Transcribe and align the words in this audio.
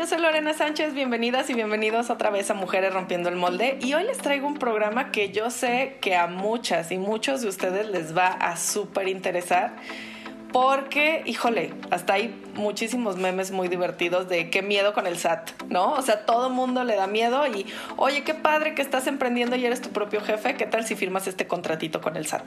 Yo 0.00 0.06
soy 0.06 0.22
Lorena 0.22 0.54
Sánchez, 0.54 0.94
bienvenidas 0.94 1.50
y 1.50 1.54
bienvenidos 1.54 2.08
otra 2.08 2.30
vez 2.30 2.50
a 2.50 2.54
Mujeres 2.54 2.94
Rompiendo 2.94 3.28
el 3.28 3.36
Molde. 3.36 3.76
Y 3.82 3.92
hoy 3.92 4.04
les 4.04 4.16
traigo 4.16 4.46
un 4.46 4.56
programa 4.56 5.12
que 5.12 5.30
yo 5.30 5.50
sé 5.50 5.98
que 6.00 6.16
a 6.16 6.26
muchas 6.26 6.90
y 6.90 6.96
muchos 6.96 7.42
de 7.42 7.48
ustedes 7.48 7.86
les 7.86 8.16
va 8.16 8.28
a 8.28 8.56
súper 8.56 9.08
interesar 9.08 9.76
porque, 10.52 11.22
híjole, 11.26 11.72
hasta 11.90 12.14
hay 12.14 12.34
muchísimos 12.54 13.16
memes 13.16 13.50
muy 13.50 13.68
divertidos 13.68 14.28
de 14.28 14.50
qué 14.50 14.62
miedo 14.62 14.92
con 14.92 15.06
el 15.06 15.16
SAT, 15.16 15.62
¿no? 15.68 15.92
O 15.92 16.02
sea, 16.02 16.26
todo 16.26 16.50
mundo 16.50 16.84
le 16.84 16.96
da 16.96 17.06
miedo 17.06 17.46
y, 17.46 17.66
oye, 17.96 18.24
qué 18.24 18.34
padre 18.34 18.74
que 18.74 18.82
estás 18.82 19.06
emprendiendo 19.06 19.56
y 19.56 19.64
eres 19.64 19.80
tu 19.80 19.90
propio 19.90 20.20
jefe, 20.20 20.56
¿qué 20.56 20.66
tal 20.66 20.84
si 20.84 20.96
firmas 20.96 21.26
este 21.26 21.46
contratito 21.46 22.00
con 22.00 22.16
el 22.16 22.26
SAT? 22.26 22.44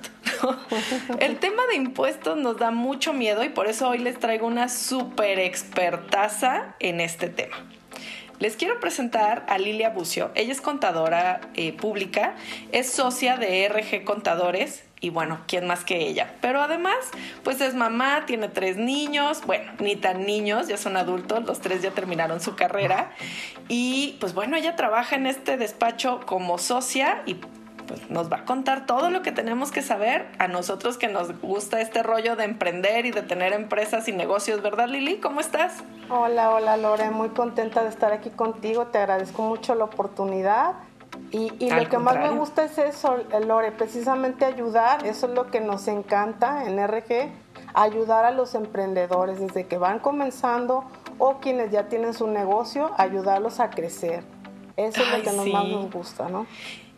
el 1.20 1.38
tema 1.38 1.64
de 1.68 1.76
impuestos 1.76 2.38
nos 2.38 2.58
da 2.58 2.72
mucho 2.72 3.14
miedo 3.14 3.44
y 3.44 3.50
por 3.50 3.68
eso 3.68 3.90
hoy 3.90 4.00
les 4.00 4.20
traigo 4.20 4.48
una 4.48 4.70
súper 4.70 5.40
expertaza 5.40 6.76
en 6.80 7.00
este 7.00 7.30
tema. 7.30 7.56
Les 8.40 8.58
quiero 8.58 8.80
presentar 8.80 9.46
a 9.48 9.58
Lilia 9.58 9.90
Bucio. 9.90 10.32
Ella 10.36 10.52
es 10.52 10.60
contadora 10.60 11.40
eh, 11.54 11.72
pública, 11.72 12.36
es 12.74 12.92
socia 12.92 13.38
de 13.38 13.70
RG 13.70 14.04
Contadores 14.04 14.84
y 15.04 15.10
bueno, 15.10 15.40
¿quién 15.48 15.68
más 15.68 15.84
que 15.84 16.08
ella? 16.08 16.34
Pero 16.40 16.62
además, 16.62 16.96
pues 17.44 17.60
es 17.60 17.76
mamá, 17.76 18.24
tiene 18.26 18.48
tres 18.48 18.78
niños, 18.78 19.42
bueno, 19.46 19.70
ni 19.80 19.98
tan 19.98 20.26
niños, 20.26 20.70
ya 20.70 20.78
son 20.78 20.96
adultos, 20.96 21.44
los 21.44 21.60
tres 21.60 21.82
ya 21.82 21.92
terminaron 21.92 22.40
su 22.40 22.56
carrera 22.56 23.12
y 23.68 24.16
pues 24.22 24.34
bueno, 24.34 24.56
ella 24.56 24.78
trabaja 24.78 25.18
en 25.18 25.28
este 25.28 25.58
despacho 25.58 26.22
como 26.26 26.58
socia 26.58 27.22
y 27.26 27.34
pues 27.86 28.10
nos 28.10 28.32
va 28.32 28.38
a 28.38 28.46
contar 28.46 28.86
todo 28.86 29.10
lo 29.10 29.22
que 29.24 29.34
tenemos 29.34 29.74
que 29.74 29.82
saber 29.82 30.26
a 30.40 30.48
nosotros 30.48 30.98
que 30.98 31.10
nos 31.10 31.38
gusta 31.42 31.82
este 31.82 32.02
rollo 32.02 32.38
de 32.38 32.46
emprender 32.46 33.06
y 33.06 33.12
de 33.12 33.24
tener 33.24 33.52
empresas 33.52 34.08
y 34.08 34.14
negocios, 34.14 34.62
¿verdad 34.62 34.88
Lili? 34.88 35.18
¿Cómo 35.18 35.42
estás? 35.42 35.84
Hola, 36.10 36.52
hola 36.52 36.78
Lore, 36.78 37.10
muy 37.10 37.28
contenta 37.28 37.84
de 37.84 37.90
estar 37.90 38.14
aquí 38.14 38.30
contigo, 38.30 38.88
te 38.88 39.00
agradezco 39.00 39.42
mucho 39.42 39.76
la 39.76 39.84
oportunidad 39.84 40.76
y, 41.34 41.70
lo 41.72 41.90
que 41.90 41.98
más 41.98 42.16
me 42.18 42.30
gusta 42.30 42.64
es 42.64 42.78
eso, 42.78 43.18
Lore, 43.48 43.72
precisamente 43.72 44.46
ayudar, 44.46 45.04
eso 45.08 45.26
es 45.26 45.34
lo 45.34 45.50
que 45.50 45.62
nos 45.62 45.88
encanta 45.88 46.66
en 46.66 46.78
RG, 46.78 47.32
ayudar 47.74 48.26
a 48.26 48.30
los 48.32 48.54
emprendedores 48.54 49.40
desde 49.40 49.66
que 49.66 49.80
van 49.80 49.98
comenzando 49.98 50.84
o 51.18 51.40
quienes 51.40 51.72
ya 51.72 51.90
tienen 51.90 52.14
su 52.14 52.28
negocio, 52.28 52.92
ayudarlos 52.98 53.60
a 53.60 53.72
crecer. 53.72 54.24
Eso 54.78 55.02
es 55.02 55.12
lo 55.12 55.24
que 55.24 55.52
más 55.52 55.68
nos 55.68 55.92
gusta, 55.92 56.30
¿no? 56.30 56.46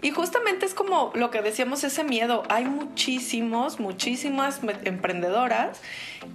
Y 0.06 0.12
justamente 0.12 0.68
es 0.68 0.76
como 0.76 1.12
lo 1.16 1.32
que 1.32 1.42
decíamos, 1.42 1.84
ese 1.84 2.04
miedo. 2.04 2.44
Hay 2.48 2.66
muchísimos, 2.66 3.80
muchísimas 3.80 4.60
emprendedoras 4.84 5.82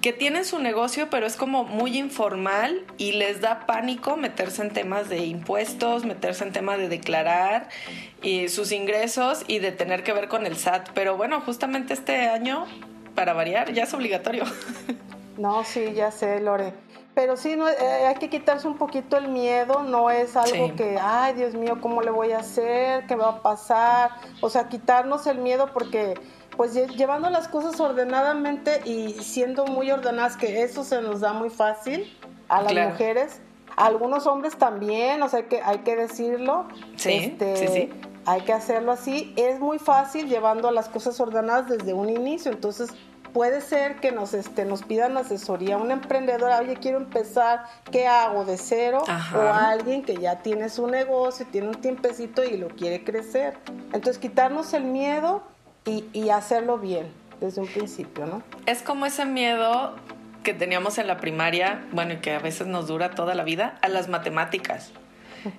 que 0.03 0.13
tienen 0.13 0.45
su 0.45 0.59
negocio, 0.59 1.09
pero 1.09 1.25
es 1.25 1.37
como 1.37 1.63
muy 1.63 1.97
informal 1.97 2.85
y 2.99 3.13
les 3.13 3.41
da 3.41 3.67
pánico 3.67 4.17
meterse 4.17 4.63
en 4.63 4.73
temas 4.73 5.09
de 5.09 5.19
impuestos, 5.19 6.05
meterse 6.05 6.43
en 6.43 6.53
temas 6.53 6.79
de 6.79 6.89
declarar 6.89 7.69
y 8.25 8.49
sus 8.49 8.73
ingresos 8.73 9.45
y 9.47 9.61
de 9.61 9.71
tener 9.71 10.03
que 10.03 10.15
ver 10.15 10.27
con 10.27 10.47
el 10.47 10.57
SAT. 10.57 10.89
Pero 10.93 11.17
bueno, 11.17 11.41
justamente 11.41 11.95
este 11.95 12.29
año, 12.29 12.67
para 13.15 13.35
variar, 13.35 13.73
ya 13.73 13.85
es 13.85 13.95
obligatorio. 13.95 14.47
No, 15.39 15.65
sí, 15.65 15.95
ya 15.95 16.11
sé, 16.11 16.39
Lore 16.39 16.75
pero 17.15 17.37
sí 17.37 17.57
no, 17.57 17.69
eh, 17.69 18.07
hay 18.07 18.15
que 18.15 18.31
quitarse 18.31 18.69
un 18.69 18.77
poquito 18.77 19.17
el 19.17 19.29
miedo, 19.29 19.83
no 19.83 20.11
es 20.11 20.37
algo 20.37 20.75
que, 20.77 20.99
ay 21.01 21.35
Dios 21.35 21.55
mío, 21.55 21.79
¿cómo 21.81 22.03
le 22.03 22.11
voy 22.11 22.33
a 22.33 22.39
hacer? 22.39 23.07
¿Qué 23.07 23.17
va 23.17 23.29
a 23.29 23.43
pasar? 23.43 24.11
O 24.41 24.49
sea, 24.49 24.69
quitarnos 24.69 25.27
el 25.27 25.39
miedo 25.39 25.71
porque 25.73 26.15
pues 26.57 26.75
llevando 26.75 27.31
las 27.31 27.49
cosas 27.49 27.81
ordenadamente 27.81 28.83
y 28.85 29.15
siendo 29.23 29.65
muy 29.65 29.91
ordenadas, 29.91 30.37
que 30.37 30.63
eso 30.63 30.85
se 30.85 31.01
nos 31.01 31.21
da 31.21 31.33
muy 31.33 31.49
fácil 31.51 32.17
a 32.49 32.63
las 32.63 32.91
mujeres, 32.91 33.41
a 33.77 33.87
algunos 33.87 34.27
hombres 34.27 34.57
también, 34.57 35.23
o 35.23 35.29
sea, 35.29 35.49
que 35.49 35.63
hay 35.63 35.79
que 35.79 35.97
decirlo. 35.97 36.69
Sí, 36.97 37.13
este, 37.15 37.57
sí, 37.57 37.67
sí. 37.69 37.91
Hay 38.27 38.43
que 38.43 38.53
hacerlo 38.53 38.93
así. 38.93 39.33
Es 39.37 39.59
muy 39.59 39.79
fácil 39.79 40.29
llevando 40.29 40.71
las 40.71 40.91
cosas 40.91 41.19
ordenadas 41.19 41.69
desde 41.69 41.95
un 41.95 42.11
inicio, 42.11 42.53
entonces 42.53 42.91
puede 43.33 43.61
ser 43.61 43.97
que 43.97 44.13
nos, 44.13 44.35
este, 44.35 44.65
nos 44.65 44.83
pidan 44.83 45.17
asesoría, 45.17 45.77
un 45.77 45.91
emprendedor, 45.91 46.53
oye, 46.61 46.77
quiero 46.77 46.99
empezar, 46.99 47.65
¿qué 47.91 48.07
hago 48.07 48.45
de 48.45 48.57
cero? 48.57 49.03
O 49.35 49.41
alguien 49.41 50.03
que 50.03 50.17
ya 50.17 50.43
tiene 50.43 50.69
su 50.69 50.87
negocio, 50.87 51.47
tiene 51.51 51.69
un 51.69 51.81
tiempecito 51.81 52.45
y 52.45 52.57
lo 52.57 52.69
quiere 52.69 53.05
crecer. 53.05 53.57
Entonces, 53.93 54.19
quitarnos 54.19 54.75
el 54.75 54.85
miedo 54.85 55.43
y, 55.85 56.05
y 56.13 56.31
hacerlo 56.31 56.79
bien 56.79 57.13
desde 57.41 57.61
un 57.61 57.69
principio, 57.69 58.27
¿no? 58.27 58.43
Es 58.67 58.83
como 58.83 59.07
ese 59.07 59.25
miedo 59.25 59.95
que 60.43 60.55
teníamos 60.55 60.99
en 60.99 61.07
la 61.07 61.19
primaria, 61.19 61.87
bueno, 61.93 62.15
y 62.15 62.17
que 62.19 62.33
a 62.35 62.39
veces 62.39 62.67
nos 62.67 62.87
dura 62.87 63.11
toda 63.11 63.35
la 63.35 63.45
vida, 63.45 63.79
a 63.83 63.89
las 63.89 64.09
matemáticas 64.09 64.93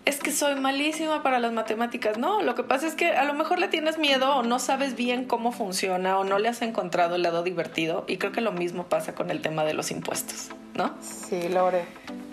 es 0.06 0.20
que 0.20 0.32
soy 0.32 0.56
malísima 0.56 1.24
para 1.24 1.40
las 1.40 1.52
matemáticas. 1.52 2.18
No, 2.18 2.42
lo 2.42 2.56
que 2.56 2.64
pasa 2.64 2.88
es 2.88 2.96
que 2.96 3.12
a 3.12 3.24
lo 3.24 3.34
mejor 3.34 3.60
le 3.60 3.68
tienes 3.68 3.98
miedo 3.98 4.38
o 4.38 4.44
no 4.44 4.60
sabes 4.60 4.96
bien 4.96 5.26
cómo 5.26 5.52
funciona 5.52 6.18
o 6.18 6.24
no 6.24 6.40
le 6.40 6.50
has 6.50 6.62
encontrado 6.62 7.16
el 7.16 7.24
lado 7.24 7.44
divertido. 7.44 8.06
Y 8.08 8.18
creo 8.18 8.32
que 8.32 8.42
lo 8.42 8.52
mismo 8.52 8.86
pasa 8.86 9.16
con 9.16 9.30
el 9.32 9.42
tema 9.42 9.64
de 9.64 9.74
los 9.74 9.92
impuestos, 9.92 10.50
¿no? 10.76 10.94
Sí, 11.02 11.50
Lore. 11.50 11.86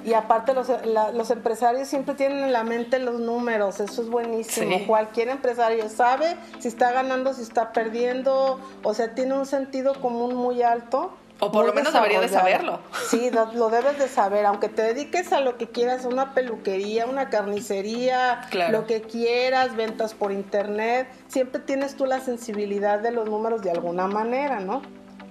Y 0.05 0.15
aparte 0.15 0.55
los, 0.55 0.69
los 1.15 1.31
empresarios 1.31 1.89
siempre 1.89 2.15
tienen 2.15 2.39
en 2.39 2.53
la 2.53 2.65
mente 2.65 2.99
los 2.99 3.21
números, 3.21 3.81
eso 3.81 4.01
es 4.01 4.09
buenísimo. 4.09 4.87
Cualquier 4.87 5.29
empresario 5.29 5.89
sabe 5.89 6.37
si 6.61 6.69
está 6.69 6.93
ganando, 6.93 7.35
si 7.35 7.43
está 7.43 7.73
perdiendo, 7.73 8.61
o 8.83 8.95
sea, 8.95 9.15
tiene 9.15 9.35
un 9.35 9.45
sentido 9.45 10.01
común 10.01 10.35
muy 10.35 10.63
alto 10.63 11.13
o 11.41 11.53
por 11.53 11.67
lo 11.67 11.73
menos 11.73 11.93
debería 11.93 12.21
de 12.21 12.29
saberlo. 12.29 12.81
Sí, 13.09 13.31
lo, 13.31 13.71
debes 13.71 13.99
de 13.99 14.09
saber, 14.09 14.45
aunque 14.47 14.69
te 14.69 14.83
dediques 14.83 15.33
a 15.33 15.41
lo 15.41 15.57
que 15.57 15.69
quieras, 15.69 16.05
una 16.05 16.35
peluquería, 16.35 17.07
una 17.07 17.31
carnicería, 17.31 18.41
lo 18.71 18.87
que 18.87 19.03
quieras, 19.03 19.77
ventas 19.77 20.15
por 20.15 20.33
internet, 20.33 21.09
siempre 21.29 21.61
tienes 21.61 21.97
tú 21.97 22.07
la 22.07 22.21
sensibilidad 22.21 22.99
de 22.99 23.13
los 23.13 23.29
números 23.29 23.63
de 23.63 23.71
alguna 23.71 24.09
manera, 24.09 24.61
¿no? 24.61 24.83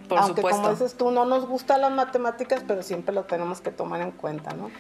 Por 0.08 0.20
aunque 0.20 0.42
supuesto. 0.42 0.62
como 0.62 0.74
dices 0.74 0.96
tú, 0.96 1.12
no 1.12 1.26
nos 1.26 1.46
gustan 1.46 1.82
las 1.82 1.92
matemáticas, 1.92 2.64
pero 2.66 2.82
siempre 2.84 3.14
lo 3.14 3.26
tenemos 3.26 3.60
que 3.60 3.72
tomar 3.72 4.00
en 4.02 4.12
cuenta, 4.12 4.54
¿no? 4.54 4.72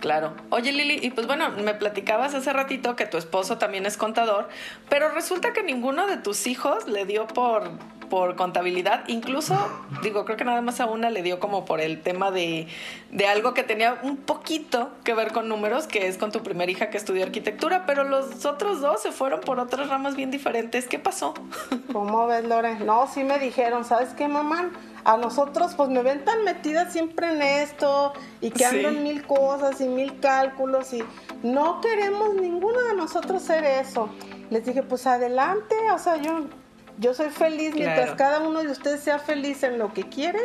Claro. 0.00 0.34
Oye 0.50 0.72
Lili, 0.72 1.00
y 1.02 1.10
pues 1.10 1.26
bueno, 1.26 1.50
me 1.50 1.74
platicabas 1.74 2.34
hace 2.34 2.52
ratito 2.52 2.96
que 2.96 3.06
tu 3.06 3.16
esposo 3.16 3.58
también 3.58 3.86
es 3.86 3.96
contador, 3.96 4.48
pero 4.88 5.08
resulta 5.08 5.52
que 5.52 5.62
ninguno 5.62 6.06
de 6.06 6.18
tus 6.18 6.46
hijos 6.46 6.86
le 6.86 7.06
dio 7.06 7.26
por 7.26 7.70
por 8.08 8.36
contabilidad. 8.36 9.04
Incluso, 9.08 9.56
digo, 10.02 10.24
creo 10.24 10.36
que 10.36 10.44
nada 10.44 10.60
más 10.60 10.80
a 10.80 10.86
una 10.86 11.10
le 11.10 11.22
dio 11.22 11.40
como 11.40 11.64
por 11.64 11.80
el 11.80 12.02
tema 12.02 12.30
de, 12.30 12.66
de, 13.10 13.26
algo 13.26 13.54
que 13.54 13.62
tenía 13.62 13.98
un 14.02 14.16
poquito 14.16 14.90
que 15.04 15.14
ver 15.14 15.32
con 15.32 15.48
números, 15.48 15.86
que 15.86 16.08
es 16.08 16.18
con 16.18 16.32
tu 16.32 16.42
primera 16.42 16.70
hija 16.70 16.90
que 16.90 16.96
estudió 16.96 17.24
arquitectura, 17.24 17.84
pero 17.86 18.04
los 18.04 18.44
otros 18.44 18.80
dos 18.80 19.02
se 19.02 19.12
fueron 19.12 19.40
por 19.40 19.58
otras 19.60 19.88
ramas 19.88 20.16
bien 20.16 20.30
diferentes. 20.30 20.86
¿Qué 20.86 20.98
pasó? 20.98 21.34
¿Cómo 21.92 22.26
ves, 22.26 22.44
Lore? 22.44 22.76
No, 22.76 23.06
sí 23.06 23.24
me 23.24 23.38
dijeron, 23.38 23.84
¿sabes 23.84 24.10
qué, 24.14 24.28
mamá? 24.28 24.70
A 25.04 25.16
nosotros, 25.16 25.74
pues 25.76 25.88
me 25.88 26.02
ven 26.02 26.24
tan 26.24 26.42
metida 26.42 26.90
siempre 26.90 27.30
en 27.30 27.40
esto 27.40 28.12
y 28.40 28.50
que 28.50 28.64
ando 28.64 28.88
en 28.88 29.04
mil 29.04 29.24
cosas 29.24 29.80
y 29.80 29.86
mil 29.86 30.18
cálculos 30.18 30.92
y 30.92 31.04
no 31.44 31.80
queremos 31.80 32.34
ninguno 32.34 32.82
de 32.82 32.94
nosotros 32.94 33.42
ser 33.42 33.64
eso. 33.64 34.08
Les 34.50 34.64
dije, 34.64 34.82
pues 34.82 35.06
adelante, 35.06 35.74
o 35.92 35.98
sea, 35.98 36.16
yo 36.16 36.46
yo 36.98 37.14
soy 37.14 37.30
feliz 37.30 37.74
mientras 37.74 38.12
cada 38.12 38.40
uno 38.40 38.62
de 38.62 38.70
ustedes 38.70 39.00
sea 39.00 39.18
feliz 39.18 39.62
en 39.62 39.78
lo 39.78 39.92
que 39.92 40.04
quiere. 40.04 40.38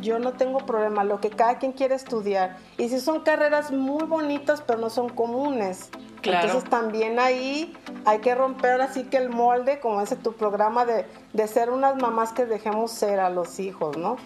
Yo 0.00 0.18
no 0.18 0.32
tengo 0.32 0.64
problema, 0.66 1.04
lo 1.04 1.20
que 1.20 1.30
cada 1.30 1.58
quien 1.58 1.72
quiere 1.72 1.94
estudiar. 1.94 2.56
Y 2.78 2.88
si 2.88 3.00
son 3.00 3.20
carreras 3.20 3.70
muy 3.70 4.04
bonitas, 4.04 4.62
pero 4.62 4.78
no 4.78 4.88
son 4.88 5.08
comunes. 5.08 5.90
Entonces 6.22 6.68
también 6.68 7.18
ahí 7.18 7.74
hay 8.04 8.18
que 8.18 8.34
romper 8.34 8.80
así 8.82 9.04
que 9.04 9.16
el 9.16 9.30
molde, 9.30 9.80
como 9.80 10.00
dice 10.00 10.16
tu 10.16 10.34
programa, 10.34 10.84
de, 10.84 11.06
de, 11.32 11.48
ser 11.48 11.70
unas 11.70 11.96
mamás 11.96 12.32
que 12.32 12.44
dejemos 12.44 12.92
ser 12.92 13.20
a 13.20 13.30
los 13.30 13.58
hijos, 13.58 13.96
¿no? 13.96 14.16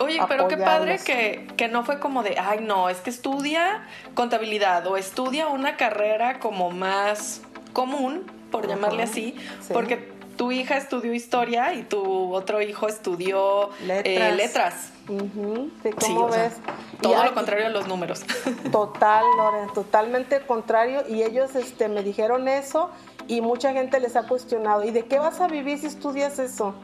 Oye, 0.00 0.20
pero 0.28 0.48
qué 0.48 0.56
padre 0.56 0.98
que, 1.04 1.46
que, 1.56 1.68
no 1.68 1.84
fue 1.84 2.00
como 2.00 2.24
de, 2.24 2.36
ay, 2.38 2.58
no, 2.62 2.88
es 2.88 2.98
que 2.98 3.10
estudia 3.10 3.84
contabilidad 4.14 4.86
o 4.88 4.96
estudia 4.96 5.46
una 5.46 5.76
carrera 5.76 6.40
como 6.40 6.70
más 6.70 7.42
común, 7.72 8.26
por 8.50 8.66
llamarle 8.66 9.02
así, 9.02 9.36
porque 9.72 10.15
tu 10.36 10.52
hija 10.52 10.76
estudió 10.76 11.14
historia 11.14 11.74
y 11.74 11.82
tu 11.82 12.34
otro 12.34 12.60
hijo 12.60 12.88
estudió 12.88 13.70
letras. 13.82 14.92
Eh, 15.08 15.94
¿Cómo 16.00 16.28
ves? 16.28 16.54
todo 17.00 17.24
lo 17.24 17.34
contrario 17.34 17.66
a 17.66 17.70
los 17.70 17.86
números. 17.86 18.24
Total, 18.72 19.24
Loren, 19.36 19.72
totalmente 19.72 20.40
contrario. 20.40 21.04
Y 21.08 21.22
ellos 21.22 21.54
este, 21.54 21.88
me 21.88 22.02
dijeron 22.02 22.48
eso 22.48 22.90
y 23.28 23.40
mucha 23.40 23.72
gente 23.72 24.00
les 24.00 24.16
ha 24.16 24.26
cuestionado, 24.26 24.84
¿y 24.84 24.90
de 24.90 25.04
qué 25.04 25.18
vas 25.18 25.40
a 25.40 25.48
vivir 25.48 25.78
si 25.78 25.86
estudias 25.86 26.38
eso? 26.38 26.74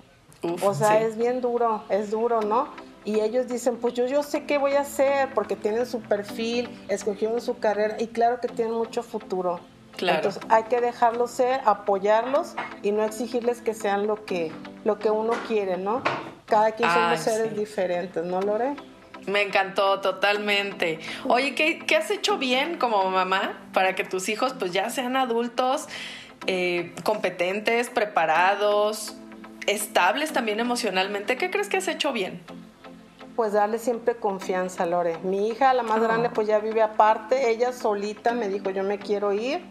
o 0.62 0.74
sea, 0.74 1.00
es 1.00 1.16
bien 1.16 1.40
duro, 1.40 1.84
es 1.88 2.10
duro, 2.10 2.40
¿no? 2.40 2.68
Y 3.04 3.20
ellos 3.20 3.48
dicen, 3.48 3.76
pues 3.76 3.94
yo, 3.94 4.06
yo 4.06 4.22
sé 4.22 4.44
qué 4.44 4.58
voy 4.58 4.74
a 4.74 4.80
hacer 4.80 5.32
porque 5.34 5.56
tienen 5.56 5.86
su 5.86 6.00
perfil, 6.00 6.68
escogieron 6.88 7.40
su 7.40 7.58
carrera 7.58 7.96
y 8.00 8.08
claro 8.08 8.40
que 8.40 8.48
tienen 8.48 8.74
mucho 8.74 9.02
futuro. 9.02 9.60
Claro. 9.96 10.16
Entonces 10.16 10.42
hay 10.48 10.64
que 10.64 10.80
dejarlos 10.80 11.30
ser, 11.30 11.60
apoyarlos 11.64 12.54
y 12.82 12.92
no 12.92 13.04
exigirles 13.04 13.60
que 13.60 13.74
sean 13.74 14.06
lo 14.06 14.24
que, 14.24 14.50
lo 14.84 14.98
que 14.98 15.10
uno 15.10 15.32
quiere, 15.46 15.76
¿no? 15.76 16.02
Cada 16.46 16.72
quien 16.72 16.90
somos 16.90 17.20
seres 17.20 17.56
diferentes, 17.56 18.24
¿no, 18.24 18.40
Lore? 18.40 18.74
Me 19.26 19.42
encantó 19.42 20.00
totalmente. 20.00 20.98
Oye, 21.28 21.54
¿qué, 21.54 21.78
¿qué, 21.78 21.96
has 21.96 22.10
hecho 22.10 22.38
bien 22.38 22.76
como 22.76 23.08
mamá 23.10 23.58
para 23.72 23.94
que 23.94 24.04
tus 24.04 24.28
hijos 24.28 24.54
pues 24.58 24.72
ya 24.72 24.90
sean 24.90 25.16
adultos, 25.16 25.86
eh, 26.46 26.92
competentes, 27.04 27.88
preparados, 27.88 29.14
estables 29.66 30.32
también 30.32 30.58
emocionalmente? 30.58 31.36
¿Qué 31.36 31.50
crees 31.50 31.68
que 31.68 31.76
has 31.76 31.88
hecho 31.88 32.12
bien? 32.12 32.42
Pues 33.36 33.52
darle 33.52 33.78
siempre 33.78 34.16
confianza, 34.16 34.84
Lore. 34.86 35.18
Mi 35.22 35.48
hija, 35.48 35.72
la 35.72 35.82
más 35.82 35.98
ah. 35.98 36.00
grande, 36.00 36.28
pues 36.28 36.48
ya 36.48 36.58
vive 36.58 36.82
aparte. 36.82 37.50
Ella 37.50 37.72
solita 37.72 38.32
me 38.32 38.48
dijo, 38.48 38.70
yo 38.70 38.82
me 38.82 38.98
quiero 38.98 39.32
ir. 39.32 39.62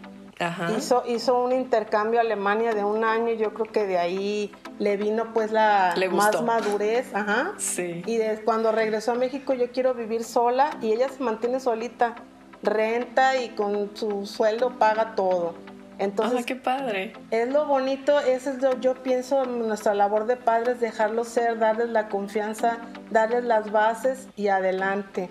Hizo, 0.76 1.04
hizo 1.06 1.42
un 1.42 1.52
intercambio 1.52 2.20
a 2.20 2.22
Alemania 2.22 2.74
de 2.74 2.84
un 2.84 3.04
año. 3.04 3.32
Yo 3.34 3.54
creo 3.54 3.66
que 3.66 3.86
de 3.86 3.98
ahí 3.98 4.52
le 4.78 4.96
vino 4.96 5.32
pues 5.32 5.52
la 5.52 5.94
más 6.10 6.42
madurez. 6.42 7.14
Ajá. 7.14 7.52
Sí. 7.58 8.02
Y 8.06 8.18
cuando 8.44 8.72
regresó 8.72 9.12
a 9.12 9.14
México, 9.14 9.54
yo 9.54 9.70
quiero 9.70 9.94
vivir 9.94 10.24
sola. 10.24 10.70
Y 10.80 10.92
ella 10.92 11.08
se 11.08 11.22
mantiene 11.22 11.60
solita. 11.60 12.14
Renta 12.62 13.36
y 13.40 13.50
con 13.50 13.96
su 13.96 14.26
sueldo 14.26 14.78
paga 14.78 15.14
todo. 15.14 15.54
Entonces, 15.98 16.46
qué 16.46 16.56
padre. 16.56 17.12
Es 17.30 17.48
lo 17.48 17.66
bonito, 17.66 18.18
eso 18.20 18.50
es 18.50 18.60
lo 18.60 18.78
yo 18.80 18.94
pienso 18.94 19.44
nuestra 19.44 19.94
labor 19.94 20.26
de 20.26 20.36
padres, 20.36 20.80
dejarlos 20.80 21.28
ser, 21.28 21.58
darles 21.58 21.90
la 21.90 22.08
confianza, 22.08 22.78
darles 23.10 23.44
las 23.44 23.70
bases 23.70 24.28
y 24.36 24.48
adelante. 24.48 25.28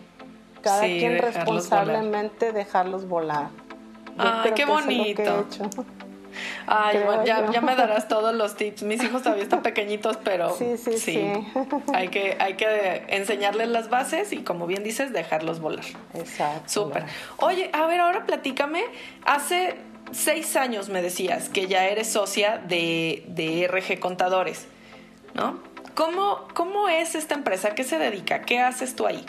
Cada 0.62 0.84
quien 0.84 1.18
responsablemente 1.18 2.52
dejarlos 2.52 3.08
volar. 3.08 3.50
Ay, 4.18 4.52
qué 4.56 4.66
bonito. 4.66 5.48
Ay, 6.68 7.00
ya, 7.25 7.52
ya, 7.52 7.62
me 7.62 7.75
darás 7.78 8.08
todos 8.08 8.34
los 8.34 8.56
tips. 8.56 8.84
Mis 8.84 9.04
hijos 9.04 9.22
todavía 9.22 9.44
están 9.44 9.62
pequeñitos, 9.62 10.18
pero 10.18 10.56
sí, 10.56 10.78
sí, 10.78 10.98
sí. 10.98 11.31
hay, 11.94 12.08
que, 12.10 12.38
hay 12.40 12.56
que 12.56 13.04
enseñarles 13.10 13.69
las 13.69 13.90
bases 13.90 14.31
y, 14.31 14.38
como 14.38 14.68
bien 14.68 14.84
dices, 14.84 15.13
dejarlos 15.13 15.60
volar. 15.60 15.86
Exacto. 16.13 16.69
Súper. 16.69 17.06
Oye, 17.38 17.69
a 17.74 17.86
ver, 17.86 18.00
ahora 18.00 18.25
platícame. 18.25 18.84
Hace 19.25 19.75
seis 20.12 20.56
años 20.56 20.90
me 20.90 21.02
decías 21.02 21.50
que 21.50 21.68
ya 21.68 21.86
eres 21.88 22.12
socia 22.12 22.58
de, 22.58 23.24
de 23.28 23.68
RG 23.68 24.00
Contadores, 24.00 24.68
¿no? 25.34 25.60
¿Cómo, 25.96 26.48
¿Cómo 26.54 26.88
es 26.88 27.16
esta 27.16 27.36
empresa? 27.36 27.75
¿Qué 27.75 27.84
se 27.84 27.98
dedica? 27.98 28.42
¿Qué 28.42 28.60
haces 28.60 28.96
tú 28.96 29.06
ahí? 29.06 29.25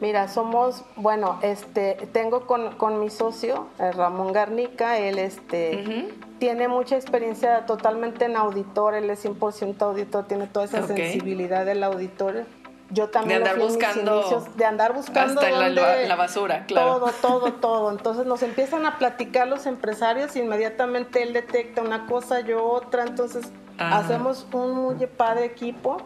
Mira, 0.00 0.28
somos, 0.28 0.82
bueno, 0.96 1.38
este, 1.42 2.08
tengo 2.12 2.46
con, 2.46 2.74
con 2.76 3.00
mi 3.00 3.10
socio, 3.10 3.66
eh, 3.78 3.92
Ramón 3.92 4.32
Garnica, 4.32 4.96
él 4.96 5.18
este, 5.18 6.08
tiene 6.38 6.68
mucha 6.68 6.96
experiencia 6.96 7.66
totalmente 7.66 8.24
en 8.24 8.36
auditor, 8.36 8.94
él 8.94 9.10
es 9.10 9.22
100% 9.22 9.82
auditor, 9.82 10.26
tiene 10.26 10.46
toda 10.46 10.64
esa 10.64 10.86
sensibilidad 10.86 11.66
del 11.66 11.84
auditor. 11.84 12.44
Yo 12.92 13.08
también 13.08 13.44
de 13.44 13.50
andar 13.50 13.64
buscando 13.64 14.46
de 14.56 14.64
andar 14.64 14.94
buscando 14.94 15.40
hasta 15.40 15.68
la, 15.68 16.16
basura 16.16 16.64
claro. 16.66 16.98
todo 16.98 17.12
todo 17.12 17.52
todo. 17.52 17.90
Entonces 17.92 18.26
nos 18.26 18.42
empiezan 18.42 18.84
a 18.84 18.98
platicar 18.98 19.46
los 19.46 19.66
empresarios 19.66 20.34
inmediatamente 20.34 21.22
él 21.22 21.32
detecta 21.32 21.82
una 21.82 22.06
cosa 22.06 22.40
yo 22.40 22.64
otra. 22.64 23.04
Entonces 23.04 23.52
hacemos 23.78 24.46
un 24.52 24.72
muy 24.72 25.06
padre 25.06 25.44
equipo 25.44 25.98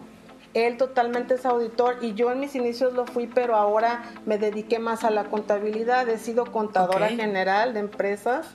él 0.54 0.76
totalmente 0.76 1.34
es 1.34 1.44
auditor 1.44 1.98
y 2.00 2.14
yo 2.14 2.30
en 2.30 2.40
mis 2.40 2.54
inicios 2.54 2.94
lo 2.94 3.06
fui 3.06 3.26
pero 3.26 3.56
ahora 3.56 4.04
me 4.24 4.38
dediqué 4.38 4.78
más 4.78 5.04
a 5.04 5.10
la 5.10 5.24
contabilidad. 5.24 6.08
He 6.08 6.18
sido 6.18 6.46
contadora 6.46 7.08
general 7.08 7.74
de 7.74 7.80
empresas. 7.80 8.46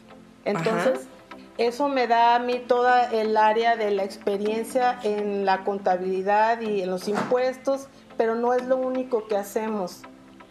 Entonces 0.46 1.08
eso 1.58 1.90
me 1.90 2.08
da 2.08 2.36
a 2.36 2.40
mí 2.40 2.60
toda 2.66 3.12
el 3.12 3.36
área 3.36 3.76
de 3.76 3.92
la 3.92 4.06
experiencia 4.06 4.98
en 5.04 5.46
la 5.46 5.66
contabilidad 5.66 6.62
y 6.62 6.82
en 6.82 6.90
los 6.90 7.08
impuestos 7.08 7.90
pero 8.18 8.36
no 8.36 8.54
es 8.54 8.66
lo 8.66 8.76
único 8.76 9.28
que 9.28 9.38
hacemos. 9.38 10.02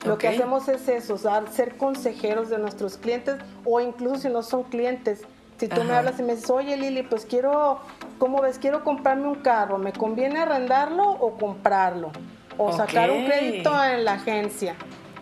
Lo 0.07 0.17
que 0.17 0.29
hacemos 0.29 0.69
es 0.69 0.89
eso, 0.89 1.19
ser 1.51 1.77
consejeros 1.77 2.49
de 2.51 2.59
nuestros 2.59 2.97
clientes 2.97 3.37
o 3.65 3.81
incluso 3.81 4.21
si 4.21 4.29
no 4.29 4.43
son 4.43 4.63
clientes. 4.63 5.23
Si 5.59 5.67
tú 5.67 5.83
me 5.83 5.93
hablas 5.93 6.21
y 6.21 6.23
me 6.23 6.35
dices, 6.35 6.49
oye 6.51 6.77
Lili, 6.77 7.03
pues 7.03 7.27
quiero, 7.27 7.81
¿cómo 8.19 8.43
ves? 8.43 8.59
Quiero 8.59 8.85
comprarme 8.85 9.29
un 9.29 9.37
carro, 9.37 9.79
¿me 9.79 9.93
conviene 9.93 10.41
arrendarlo 10.41 11.09
o 11.09 11.37
comprarlo? 11.39 12.11
O 12.57 12.73
sacar 12.73 13.11
un 13.11 13.25
crédito 13.25 13.73
en 13.85 14.05
la 14.05 14.15
agencia. 14.15 14.75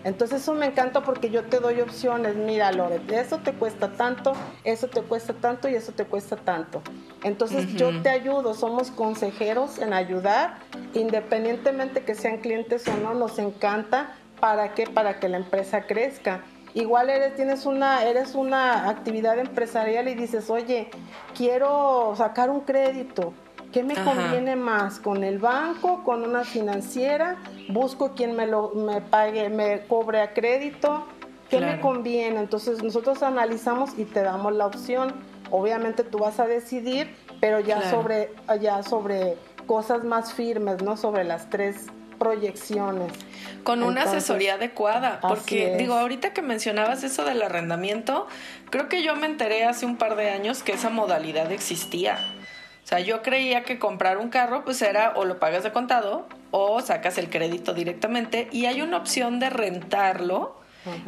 Entonces 0.05 0.43
eso 0.43 0.55
me 0.55 0.67
encanta 0.67 1.03
porque 1.03 1.31
yo 1.31 1.45
te 1.45 1.59
doy 1.59 1.81
opciones. 1.81 2.37
Mira, 2.37 2.71
Lore, 2.71 3.01
eso 3.11 3.39
te 3.39 3.53
cuesta 3.53 3.91
tanto, 3.93 4.35
eso 4.63 4.87
te 4.87 5.03
cuesta 5.03 5.33
tanto 5.33 5.69
y 5.69 5.75
eso 5.75 5.93
te 5.93 6.05
cuesta 6.05 6.37
tanto. 6.37 6.81
Entonces 7.25 7.75
yo 7.75 8.03
te 8.03 8.09
ayudo, 8.09 8.55
somos 8.55 8.93
consejeros 8.93 9.79
en 9.81 9.93
ayudar, 9.93 10.59
independientemente 10.95 12.05
que 12.05 12.15
sean 12.15 12.39
clientes 12.39 12.87
o 12.87 12.97
no, 12.99 13.15
nos 13.15 13.41
encanta. 13.41 14.15
¿Para 14.39 14.75
qué? 14.75 14.87
Para 14.87 15.19
que 15.19 15.29
la 15.29 15.39
empresa 15.39 15.83
crezca. 15.87 16.45
Igual 16.77 17.11
eres, 17.11 17.35
tienes 17.35 17.67
una, 17.67 18.05
eres 18.05 18.37
una 18.37 18.89
actividad 18.89 19.39
empresarial 19.39 20.07
y 20.07 20.15
dices, 20.15 20.49
oye, 20.51 20.89
quiero 21.35 22.15
sacar 22.17 22.51
un 22.51 22.61
crédito 22.61 23.33
¿Qué 23.73 23.83
me 23.83 23.95
conviene 23.95 24.57
más? 24.57 25.01
¿Con 25.01 25.23
el 25.23 25.39
banco? 25.39 26.03
¿Con 26.03 26.23
una 26.23 26.45
financiera? 26.45 27.37
¿Busco 27.69 28.15
quien 28.15 28.35
me 28.35 28.47
lo 28.47 28.71
me 28.71 29.03
pague, 29.03 29.51
me 29.51 29.87
cobre 29.87 30.23
a 30.23 30.33
crédito? 30.33 31.05
¿Qué 31.51 31.61
me 31.61 31.79
conviene? 31.81 32.41
Entonces 32.41 32.83
nosotros 32.83 33.23
analizamos 33.23 33.91
y 33.99 34.07
te 34.07 34.23
damos 34.23 34.55
la 34.55 34.67
opción. 34.67 35.13
Obviamente 35.51 36.05
tú 36.05 36.19
vas 36.19 36.41
a 36.41 36.47
decidir, 36.47 37.15
pero 37.39 37.61
ya 37.61 37.91
sobre 37.91 38.31
ya 38.61 38.83
sobre 38.83 39.37
cosas 39.67 40.05
más 40.05 40.33
firmes, 40.33 40.83
¿no? 40.83 40.97
Sobre 40.97 41.25
las 41.25 41.51
tres 41.51 41.87
proyecciones. 42.19 43.13
Con 43.65 43.83
una 43.83 44.03
asesoría 44.03 44.55
adecuada, 44.55 45.21
porque 45.21 45.77
digo, 45.77 45.95
ahorita 45.95 46.33
que 46.33 46.43
mencionabas 46.43 47.03
eso 47.03 47.25
del 47.25 47.43
arrendamiento, 47.43 48.27
creo 48.71 48.89
que 48.89 49.03
yo 49.03 49.17
me 49.17 49.27
enteré 49.27 49.65
hace 49.65 49.87
un 49.87 49.97
par 49.97 50.17
de 50.17 50.31
años 50.31 50.63
que 50.63 50.73
esa 50.73 50.91
modalidad 50.91 51.51
existía. 51.53 52.19
O 52.85 52.89
sea, 52.89 53.01
yo 53.01 53.23
creía 53.23 53.65
que 53.65 53.81
comprar 53.81 54.17
un 54.19 54.29
carro 54.29 54.65
pues 54.65 54.81
era 54.81 55.15
o 55.17 55.25
lo 55.25 55.41
pagas 55.41 55.65
de 55.65 55.73
contado 55.73 56.29
o 56.53 56.81
sacas 56.81 57.19
el 57.19 57.31
crédito 57.31 57.75
directamente 57.75 58.49
y 58.53 58.67
hay 58.67 58.81
una 58.81 58.99
opción 58.99 59.41
de 59.41 59.51
rentarlo 59.51 60.55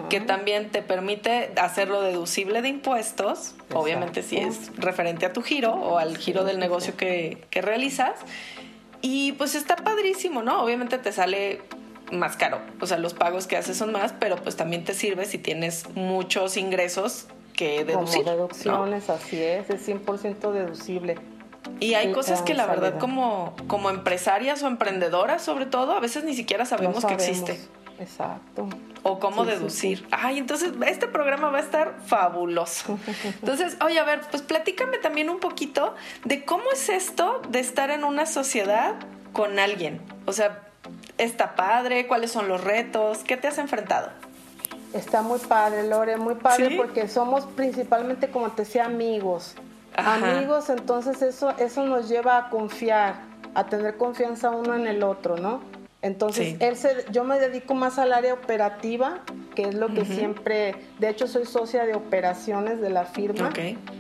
que 0.09 0.21
también 0.21 0.71
te 0.71 0.83
permite 0.83 1.53
hacerlo 1.57 2.03
deducible 2.03 2.63
de 2.63 2.69
impuestos, 2.69 3.55
obviamente 3.73 4.23
si 4.23 4.37
es 4.37 4.73
referente 4.77 5.25
a 5.27 5.33
tu 5.33 5.43
giro 5.43 5.73
o 5.73 5.99
al 5.99 6.17
giro 6.19 6.45
del 6.45 6.59
negocio 6.59 6.97
que, 6.97 7.47
que 7.51 7.63
realizas. 7.63 8.15
Y 9.01 9.33
pues 9.33 9.55
está 9.55 9.77
padrísimo, 9.77 10.43
¿no? 10.43 10.63
Obviamente 10.63 10.99
te 10.99 11.13
sale 11.13 11.63
más 12.13 12.37
caro, 12.37 12.61
o 12.81 12.87
sea, 12.87 12.99
los 12.99 13.15
pagos 13.15 13.47
que 13.47 13.57
haces 13.57 13.77
son 13.77 13.93
más, 13.93 14.15
pero 14.19 14.37
pues 14.37 14.57
también 14.57 14.85
te 14.85 14.95
sirve 14.95 15.27
si 15.27 15.39
tienes 15.39 15.95
muchos 15.95 16.57
ingresos 16.57 17.27
que 17.53 17.85
deducir. 17.85 18.25
Como 18.25 18.37
deducciones, 18.37 19.11
así 19.11 19.43
es, 19.43 19.69
es 19.69 19.87
100% 19.87 20.53
deducible. 20.53 21.17
Y 21.81 21.95
hay 21.95 22.13
cosas 22.13 22.43
que 22.43 22.55
la 22.55 22.67
verdad 22.67 22.99
como, 22.99 23.55
como 23.67 23.91
empresarias 23.91 24.63
o 24.63 24.67
emprendedoras 24.67 25.43
sobre 25.43 25.67
todo, 25.67 25.93
a 25.93 26.01
veces 26.01 26.25
ni 26.25 26.35
siquiera 26.35 26.65
sabemos, 26.65 27.05
que 27.05 27.15
existe. 27.15 27.59
Exacto. 27.99 28.69
O 29.03 29.19
cómo 29.19 29.45
deducir. 29.45 30.07
Ay, 30.11 30.39
entonces 30.39 30.73
este 30.87 31.09
programa 31.09 31.51
va 31.51 31.59
a 31.59 31.63
estar 31.63 31.97
fabuloso. 32.07 32.99
Entonces, 33.25 33.77
oye, 33.85 33.99
a 33.99 34.05
ver, 34.05 34.21
pues 34.31 34.43
platícame 34.43 34.99
también 34.99 35.31
un 35.31 35.41
poquito 35.41 35.95
de 36.25 36.45
cómo 36.45 36.65
es 36.73 36.89
esto 36.89 37.43
de 37.49 37.61
estar 37.61 37.91
en 37.91 38.05
una 38.05 38.27
sociedad 38.27 38.95
con 39.33 39.59
alguien. 39.59 40.01
O 40.27 40.33
sea, 40.33 40.69
¿está 41.17 41.57
padre? 41.57 42.07
¿Cuáles 42.07 42.31
son 42.31 42.49
los 42.49 42.63
retos? 42.63 43.19
¿Qué 43.19 43.37
te 43.37 43.49
has 43.49 43.59
enfrentado? 43.59 44.11
Está 44.93 45.23
muy 45.23 45.39
padre, 45.39 45.87
Lore, 45.87 46.17
muy 46.17 46.35
padre 46.35 46.77
porque 46.77 47.09
somos 47.09 47.45
principalmente, 47.45 48.31
como 48.31 48.51
te 48.53 48.63
decía, 48.63 48.87
amigos 48.87 49.55
amigos, 49.99 50.71
entonces 50.71 51.23
eso, 51.23 51.51
eso 51.59 51.85
nos 51.87 52.09
lleva 52.09 52.39
a 52.39 52.51
confiar, 52.51 53.17
a 53.55 53.65
tener 53.67 53.97
confianza 53.97 54.51
uno 54.51 54.75
en 54.75 54.87
el 54.87 55.03
otro, 55.03 55.37
¿no? 55.37 55.61
Entonces, 56.01 56.57
él 56.61 56.77
se, 56.77 57.05
yo 57.11 57.25
me 57.25 57.41
dedico 57.41 57.75
más 57.75 57.99
al 57.99 58.13
área 58.13 58.33
operativa, 58.35 59.23
que 59.57 59.63
es 59.63 59.75
lo 59.75 59.89
que 59.93 60.05
siempre, 60.05 60.77
de 61.01 61.09
hecho 61.09 61.27
soy 61.27 61.45
socia 61.45 61.85
de 61.87 61.95
operaciones 61.95 62.81
de 62.81 62.89
la 62.91 63.05
firma. 63.05 63.51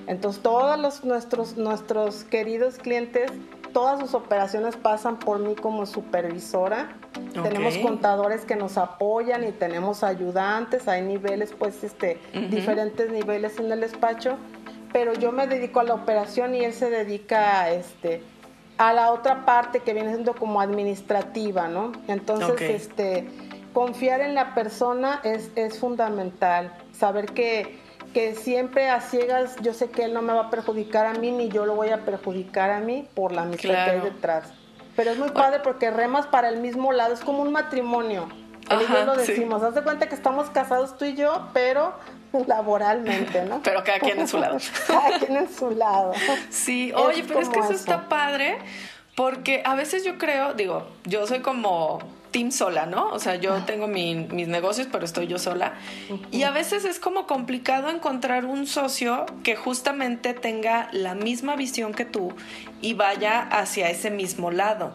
Entonces, 0.06 0.40
todos 0.40 0.78
los, 0.78 1.04
nuestros, 1.04 1.56
nuestros 1.56 2.22
queridos 2.22 2.76
clientes, 2.78 3.32
todas 3.72 3.98
sus 3.98 4.14
operaciones 4.14 4.76
pasan 4.76 5.18
por 5.18 5.40
mí 5.40 5.56
como 5.56 5.86
supervisora. 5.86 6.96
Tenemos 7.42 7.76
contadores 7.78 8.44
que 8.44 8.54
nos 8.54 8.78
apoyan 8.78 9.42
y 9.42 9.50
tenemos 9.50 10.04
ayudantes, 10.04 10.86
hay 10.86 11.02
niveles, 11.02 11.52
pues, 11.58 11.82
este, 11.82 12.20
diferentes 12.48 13.10
niveles 13.10 13.58
en 13.58 13.72
el 13.72 13.80
despacho. 13.80 14.36
Pero 14.92 15.14
yo 15.14 15.32
me 15.32 15.48
dedico 15.48 15.80
a 15.80 15.84
la 15.84 15.94
operación 15.94 16.54
y 16.54 16.64
él 16.64 16.72
se 16.72 16.90
dedica 16.90 17.70
este, 17.70 18.22
a 18.78 18.92
la 18.92 19.10
otra 19.10 19.44
parte 19.44 19.80
que 19.80 19.92
viene 19.92 20.10
siendo 20.10 20.34
como 20.34 20.60
administrativa, 20.60 21.68
¿no? 21.68 21.92
Entonces, 22.06 22.60
este, 22.60 23.28
confiar 23.72 24.20
en 24.20 24.34
la 24.34 24.54
persona 24.54 25.20
es, 25.24 25.50
es 25.56 25.78
fundamental, 25.78 26.72
saber 26.92 27.26
que, 27.26 27.80
que 28.14 28.36
siempre 28.36 28.88
a 28.88 29.00
ciegas 29.00 29.56
yo 29.62 29.74
sé 29.74 29.90
que 29.90 30.04
él 30.04 30.14
no 30.14 30.22
me 30.22 30.32
va 30.32 30.42
a 30.42 30.50
perjudicar 30.50 31.06
a 31.06 31.14
mí 31.14 31.32
ni 31.32 31.48
yo 31.48 31.66
lo 31.66 31.74
voy 31.74 31.90
a 31.90 32.04
perjudicar 32.04 32.70
a 32.70 32.80
mí 32.80 33.06
por 33.14 33.32
la 33.32 33.42
amistad 33.42 33.84
que 33.84 33.90
hay 33.90 34.00
detrás. 34.00 34.52
Pero 34.94 35.10
es 35.10 35.18
muy 35.18 35.30
padre 35.30 35.60
porque 35.62 35.90
remas 35.90 36.26
para 36.26 36.48
el 36.48 36.58
mismo 36.58 36.92
lado, 36.92 37.14
es 37.14 37.20
como 37.20 37.42
un 37.42 37.52
matrimonio. 37.52 38.28
Él 38.70 38.78
y 38.82 38.92
yo 38.92 39.04
lo 39.04 39.16
decimos, 39.16 39.62
haz 39.62 39.74
de 39.74 39.82
cuenta 39.82 40.08
que 40.08 40.14
estamos 40.14 40.50
casados 40.50 40.96
tú 40.98 41.04
y 41.04 41.14
yo, 41.14 41.48
pero 41.52 41.94
laboralmente, 42.46 43.44
¿no? 43.44 43.62
pero 43.62 43.82
cada 43.84 43.98
quien 43.98 44.20
en 44.20 44.28
su 44.28 44.38
lado. 44.38 44.58
cada 44.86 45.18
quien 45.18 45.36
en 45.36 45.52
su 45.52 45.70
lado. 45.70 46.12
Sí, 46.50 46.92
oye, 46.94 47.24
pero 47.26 47.40
es 47.40 47.48
que 47.48 47.60
eso, 47.60 47.72
está 47.72 48.08
padre 48.08 48.58
porque 49.14 49.62
a 49.64 49.74
veces 49.74 50.04
yo 50.04 50.16
creo, 50.16 50.54
digo, 50.54 50.86
yo 51.04 51.26
soy 51.26 51.40
como 51.40 51.98
team 52.30 52.52
sola, 52.52 52.86
¿no? 52.86 53.08
O 53.08 53.18
sea, 53.18 53.36
yo 53.36 53.54
tengo 53.64 53.88
mis 53.88 54.48
negocios, 54.48 54.86
pero 54.90 55.04
estoy 55.04 55.26
yo 55.26 55.38
sola. 55.38 55.74
Y 56.30 56.44
a 56.44 56.50
veces 56.50 56.84
es 56.84 57.00
como 57.00 57.26
complicado 57.26 57.90
encontrar 57.90 58.44
un 58.44 58.66
socio 58.66 59.26
que 59.42 59.56
justamente 59.56 60.34
tenga 60.34 60.88
la 60.92 61.14
misma 61.14 61.56
visión 61.56 61.94
que 61.94 62.04
tú 62.04 62.32
y 62.80 62.94
vaya 62.94 63.40
hacia 63.40 63.90
ese 63.90 64.10
mismo 64.10 64.50
lado. 64.50 64.94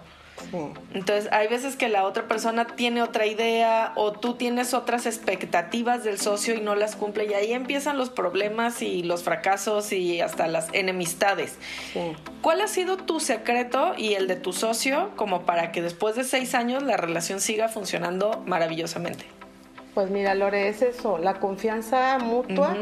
Entonces, 0.94 1.32
hay 1.32 1.48
veces 1.48 1.76
que 1.76 1.90
la 1.90 2.06
otra 2.06 2.28
persona 2.28 2.68
tiene 2.68 3.02
otra 3.02 3.26
idea 3.26 3.94
o 3.96 4.12
tú 4.12 4.36
tienes 4.36 4.74
otras 4.74 5.06
expectativas 5.06 6.04
del 6.04 6.20
socio 6.20 6.54
y 6.54 6.62
no 6.62 6.76
las 6.76 6.96
cumple 6.96 7.26
y 7.26 7.34
ahí 7.34 7.54
empiezan 7.54 7.98
los 7.98 8.10
problemas 8.10 8.82
y 8.82 9.04
los 9.04 9.24
fracasos 9.24 9.92
y 9.92 10.22
hasta 10.22 10.48
las 10.48 10.70
enemistades. 10.74 11.58
¿Cuál 12.42 12.62
ha 12.62 12.68
sido 12.68 12.98
tu 12.98 13.20
secreto 13.20 13.94
y 13.98 14.14
el 14.14 14.28
de 14.28 14.36
tu 14.36 14.54
socio 14.54 15.12
como 15.16 15.44
para 15.44 15.72
que 15.72 15.82
después 15.82 16.16
de 16.16 16.24
seis 16.24 16.56
años 16.56 16.84
la 16.84 16.98
relación 16.98 17.40
siga 17.40 17.68
funcionando 17.68 18.44
maravillosamente? 18.46 19.26
Pues 19.94 20.10
mira, 20.10 20.34
Lore, 20.36 20.70
es 20.70 20.82
eso, 20.82 21.20
la 21.20 21.40
confianza 21.40 22.18
mutua 22.20 22.76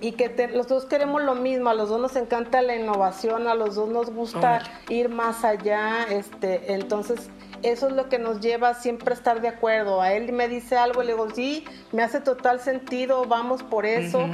y 0.00 0.12
que 0.12 0.48
los 0.48 0.68
dos 0.68 0.84
queremos 0.84 1.22
lo 1.22 1.34
mismo, 1.34 1.70
a 1.70 1.74
los 1.74 1.88
dos 1.88 2.00
nos 2.00 2.16
encanta 2.16 2.62
la 2.62 2.76
innovación, 2.76 3.46
a 3.48 3.54
los 3.54 3.74
dos 3.76 3.88
nos 3.88 4.10
gusta 4.10 4.62
ir 4.88 5.08
más 5.08 5.44
allá, 5.44 6.04
este, 6.10 6.74
entonces 6.74 7.30
eso 7.62 7.88
es 7.88 7.94
lo 7.94 8.08
que 8.08 8.18
nos 8.18 8.40
lleva 8.40 8.70
a 8.70 8.74
siempre 8.74 9.14
estar 9.14 9.40
de 9.40 9.48
acuerdo. 9.48 10.02
A 10.02 10.12
él 10.12 10.32
me 10.32 10.48
dice 10.48 10.76
algo, 10.76 11.02
le 11.02 11.12
digo, 11.12 11.30
sí, 11.30 11.64
me 11.92 12.02
hace 12.02 12.20
total 12.20 12.60
sentido, 12.60 13.24
vamos 13.24 13.62
por 13.62 13.86
eso. 13.86 14.26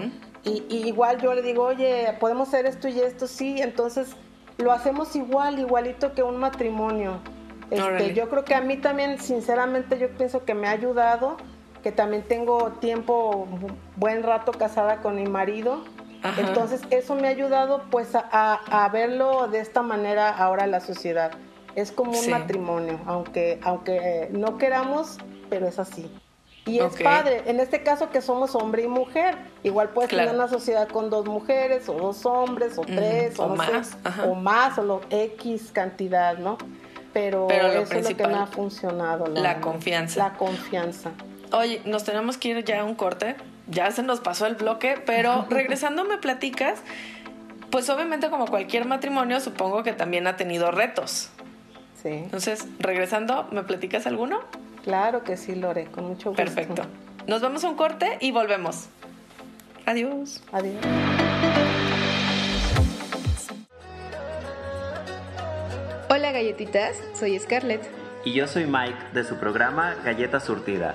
y, 0.43 0.65
igual 0.87 1.21
yo 1.21 1.33
le 1.35 1.43
digo, 1.43 1.65
oye, 1.65 2.17
podemos 2.19 2.49
hacer 2.49 2.67
esto 2.67 2.89
y 2.89 2.99
esto, 2.99 3.29
sí, 3.29 3.61
entonces 3.61 4.17
lo 4.59 4.73
hacemos 4.73 5.15
igual, 5.17 5.59
igualito 5.59 6.13
que 6.13 6.23
un 6.23 6.39
matrimonio. 6.39 7.21
Este, 7.71 8.15
yo 8.15 8.29
creo 8.29 8.45
que 8.45 8.55
a 8.55 8.61
mí 8.61 8.77
también, 8.77 9.21
sinceramente, 9.21 9.99
yo 9.99 10.09
pienso 10.17 10.45
que 10.45 10.55
me 10.55 10.67
ha 10.67 10.73
ayudado 10.73 11.37
que 11.83 11.93
también 11.93 12.23
tengo 12.23 12.73
tiempo, 12.81 13.47
buen 13.97 14.23
rato 14.23 14.53
casada 14.53 14.99
con 14.99 15.17
mi 15.17 15.27
marido. 15.27 15.85
Entonces 16.39 16.83
eso 16.91 17.15
me 17.15 17.29
ha 17.29 17.31
ayudado 17.31 17.85
pues 17.91 18.11
a, 18.15 18.91
verlo 18.93 19.49
de 19.49 19.61
esta 19.61 19.83
manera 19.83 20.29
ahora 20.29 20.67
la 20.67 20.81
sociedad. 20.81 21.33
Es 21.77 21.93
como 21.93 22.19
un 22.19 22.31
matrimonio, 22.31 22.99
aunque, 23.07 23.61
aunque 23.63 24.29
no 24.33 24.59
queramos, 24.59 25.19
pero 25.49 25.67
es 25.67 25.79
así. 25.79 26.11
Y 26.67 26.79
es 26.79 26.97
padre, 27.03 27.43
en 27.47 27.59
este 27.59 27.83
caso 27.83 28.11
que 28.11 28.21
somos 28.21 28.55
hombre 28.55 28.83
y 28.83 28.87
mujer, 28.87 29.37
igual 29.63 29.91
puedes 29.91 30.11
tener 30.11 30.35
una 30.35 30.47
sociedad 30.47 30.89
con 30.89 31.09
dos 31.09 31.27
mujeres 31.27 31.89
o 31.89 31.95
dos 31.95 32.27
hombres 32.27 32.77
o 32.77 32.83
tres 32.83 33.39
o, 33.39 33.49
más, 33.49 33.97
o 34.27 34.35
más 34.35 34.79
o 34.79 34.83
lo 34.83 35.01
X 35.09 35.71
cantidad, 35.73 36.37
¿no? 36.37 36.59
Pero, 37.13 37.49
eso 37.49 37.95
es 37.95 38.11
lo 38.11 38.17
que 38.17 38.27
me 38.27 38.35
ha 38.35 38.47
funcionado. 38.47 39.27
la 39.29 39.61
confianza. 39.61 40.29
La 40.29 40.37
confianza. 40.37 41.11
Oye, 41.53 41.83
nos 41.85 42.05
tenemos 42.05 42.39
que 42.39 42.49
ir 42.49 42.65
ya 42.65 42.81
a 42.81 42.85
un 42.85 42.95
corte. 42.95 43.35
Ya 43.67 43.91
se 43.91 44.03
nos 44.03 44.21
pasó 44.21 44.47
el 44.47 44.55
bloque, 44.55 45.03
pero 45.05 45.47
regresando 45.51 46.05
me 46.05 46.19
platicas, 46.19 46.81
pues 47.71 47.89
obviamente 47.91 48.31
como 48.31 48.47
cualquier 48.47 48.85
matrimonio 48.85 49.41
supongo 49.41 49.83
que 49.83 49.93
también 49.93 50.27
ha 50.27 50.37
tenido 50.37 50.71
retos. 50.71 51.31
Sí. 52.01 52.09
Entonces, 52.09 52.67
regresando, 52.79 53.49
¿me 53.51 53.63
platicas 53.63 54.07
alguno? 54.07 54.41
Claro 54.85 55.25
que 55.25 55.37
sí, 55.37 55.55
Lore, 55.55 55.87
con 55.87 56.07
mucho 56.07 56.31
gusto. 56.31 56.43
Perfecto. 56.43 56.83
Nos 57.27 57.43
vamos 57.43 57.65
a 57.65 57.69
un 57.69 57.77
corte 57.77 58.17
y 58.21 58.31
volvemos. 58.31 58.89
Adiós. 59.87 60.43
Adiós. 60.53 60.77
Hola 66.09 66.33
galletitas, 66.33 66.97
soy 67.15 67.39
Scarlett. 67.39 67.83
Y 68.25 68.33
yo 68.33 68.47
soy 68.47 68.67
Mike 68.67 68.99
de 69.15 69.25
su 69.25 69.37
programa 69.37 69.95
Galleta 70.05 70.41
Surtida 70.41 70.95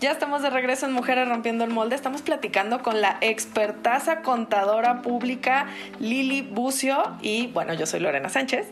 Ya 0.00 0.12
estamos 0.12 0.42
de 0.42 0.50
regreso 0.50 0.86
en 0.86 0.92
Mujeres 0.92 1.28
Rompiendo 1.28 1.64
el 1.64 1.70
Molde. 1.70 1.96
Estamos 1.96 2.22
platicando 2.22 2.84
con 2.84 3.00
la 3.00 3.18
expertaza 3.20 4.22
contadora 4.22 5.02
pública 5.02 5.66
Lili 5.98 6.42
Bucio 6.42 7.02
y 7.20 7.48
bueno, 7.48 7.74
yo 7.74 7.84
soy 7.84 7.98
Lorena 7.98 8.28
Sánchez. 8.28 8.68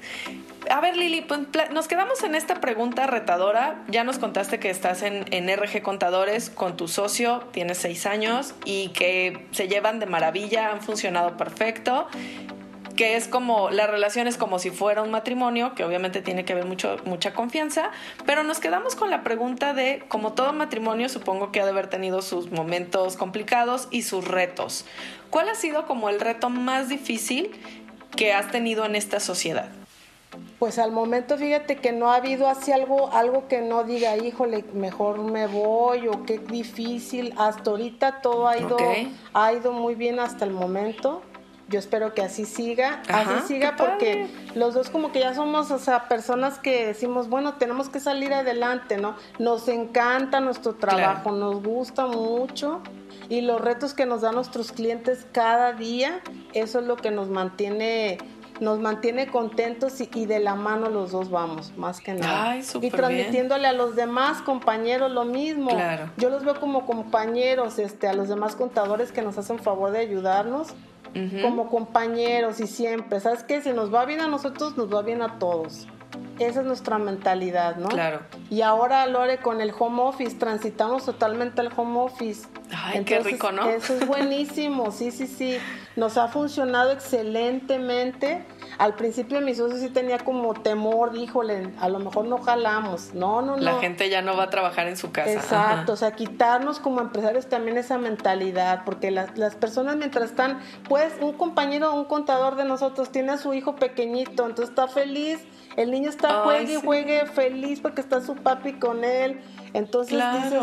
A 0.70 0.80
ver, 0.80 0.96
Lili, 0.96 1.22
pues, 1.22 1.40
nos 1.72 1.88
quedamos 1.88 2.22
en 2.22 2.36
esta 2.36 2.60
pregunta 2.60 3.08
retadora. 3.08 3.82
Ya 3.88 4.04
nos 4.04 4.18
contaste 4.18 4.60
que 4.60 4.70
estás 4.70 5.02
en, 5.02 5.24
RG 5.48 5.82
Contadores 5.82 6.48
con 6.48 6.76
tu 6.76 6.86
socio, 6.86 7.42
tienes 7.52 7.78
seis 7.78 8.06
años 8.06 8.54
y 8.64 8.90
que 8.90 9.46
se 9.50 9.66
llevan 9.66 9.98
de 9.98 10.06
maravilla, 10.06 10.70
han 10.70 10.80
funcionado 10.80 11.36
perfecto 11.36 12.06
que 12.96 13.16
es 13.16 13.28
como, 13.28 13.70
la 13.70 13.86
relación 13.86 14.26
es 14.26 14.36
como 14.36 14.58
si 14.58 14.70
fuera 14.70 15.02
un 15.02 15.10
matrimonio, 15.10 15.74
que 15.74 15.84
obviamente 15.84 16.22
tiene 16.22 16.44
que 16.44 16.54
haber 16.54 16.64
mucho, 16.64 16.96
mucha 17.04 17.34
confianza, 17.34 17.90
pero 18.24 18.42
nos 18.42 18.58
quedamos 18.58 18.96
con 18.96 19.10
la 19.10 19.22
pregunta 19.22 19.74
de, 19.74 20.02
como 20.08 20.32
todo 20.32 20.52
matrimonio, 20.52 21.08
supongo 21.08 21.52
que 21.52 21.60
ha 21.60 21.64
de 21.64 21.70
haber 21.70 21.88
tenido 21.88 22.22
sus 22.22 22.50
momentos 22.50 23.16
complicados 23.16 23.88
y 23.90 24.02
sus 24.02 24.26
retos. 24.26 24.86
¿Cuál 25.30 25.48
ha 25.50 25.54
sido 25.54 25.86
como 25.86 26.08
el 26.08 26.20
reto 26.20 26.48
más 26.48 26.88
difícil 26.88 27.50
que 28.16 28.32
has 28.32 28.50
tenido 28.50 28.86
en 28.86 28.96
esta 28.96 29.20
sociedad? 29.20 29.68
Pues 30.58 30.78
al 30.78 30.90
momento 30.90 31.36
fíjate 31.36 31.76
que 31.76 31.92
no 31.92 32.10
ha 32.10 32.16
habido 32.16 32.48
así 32.48 32.72
algo, 32.72 33.10
algo 33.12 33.46
que 33.46 33.60
no 33.60 33.84
diga, 33.84 34.16
híjole, 34.16 34.64
mejor 34.72 35.18
me 35.18 35.46
voy 35.46 36.08
o 36.08 36.24
qué 36.24 36.38
difícil. 36.38 37.34
Hasta 37.36 37.70
ahorita 37.70 38.20
todo 38.22 38.48
ha 38.48 38.56
ido, 38.56 38.78
ha 39.34 39.52
ido 39.52 39.72
muy 39.72 39.94
bien 39.94 40.18
hasta 40.18 40.46
el 40.46 40.52
momento 40.52 41.22
yo 41.68 41.80
espero 41.80 42.14
que 42.14 42.22
así 42.22 42.44
siga, 42.44 43.02
así 43.08 43.48
siga 43.48 43.74
porque 43.76 44.28
los 44.54 44.74
dos 44.74 44.88
como 44.88 45.10
que 45.10 45.20
ya 45.20 45.34
somos, 45.34 45.70
o 45.72 45.78
sea, 45.78 46.08
personas 46.08 46.58
que 46.58 46.86
decimos, 46.86 47.28
bueno, 47.28 47.54
tenemos 47.54 47.88
que 47.88 47.98
salir 47.98 48.32
adelante, 48.32 48.98
¿no? 48.98 49.16
Nos 49.38 49.66
encanta 49.66 50.40
nuestro 50.40 50.76
trabajo, 50.76 51.32
nos 51.32 51.62
gusta 51.62 52.06
mucho 52.06 52.82
y 53.28 53.40
los 53.40 53.60
retos 53.60 53.94
que 53.94 54.06
nos 54.06 54.20
dan 54.20 54.36
nuestros 54.36 54.70
clientes 54.70 55.26
cada 55.32 55.72
día, 55.72 56.20
eso 56.52 56.78
es 56.78 56.86
lo 56.86 56.96
que 56.96 57.10
nos 57.10 57.30
mantiene 57.30 58.18
nos 58.60 58.78
mantiene 58.78 59.26
contentos 59.26 60.00
y, 60.00 60.26
de 60.26 60.40
la 60.40 60.54
mano 60.54 60.88
los 60.88 61.12
dos 61.12 61.30
vamos, 61.30 61.72
más 61.76 62.00
que 62.00 62.14
nada. 62.14 62.56
y 62.56 62.90
transmitiéndole 62.90 63.68
a 63.68 63.74
los 63.74 63.96
demás 63.96 64.40
compañeros 64.40 65.10
lo 65.10 65.24
mismo. 65.24 65.70
Yo 66.16 66.30
los 66.30 66.42
veo 66.42 66.58
como 66.58 66.86
compañeros, 66.86 67.78
este, 67.78 68.08
a 68.08 68.14
los 68.14 68.28
demás 68.28 68.56
contadores 68.56 69.12
que 69.12 69.20
nos 69.20 69.36
hacen 69.36 69.58
favor 69.58 69.90
de 69.90 69.98
ayudarnos 69.98 70.68
como 71.42 71.68
compañeros 71.68 72.60
y 72.60 72.66
siempre. 72.66 73.20
¿Sabes 73.20 73.42
qué? 73.42 73.60
Si 73.62 73.72
nos 73.72 73.92
va 73.94 74.04
bien 74.04 74.20
a 74.20 74.28
nosotros, 74.28 74.76
nos 74.76 74.92
va 74.92 75.02
bien 75.02 75.22
a 75.22 75.38
todos. 75.38 75.86
Esa 76.38 76.60
es 76.60 76.66
nuestra 76.66 76.98
mentalidad, 76.98 77.76
¿no? 77.76 77.88
Claro. 77.88 78.20
Y 78.50 78.60
ahora, 78.60 79.06
Lore, 79.06 79.38
con 79.38 79.60
el 79.60 79.72
home 79.76 80.02
office, 80.02 80.36
transitamos 80.36 81.04
totalmente 81.04 81.62
el 81.62 81.70
home 81.74 81.98
office. 82.00 82.46
Ay, 82.70 83.04
qué 83.04 83.20
rico, 83.20 83.52
¿no? 83.52 83.68
Eso 83.68 83.94
es 83.94 84.06
buenísimo, 84.06 84.90
sí, 84.90 85.10
sí, 85.10 85.26
sí. 85.26 85.56
Nos 85.96 86.18
ha 86.18 86.28
funcionado 86.28 86.92
excelentemente. 86.92 88.44
Al 88.78 88.94
principio 88.94 89.40
mi 89.40 89.54
socio 89.54 89.78
sí 89.78 89.88
tenía 89.88 90.18
como 90.18 90.54
temor, 90.54 91.16
híjole, 91.16 91.70
a 91.80 91.88
lo 91.88 91.98
mejor 91.98 92.26
no 92.26 92.38
jalamos. 92.38 93.14
No, 93.14 93.42
no, 93.42 93.56
no. 93.56 93.62
La 93.62 93.78
gente 93.78 94.08
ya 94.10 94.22
no 94.22 94.36
va 94.36 94.44
a 94.44 94.50
trabajar 94.50 94.88
en 94.88 94.96
su 94.96 95.12
casa. 95.12 95.32
Exacto, 95.32 95.92
o 95.92 95.96
sea, 95.96 96.12
quitarnos 96.12 96.78
como 96.78 97.00
empresarios 97.00 97.46
también 97.46 97.78
esa 97.78 97.98
mentalidad, 97.98 98.84
porque 98.84 99.10
las, 99.10 99.36
las 99.38 99.54
personas 99.54 99.96
mientras 99.96 100.30
están, 100.30 100.60
pues 100.88 101.14
un 101.20 101.32
compañero, 101.32 101.94
un 101.94 102.04
contador 102.04 102.56
de 102.56 102.64
nosotros 102.64 103.10
tiene 103.10 103.32
a 103.32 103.38
su 103.38 103.54
hijo 103.54 103.76
pequeñito, 103.76 104.46
entonces 104.46 104.70
está 104.70 104.88
feliz, 104.88 105.40
el 105.76 105.90
niño 105.90 106.08
está 106.08 106.42
juegue 106.42 106.74
y 106.74 106.76
juegue 106.76 107.26
feliz 107.26 107.80
porque 107.80 108.00
está 108.00 108.20
su 108.20 108.34
papi 108.34 108.74
con 108.74 109.04
él. 109.04 109.40
Entonces 109.74 110.22
dices, 110.42 110.62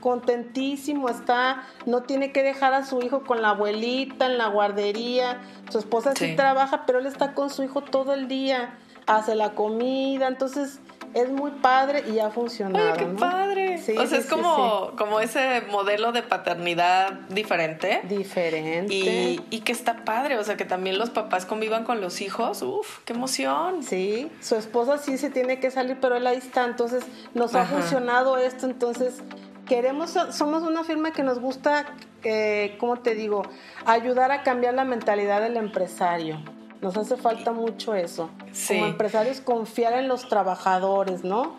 contentísimo 0.00 1.08
está, 1.08 1.62
no 1.86 2.02
tiene 2.02 2.32
que 2.32 2.42
dejar 2.42 2.74
a 2.74 2.84
su 2.84 3.00
hijo 3.00 3.22
con 3.22 3.40
la 3.40 3.50
abuelita 3.50 4.26
en 4.26 4.36
la 4.36 4.48
guardería, 4.48 5.40
su 5.70 5.78
esposa 5.78 6.12
sí, 6.16 6.34
trabaja, 6.34 6.84
pero 6.86 6.98
él 6.98 7.06
está 7.06 7.34
con 7.34 7.50
su 7.50 7.62
hijo 7.62 7.82
todo 7.82 8.14
el 8.14 8.26
día, 8.26 8.76
hace 9.06 9.36
la 9.36 9.54
comida, 9.54 10.26
entonces 10.26 10.80
es 11.14 11.30
muy 11.30 11.50
padre 11.50 12.04
y 12.10 12.18
ha 12.18 12.30
funcionado. 12.30 12.92
Ay, 12.92 12.98
qué 12.98 13.06
padre. 13.06 13.76
o 13.76 14.06
sea, 14.06 14.18
es 14.18 14.26
como, 14.26 14.92
como 14.96 15.20
ese 15.20 15.62
modelo 15.70 16.12
de 16.12 16.22
paternidad 16.22 17.12
diferente. 17.28 18.00
Diferente. 18.08 18.94
Y, 18.94 19.40
y, 19.50 19.60
que 19.60 19.72
está 19.72 20.04
padre, 20.04 20.38
o 20.38 20.44
sea, 20.44 20.56
que 20.56 20.64
también 20.64 20.98
los 20.98 21.10
papás 21.10 21.46
convivan 21.46 21.84
con 21.84 22.00
los 22.00 22.20
hijos. 22.20 22.62
Uf, 22.62 22.98
qué 23.04 23.12
emoción. 23.12 23.82
Sí, 23.82 24.30
su 24.40 24.56
esposa 24.56 24.98
sí 24.98 25.18
se 25.18 25.30
tiene 25.30 25.60
que 25.60 25.70
salir, 25.70 25.98
pero 26.00 26.16
él 26.16 26.26
ahí 26.26 26.38
está. 26.38 26.64
Entonces, 26.64 27.04
nos 27.34 27.54
ha 27.54 27.64
funcionado 27.64 28.36
esto. 28.36 28.66
Entonces, 28.66 29.22
queremos, 29.66 30.16
somos 30.30 30.62
una 30.62 30.84
firma 30.84 31.12
que 31.12 31.22
nos 31.22 31.38
gusta, 31.38 31.86
eh, 32.24 32.76
¿cómo 32.78 32.98
te 32.98 33.14
digo? 33.14 33.42
Ayudar 33.84 34.32
a 34.32 34.42
cambiar 34.42 34.74
la 34.74 34.84
mentalidad 34.84 35.40
del 35.40 35.56
empresario. 35.56 36.42
Nos 36.80 36.96
hace 36.96 37.16
falta 37.16 37.52
mucho 37.52 37.94
eso. 37.94 38.30
Como 38.68 38.86
empresarios 38.86 39.40
confiar 39.40 39.94
en 39.94 40.08
los 40.08 40.28
trabajadores, 40.28 41.24
¿no? 41.24 41.56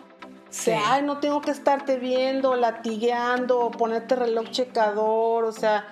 Sí. 0.50 0.72
ay, 0.72 1.02
no 1.02 1.18
tengo 1.18 1.40
que 1.40 1.52
estarte 1.52 1.96
viendo, 1.96 2.56
latigueando, 2.56 3.70
ponerte 3.70 4.16
reloj 4.16 4.50
checador, 4.50 5.44
o 5.44 5.52
sea, 5.52 5.86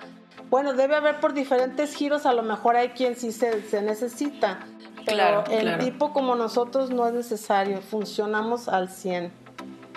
bueno, 0.49 0.73
debe 0.73 0.97
haber 0.97 1.21
por 1.21 1.33
diferentes 1.33 1.95
giros, 1.95 2.25
a 2.25 2.33
lo 2.33 2.43
mejor 2.43 2.75
hay 2.75 2.89
quien 2.89 3.15
sí 3.15 3.31
se, 3.31 3.61
se 3.61 3.81
necesita, 3.81 4.59
pero 5.05 5.15
claro, 5.15 5.43
el 5.49 5.77
tipo 5.77 6.11
como 6.11 6.35
nosotros 6.35 6.89
no 6.89 7.07
es 7.07 7.13
necesario, 7.13 7.79
funcionamos 7.79 8.67
al 8.67 8.89
100. 8.89 9.31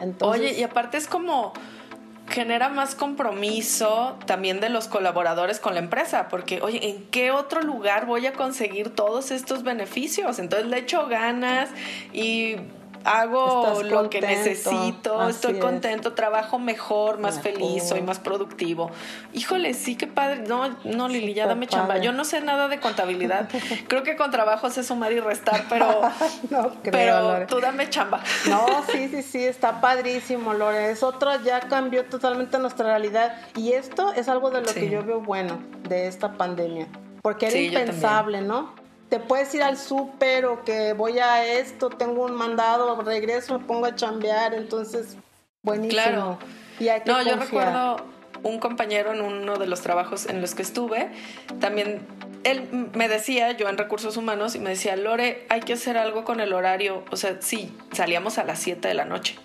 Entonces, 0.00 0.40
Oye, 0.40 0.60
y 0.60 0.62
aparte 0.62 0.96
es 0.96 1.08
como 1.08 1.52
genera 2.32 2.68
más 2.68 2.94
compromiso 2.94 4.16
también 4.26 4.60
de 4.60 4.70
los 4.70 4.88
colaboradores 4.88 5.60
con 5.60 5.74
la 5.74 5.80
empresa, 5.80 6.28
porque, 6.28 6.60
oye, 6.62 6.88
¿en 6.88 7.04
qué 7.10 7.30
otro 7.30 7.62
lugar 7.62 8.06
voy 8.06 8.26
a 8.26 8.32
conseguir 8.32 8.90
todos 8.90 9.30
estos 9.30 9.62
beneficios? 9.62 10.38
Entonces 10.38 10.68
le 10.68 10.78
echo 10.78 11.06
ganas 11.06 11.68
y 12.12 12.56
hago 13.04 13.82
lo 13.82 14.10
que 14.10 14.20
necesito, 14.20 15.28
estoy 15.28 15.58
contento, 15.58 16.12
trabajo 16.12 16.58
mejor, 16.58 17.18
más 17.18 17.40
feliz, 17.40 17.88
soy 17.88 18.02
más 18.02 18.18
productivo. 18.18 18.90
Híjole, 19.32 19.74
sí, 19.74 19.96
qué 19.96 20.06
padre. 20.06 20.44
No, 20.46 20.76
no, 20.84 21.08
Lili, 21.08 21.34
ya 21.34 21.46
dame 21.46 21.66
chamba. 21.66 21.98
Yo 21.98 22.12
no 22.12 22.24
sé 22.24 22.40
nada 22.40 22.68
de 22.68 22.80
contabilidad. 22.80 23.48
creo 23.88 24.02
que 24.02 24.16
con 24.16 24.30
trabajo 24.30 24.70
sé 24.70 24.84
sumar 24.84 25.12
y 25.12 25.20
restar, 25.20 25.64
pero, 25.68 26.02
no 26.50 26.70
creo, 26.82 26.92
pero 26.92 27.46
tú 27.46 27.60
dame 27.60 27.88
chamba. 27.88 28.22
no, 28.48 28.66
sí, 28.92 29.08
sí, 29.08 29.22
sí, 29.22 29.44
está 29.44 29.80
padrísimo, 29.80 30.52
Lore. 30.54 30.90
Es 30.90 31.02
otro, 31.02 31.30
ya 31.42 31.60
cambió 31.60 32.04
totalmente 32.04 32.58
nuestra 32.58 32.86
realidad. 32.86 33.34
Y 33.56 33.72
esto 33.72 34.12
es 34.12 34.28
algo 34.28 34.50
de 34.50 34.60
lo 34.60 34.72
que 34.72 34.88
yo 34.88 35.04
veo 35.04 35.20
bueno 35.20 35.58
de 35.88 36.06
esta 36.06 36.32
pandemia. 36.32 36.88
Porque 37.22 37.46
era 37.46 37.58
impensable, 37.58 38.40
¿no? 38.40 38.81
Te 39.12 39.20
puedes 39.20 39.54
ir 39.54 39.62
al 39.62 39.76
súper 39.76 40.46
o 40.46 40.64
que 40.64 40.94
voy 40.94 41.18
a 41.18 41.44
esto, 41.44 41.90
tengo 41.90 42.24
un 42.24 42.32
mandado, 42.32 42.98
regreso, 43.02 43.58
me 43.58 43.62
pongo 43.66 43.84
a 43.84 43.94
chambear, 43.94 44.54
entonces, 44.54 45.18
buenísimo. 45.62 46.02
Claro. 46.02 46.38
Y 46.80 46.88
hay 46.88 47.02
que 47.02 47.10
no, 47.10 47.22
yo 47.22 47.36
recuerdo 47.36 48.06
un 48.42 48.58
compañero 48.58 49.12
en 49.12 49.20
uno 49.20 49.58
de 49.58 49.66
los 49.66 49.82
trabajos 49.82 50.24
en 50.24 50.40
los 50.40 50.54
que 50.54 50.62
estuve, 50.62 51.10
también 51.60 52.06
él 52.44 52.88
me 52.94 53.06
decía, 53.06 53.52
yo 53.52 53.68
en 53.68 53.76
recursos 53.76 54.16
humanos, 54.16 54.54
y 54.54 54.60
me 54.60 54.70
decía, 54.70 54.96
Lore, 54.96 55.44
hay 55.50 55.60
que 55.60 55.74
hacer 55.74 55.98
algo 55.98 56.24
con 56.24 56.40
el 56.40 56.54
horario. 56.54 57.04
O 57.10 57.16
sea, 57.18 57.36
sí, 57.42 57.70
salíamos 57.92 58.38
a 58.38 58.44
las 58.44 58.60
7 58.60 58.88
de 58.88 58.94
la 58.94 59.04
noche. 59.04 59.36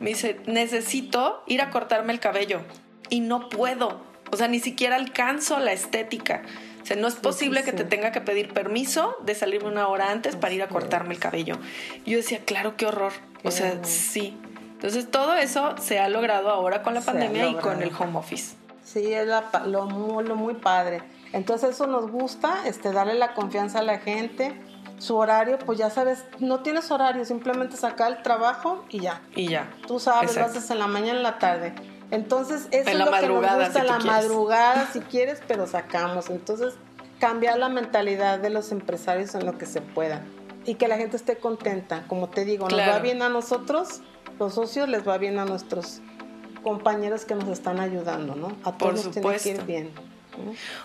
Me 0.00 0.08
dice, 0.08 0.40
necesito 0.46 1.42
ir 1.46 1.60
a 1.60 1.68
cortarme 1.68 2.14
el 2.14 2.20
cabello 2.20 2.62
y 3.10 3.20
no 3.20 3.50
puedo. 3.50 4.00
O 4.32 4.36
sea, 4.38 4.48
ni 4.48 4.60
siquiera 4.60 4.96
alcanzo 4.96 5.58
la 5.58 5.72
estética. 5.74 6.42
O 6.84 6.86
sea, 6.86 6.98
no 6.98 7.08
es 7.08 7.14
posible 7.14 7.64
que 7.64 7.72
te 7.72 7.84
tenga 7.84 8.12
que 8.12 8.20
pedir 8.20 8.52
permiso 8.52 9.16
de 9.24 9.34
salirme 9.34 9.70
una 9.70 9.88
hora 9.88 10.10
antes 10.10 10.36
para 10.36 10.52
ir 10.52 10.62
a 10.62 10.68
cortarme 10.68 11.14
el 11.14 11.18
cabello. 11.18 11.56
yo 12.04 12.18
decía, 12.18 12.40
claro, 12.44 12.76
qué 12.76 12.84
horror. 12.84 13.14
o 13.42 13.50
sea, 13.50 13.82
sí. 13.84 14.36
Entonces 14.74 15.10
todo 15.10 15.34
eso 15.34 15.76
se 15.78 15.98
ha 15.98 16.10
logrado 16.10 16.50
ahora 16.50 16.82
con 16.82 16.92
la 16.92 17.00
pandemia 17.00 17.48
y 17.48 17.54
con 17.54 17.82
el 17.82 17.90
home 17.98 18.18
office. 18.18 18.56
Sí, 18.84 19.14
es 19.14 19.26
lo, 19.64 19.86
muy 19.86 20.54
padre. 20.56 21.00
Entonces 21.32 21.70
eso 21.70 21.86
nos 21.86 22.10
gusta, 22.10 22.66
este, 22.66 22.92
darle 22.92 23.14
la 23.14 23.32
confianza 23.32 23.78
a 23.78 23.82
la 23.82 23.96
gente. 24.00 24.52
Su 24.98 25.16
horario, 25.16 25.58
pues 25.58 25.78
ya 25.78 25.88
sabes, 25.88 26.26
no 26.38 26.60
tienes 26.60 26.90
horario, 26.90 27.24
simplemente 27.24 27.78
saca 27.78 28.08
el 28.08 28.20
trabajo 28.20 28.84
y 28.90 29.00
ya. 29.00 29.22
Y 29.34 29.48
ya. 29.48 29.70
Tú 29.86 29.98
sabes, 29.98 30.36
lo 30.36 30.44
haces 30.44 30.70
en 30.70 30.80
la 30.80 30.86
mañana, 30.86 31.16
en 31.16 31.22
la 31.22 31.38
tarde. 31.38 31.72
Entonces, 32.14 32.68
eso 32.70 32.90
es 32.90 32.98
lo 32.98 33.10
que 33.10 33.26
nos 33.26 33.56
gusta, 33.56 33.82
la 33.82 33.98
madrugada 33.98 34.88
si 34.92 35.00
quieres, 35.00 35.40
pero 35.48 35.66
sacamos. 35.66 36.30
Entonces, 36.30 36.74
cambiar 37.18 37.58
la 37.58 37.68
mentalidad 37.68 38.38
de 38.38 38.50
los 38.50 38.70
empresarios 38.70 39.34
en 39.34 39.44
lo 39.46 39.58
que 39.58 39.66
se 39.66 39.80
pueda 39.80 40.22
y 40.64 40.76
que 40.76 40.88
la 40.88 40.96
gente 40.96 41.16
esté 41.16 41.36
contenta. 41.36 42.04
Como 42.06 42.28
te 42.28 42.44
digo, 42.44 42.68
nos 42.68 42.78
va 42.78 43.00
bien 43.00 43.22
a 43.22 43.28
nosotros, 43.28 44.00
los 44.38 44.54
socios, 44.54 44.88
les 44.88 45.06
va 45.06 45.18
bien 45.18 45.38
a 45.38 45.44
nuestros 45.44 46.00
compañeros 46.62 47.24
que 47.24 47.34
nos 47.34 47.48
están 47.48 47.80
ayudando, 47.80 48.34
¿no? 48.36 48.56
A 48.62 48.76
todos 48.76 49.02
Por 49.02 49.14
supuesto. 49.14 49.42
tiene 49.42 49.58
que 49.58 49.62
ir 49.62 49.66
bien. 49.66 49.90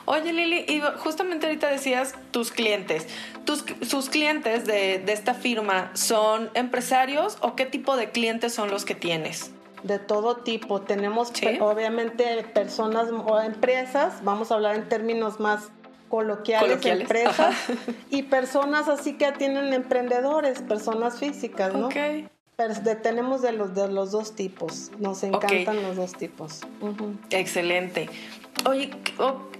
Oye 0.05 0.31
Lili, 0.31 0.65
y 0.67 0.81
justamente 0.97 1.47
ahorita 1.47 1.69
decías 1.69 2.13
tus 2.31 2.51
clientes. 2.51 3.07
Tus, 3.45 3.65
¿Sus 3.81 4.09
clientes 4.09 4.65
de, 4.65 4.99
de 4.99 5.13
esta 5.13 5.33
firma 5.33 5.89
son 5.93 6.51
empresarios 6.53 7.37
o 7.41 7.55
qué 7.55 7.65
tipo 7.65 7.97
de 7.97 8.11
clientes 8.11 8.53
son 8.53 8.69
los 8.69 8.85
que 8.85 8.93
tienes? 8.95 9.51
De 9.83 9.99
todo 9.99 10.37
tipo. 10.37 10.81
Tenemos 10.81 11.31
obviamente 11.59 12.43
personas 12.53 13.09
o 13.11 13.39
empresas, 13.39 14.23
vamos 14.23 14.51
a 14.51 14.55
hablar 14.55 14.75
en 14.75 14.89
términos 14.89 15.39
más 15.39 15.69
coloquiales, 16.09 16.83
empresas, 16.85 17.55
y 18.09 18.23
personas 18.23 18.87
así 18.87 19.17
que 19.17 19.31
tienen 19.31 19.73
emprendedores, 19.73 20.61
personas 20.61 21.19
físicas, 21.19 21.73
¿no? 21.73 21.87
Okay. 21.87 22.27
Pero 22.55 22.73
tenemos 23.01 23.41
de 23.41 23.53
los, 23.53 23.73
de 23.73 23.87
los 23.87 24.11
dos 24.11 24.35
tipos, 24.35 24.91
nos 24.99 25.23
encantan 25.23 25.81
los 25.81 25.95
dos 25.95 26.11
tipos. 26.11 26.59
Excelente. 27.29 28.09
Oye, 28.65 28.91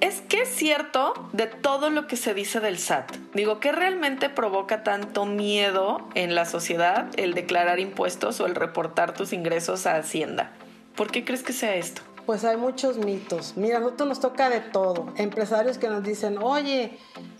¿es 0.01 0.21
que 0.21 0.41
es 0.41 0.49
cierto 0.49 1.13
de 1.31 1.47
todo 1.47 1.89
lo 1.89 2.05
que 2.05 2.17
se 2.17 2.33
dice 2.33 2.59
del 2.59 2.77
SAT? 2.77 3.15
Digo, 3.33 3.59
¿qué 3.59 3.71
realmente 3.71 4.29
provoca 4.29 4.83
tanto 4.83 5.25
miedo 5.25 6.09
en 6.15 6.35
la 6.35 6.45
sociedad 6.45 7.07
el 7.15 7.33
declarar 7.33 7.79
impuestos 7.79 8.41
o 8.41 8.45
el 8.45 8.55
reportar 8.55 9.13
tus 9.13 9.31
ingresos 9.31 9.85
a 9.87 9.95
Hacienda? 9.95 10.51
¿Por 10.95 11.11
qué 11.11 11.23
crees 11.23 11.43
que 11.43 11.53
sea 11.53 11.75
esto? 11.75 12.01
Pues 12.25 12.43
hay 12.43 12.57
muchos 12.57 12.97
mitos. 12.97 13.53
Mira, 13.55 13.77
a 13.77 13.79
nosotros 13.79 14.09
nos 14.09 14.19
toca 14.19 14.49
de 14.49 14.59
todo. 14.59 15.13
Empresarios 15.15 15.77
que 15.77 15.87
nos 15.87 16.03
dicen, 16.03 16.37
oye, 16.37 16.99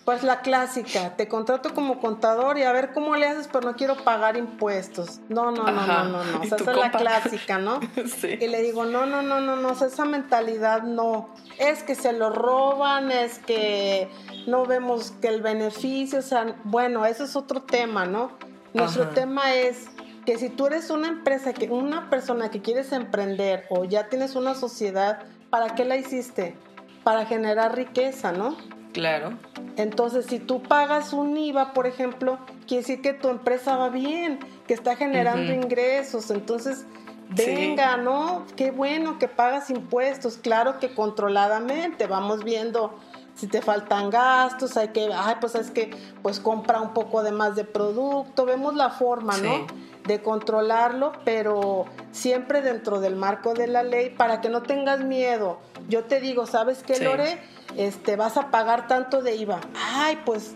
pues 0.10 0.24
la 0.24 0.42
clásica, 0.42 1.16
te 1.16 1.28
contrato 1.28 1.76
como 1.76 2.00
contador 2.00 2.58
y 2.58 2.64
a 2.64 2.72
ver 2.72 2.94
cómo 2.94 3.16
le 3.16 3.28
haces, 3.28 3.48
pero 3.48 3.70
no 3.70 3.76
quiero 3.76 3.96
pagar 3.96 4.38
impuestos. 4.38 5.20
No, 5.30 5.52
no, 5.52 5.66
no, 5.66 5.86
no, 5.86 6.04
no, 6.06 6.24
no. 6.24 6.40
O 6.40 6.46
sea, 6.46 6.58
esa 6.58 6.72
es 6.72 6.78
la 6.78 6.90
clásica, 6.90 7.60
¿no? 7.60 7.80
sí. 8.20 8.30
Y 8.42 8.48
le 8.48 8.64
digo, 8.64 8.86
no, 8.86 9.06
no, 9.06 9.22
no, 9.22 9.40
no, 9.40 9.56
no, 9.56 9.72
esa 9.72 10.06
mentalidad 10.06 10.82
no. 10.82 11.30
Es 11.60 11.84
que 11.84 11.94
se 11.94 12.12
lo 12.12 12.32
roban, 12.32 13.12
es 13.12 13.38
que 13.38 14.10
no 14.48 14.66
vemos 14.66 15.12
que 15.22 15.28
el 15.28 15.44
beneficio, 15.44 16.18
o 16.18 16.24
sea, 16.24 16.56
bueno, 16.64 17.06
eso 17.06 17.26
es 17.26 17.36
otro 17.36 17.62
tema, 17.62 18.08
¿no? 18.08 18.32
Nuestro 18.74 19.10
tema 19.10 19.54
es 19.54 19.90
que 20.26 20.40
si 20.40 20.50
tú 20.50 20.66
eres 20.66 20.90
una 20.90 21.08
empresa, 21.08 21.54
que 21.54 21.70
una 21.70 22.10
persona 22.10 22.50
que 22.50 22.64
quieres 22.64 22.94
emprender 22.94 23.68
o 23.70 23.86
ya 23.86 24.10
tienes 24.10 24.36
una 24.36 24.56
sociedad, 24.56 25.20
¿para 25.52 25.76
qué 25.76 25.86
la 25.86 25.98
hiciste? 25.98 26.56
Para 27.04 27.28
generar 27.28 27.76
riqueza, 27.76 28.32
¿no? 28.32 28.58
Claro. 28.92 29.38
Entonces, 29.78 30.26
si 30.26 30.40
tú 30.40 30.62
pagas 30.62 31.14
un 31.14 31.38
IVA, 31.38 31.74
por 31.74 31.88
ejemplo, 31.88 32.38
quiere 32.68 32.82
decir 32.82 33.02
que 33.02 33.14
tu 33.14 33.30
empresa 33.30 33.78
va 33.78 33.90
bien, 33.90 34.40
que 34.68 34.74
está 34.74 34.96
generando 34.96 35.54
ingresos. 35.54 36.32
Entonces, 36.32 36.86
venga, 37.30 37.98
¿no? 37.98 38.46
Qué 38.56 38.72
bueno 38.72 39.20
que 39.20 39.28
pagas 39.28 39.70
impuestos. 39.70 40.38
Claro 40.38 40.80
que 40.80 40.94
controladamente 40.94 42.08
vamos 42.08 42.44
viendo 42.44 43.00
si 43.40 43.48
te 43.48 43.62
faltan 43.62 44.10
gastos, 44.10 44.76
hay 44.76 44.90
que, 44.90 45.10
ay, 45.16 45.36
pues 45.40 45.56
es 45.56 45.72
que, 45.72 45.92
pues 46.22 46.42
compra 46.42 46.82
un 46.82 46.94
poco 46.94 47.24
de 47.24 47.32
más 47.32 47.56
de 47.56 47.64
producto. 47.64 48.46
Vemos 48.46 48.76
la 48.76 48.90
forma, 48.90 49.38
¿no? 49.38 49.66
De 50.10 50.22
controlarlo, 50.22 51.14
pero 51.24 51.86
siempre 52.12 52.62
dentro 52.62 53.00
del 53.00 53.16
marco 53.16 53.54
de 53.54 53.68
la 53.68 53.84
ley 53.84 54.10
para 54.10 54.42
que 54.42 54.50
no 54.50 54.64
tengas 54.64 55.02
miedo. 55.02 55.60
Yo 55.88 56.06
te 56.06 56.20
digo, 56.20 56.48
¿sabes 56.48 56.84
qué, 56.84 57.00
Lore? 57.00 57.40
Este, 57.78 58.16
vas 58.16 58.36
a 58.36 58.50
pagar 58.50 58.88
tanto 58.88 59.22
de 59.22 59.36
IVA. 59.36 59.62
Ay, 59.76 60.20
pues 60.26 60.56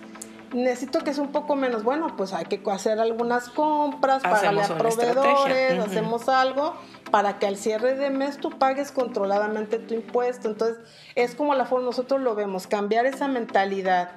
necesito 0.54 1.00
que 1.00 1.14
sea 1.14 1.24
un 1.24 1.32
poco 1.32 1.56
menos. 1.56 1.84
Bueno, 1.84 2.16
pues 2.18 2.34
hay 2.34 2.46
que 2.46 2.62
hacer 2.72 3.00
algunas 3.00 3.50
compras, 3.50 4.24
pagarle 4.24 4.64
a 4.64 4.76
proveedores, 4.76 5.80
hacemos 5.80 6.28
algo 6.30 6.74
para 7.12 7.38
que 7.38 7.46
al 7.46 7.56
cierre 7.56 7.94
de 7.94 8.10
mes 8.10 8.38
tú 8.38 8.50
pagues 8.50 8.92
controladamente 8.92 9.78
tu 9.78 9.94
impuesto. 9.94 10.50
Entonces, 10.50 10.78
es 11.14 11.36
como 11.36 11.54
la 11.54 11.66
forma 11.66 11.86
nosotros 11.86 12.22
lo 12.22 12.34
vemos, 12.34 12.66
cambiar 12.66 13.06
esa 13.06 13.28
mentalidad 13.28 14.14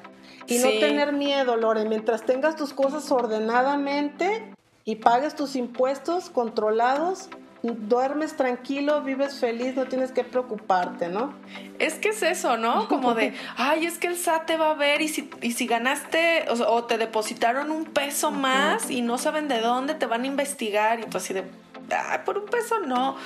y 0.46 0.58
no 0.58 0.68
tener 0.80 1.12
miedo, 1.12 1.56
Lore. 1.56 1.84
Mientras 1.84 2.22
tengas 2.22 2.56
tus 2.56 2.72
cosas 2.72 3.10
ordenadamente 3.12 4.55
y 4.86 4.94
pagues 4.94 5.34
tus 5.34 5.56
impuestos 5.56 6.30
controlados, 6.30 7.28
duermes 7.60 8.36
tranquilo, 8.36 9.02
vives 9.02 9.40
feliz, 9.40 9.74
no 9.74 9.86
tienes 9.86 10.12
que 10.12 10.22
preocuparte, 10.22 11.08
¿no? 11.08 11.34
Es 11.80 11.94
que 11.94 12.10
es 12.10 12.22
eso, 12.22 12.56
¿no? 12.56 12.86
Como 12.86 13.14
de, 13.14 13.34
ay, 13.56 13.84
es 13.84 13.98
que 13.98 14.06
el 14.06 14.16
SAT 14.16 14.46
te 14.46 14.56
va 14.56 14.70
a 14.70 14.74
ver 14.74 15.02
y 15.02 15.08
si, 15.08 15.28
y 15.42 15.52
si 15.52 15.66
ganaste 15.66 16.44
o, 16.48 16.84
te 16.84 16.98
depositaron 16.98 17.72
un 17.72 17.84
peso 17.84 18.30
más 18.30 18.88
y 18.88 19.02
no 19.02 19.18
saben 19.18 19.48
de 19.48 19.60
dónde, 19.60 19.96
te 19.96 20.06
van 20.06 20.22
a 20.22 20.26
investigar 20.28 21.00
y 21.00 21.06
tú 21.06 21.18
así 21.18 21.34
de, 21.34 21.42
ay, 21.90 22.20
por 22.24 22.38
un 22.38 22.46
peso 22.46 22.78
no. 22.78 23.16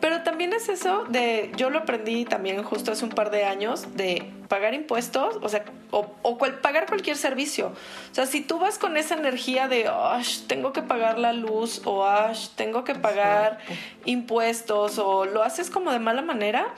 Pero 0.00 0.22
también 0.22 0.52
es 0.52 0.68
eso 0.68 1.04
de, 1.08 1.50
yo 1.56 1.70
lo 1.70 1.80
aprendí 1.80 2.24
también 2.24 2.62
justo 2.62 2.92
hace 2.92 3.04
un 3.04 3.10
par 3.10 3.30
de 3.30 3.44
años, 3.44 3.96
de 3.96 4.30
pagar 4.48 4.74
impuestos, 4.74 5.38
o 5.42 5.48
sea, 5.48 5.64
o, 5.90 6.38
pagar 6.62 6.86
cualquier 6.86 7.16
servicio. 7.16 7.72
O 8.10 8.14
sea, 8.14 8.26
si 8.26 8.40
tú 8.40 8.58
vas 8.58 8.78
con 8.78 8.96
esa 8.96 9.14
energía 9.14 9.68
de, 9.68 9.90
tengo 10.46 10.72
que 10.72 10.82
pagar 10.82 11.18
la 11.18 11.32
luz, 11.32 11.82
o 11.84 12.06
tengo 12.56 12.84
que 12.84 12.94
pagar 12.94 13.58
impuestos, 14.04 14.98
o 14.98 15.24
lo 15.24 15.42
haces 15.42 15.70
como 15.70 15.90
de 15.92 15.98
mala 15.98 16.22
manera, 16.22 16.74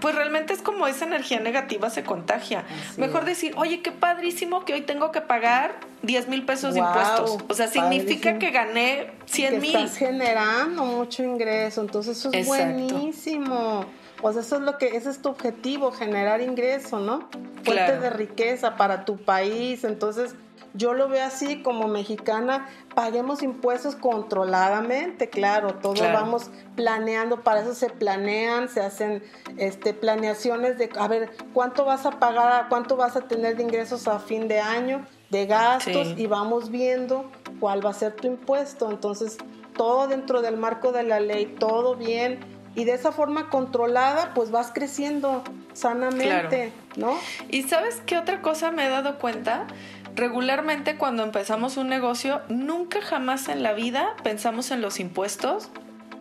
pues 0.00 0.14
realmente 0.14 0.52
es 0.52 0.62
como 0.62 0.86
esa 0.86 1.04
energía 1.04 1.40
negativa 1.40 1.90
se 1.90 2.02
contagia. 2.02 2.64
Mejor 2.96 3.24
decir, 3.24 3.54
oye, 3.56 3.82
qué 3.82 3.92
padrísimo 3.92 4.64
que 4.64 4.74
hoy 4.74 4.82
tengo 4.82 5.12
que 5.12 5.20
pagar 5.20 5.74
10 6.02 6.28
mil 6.28 6.44
pesos 6.44 6.74
de 6.74 6.80
impuestos. 6.80 7.38
O 7.48 7.54
sea, 7.54 7.68
significa 7.68 8.38
que 8.38 8.50
gané 8.50 9.10
100 9.26 9.60
mil. 9.60 9.76
Estás 9.76 9.96
generando 9.96 10.84
mucho 10.84 11.22
ingreso, 11.22 11.80
entonces 11.80 12.18
eso 12.18 12.30
es 12.32 12.46
buenísimo. 12.46 13.84
O 14.22 14.32
sea, 14.32 14.40
eso 14.40 14.56
es 14.56 14.62
lo 14.62 14.78
que, 14.78 14.96
ese 14.96 15.10
es 15.10 15.20
tu 15.20 15.28
objetivo, 15.28 15.92
generar 15.92 16.40
ingreso, 16.40 17.00
¿no? 17.00 17.28
Fuente 17.64 17.98
de 17.98 18.10
riqueza 18.10 18.76
para 18.76 19.04
tu 19.04 19.18
país. 19.18 19.84
Entonces, 19.84 20.34
yo 20.76 20.94
lo 20.94 21.08
veo 21.08 21.24
así 21.24 21.62
como 21.62 21.88
mexicana, 21.88 22.68
paguemos 22.94 23.42
impuestos 23.42 23.96
controladamente, 23.96 25.28
claro, 25.28 25.74
todo 25.74 26.02
vamos 26.12 26.50
planeando, 26.74 27.42
para 27.42 27.60
eso 27.60 27.74
se 27.74 27.90
planean, 27.90 28.68
se 28.68 28.80
hacen 28.80 29.22
este, 29.56 29.94
planeaciones 29.94 30.78
de, 30.78 30.90
a 30.98 31.08
ver, 31.08 31.30
¿cuánto 31.52 31.84
vas 31.84 32.06
a 32.06 32.12
pagar, 32.12 32.68
cuánto 32.68 32.96
vas 32.96 33.16
a 33.16 33.22
tener 33.22 33.56
de 33.56 33.62
ingresos 33.62 34.08
a 34.08 34.18
fin 34.18 34.48
de 34.48 34.60
año, 34.60 35.04
de 35.30 35.46
gastos, 35.46 36.14
y 36.16 36.26
vamos 36.26 36.70
viendo 36.70 37.30
cuál 37.58 37.84
va 37.84 37.90
a 37.90 37.94
ser 37.94 38.14
tu 38.14 38.26
impuesto. 38.26 38.90
Entonces, 38.90 39.38
todo 39.76 40.06
dentro 40.06 40.42
del 40.42 40.56
marco 40.56 40.92
de 40.92 41.02
la 41.02 41.20
ley, 41.20 41.46
todo 41.58 41.96
bien, 41.96 42.40
y 42.74 42.84
de 42.84 42.92
esa 42.92 43.10
forma 43.10 43.48
controlada, 43.48 44.32
pues 44.34 44.50
vas 44.50 44.70
creciendo 44.72 45.42
sanamente, 45.72 46.72
¿no? 46.96 47.14
Y 47.48 47.62
sabes 47.64 48.02
qué 48.04 48.18
otra 48.18 48.42
cosa 48.42 48.70
me 48.70 48.86
he 48.86 48.88
dado 48.88 49.18
cuenta? 49.18 49.66
Regularmente 50.16 50.96
cuando 50.96 51.22
empezamos 51.22 51.76
un 51.76 51.88
negocio, 51.88 52.40
nunca 52.48 53.00
jamás 53.00 53.48
en 53.48 53.62
la 53.62 53.74
vida 53.74 54.16
pensamos 54.24 54.70
en 54.70 54.80
los 54.80 54.98
impuestos 54.98 55.70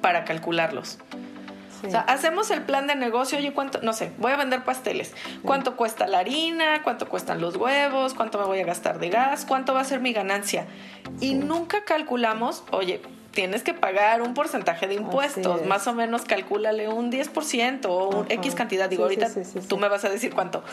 para 0.02 0.26
calcularlos. 0.26 1.00
O 1.86 1.90
sea, 1.90 2.02
hacemos 2.02 2.50
el 2.50 2.64
plan 2.64 2.88
de 2.88 2.96
negocio, 2.96 3.38
oye, 3.38 3.54
¿cuánto? 3.54 3.80
No 3.82 3.94
sé, 3.94 4.12
voy 4.18 4.32
a 4.32 4.38
vender 4.38 4.64
pasteles. 4.64 5.14
¿Cuánto 5.44 5.76
cuesta 5.76 6.08
la 6.08 6.20
harina? 6.20 6.82
¿Cuánto 6.84 7.08
cuestan 7.08 7.42
los 7.42 7.56
huevos? 7.58 8.16
¿Cuánto 8.16 8.40
me 8.40 8.46
voy 8.46 8.60
a 8.60 8.66
gastar 8.66 8.98
de 8.98 9.10
gas? 9.10 9.46
¿Cuánto 9.46 9.74
va 9.74 9.82
a 9.82 9.84
ser 9.84 10.00
mi 10.00 10.12
ganancia? 10.12 10.66
Y 11.20 11.36
nunca 11.36 11.84
calculamos, 11.84 12.64
oye, 12.72 13.02
tienes 13.36 13.62
que 13.62 13.76
pagar 13.76 14.24
un 14.24 14.34
porcentaje 14.34 14.88
de 14.88 14.96
impuestos, 14.96 15.64
más 15.66 15.86
o 15.86 15.94
menos 15.94 16.24
calcúlale 16.24 16.88
un 16.88 17.12
10% 17.12 17.86
o 17.86 18.10
un 18.10 18.26
X 18.30 18.56
cantidad, 18.56 18.90
digo, 18.90 19.04
ahorita 19.04 19.28
tú 19.68 19.78
me 19.78 19.88
vas 19.90 20.04
a 20.06 20.10
decir 20.10 20.34
cuánto, 20.34 20.64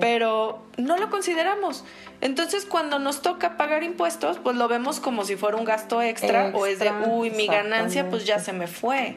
pero 0.00 0.64
no 0.76 0.96
lo 0.96 1.10
consideramos. 1.10 1.84
Entonces, 2.20 2.64
cuando 2.64 2.98
nos 2.98 3.22
toca 3.22 3.56
pagar 3.56 3.84
impuestos, 3.84 4.38
pues 4.38 4.56
lo 4.56 4.66
vemos 4.66 4.98
como 4.98 5.24
si 5.24 5.36
fuera 5.36 5.56
un 5.56 5.64
gasto 5.64 6.02
extra, 6.02 6.50
o 6.54 6.66
es 6.66 6.80
de, 6.80 6.90
uy, 6.90 7.30
mi 7.30 7.46
ganancia 7.46 8.10
pues 8.10 8.24
ya 8.24 8.40
se 8.40 8.52
me 8.52 8.66
fue. 8.66 9.16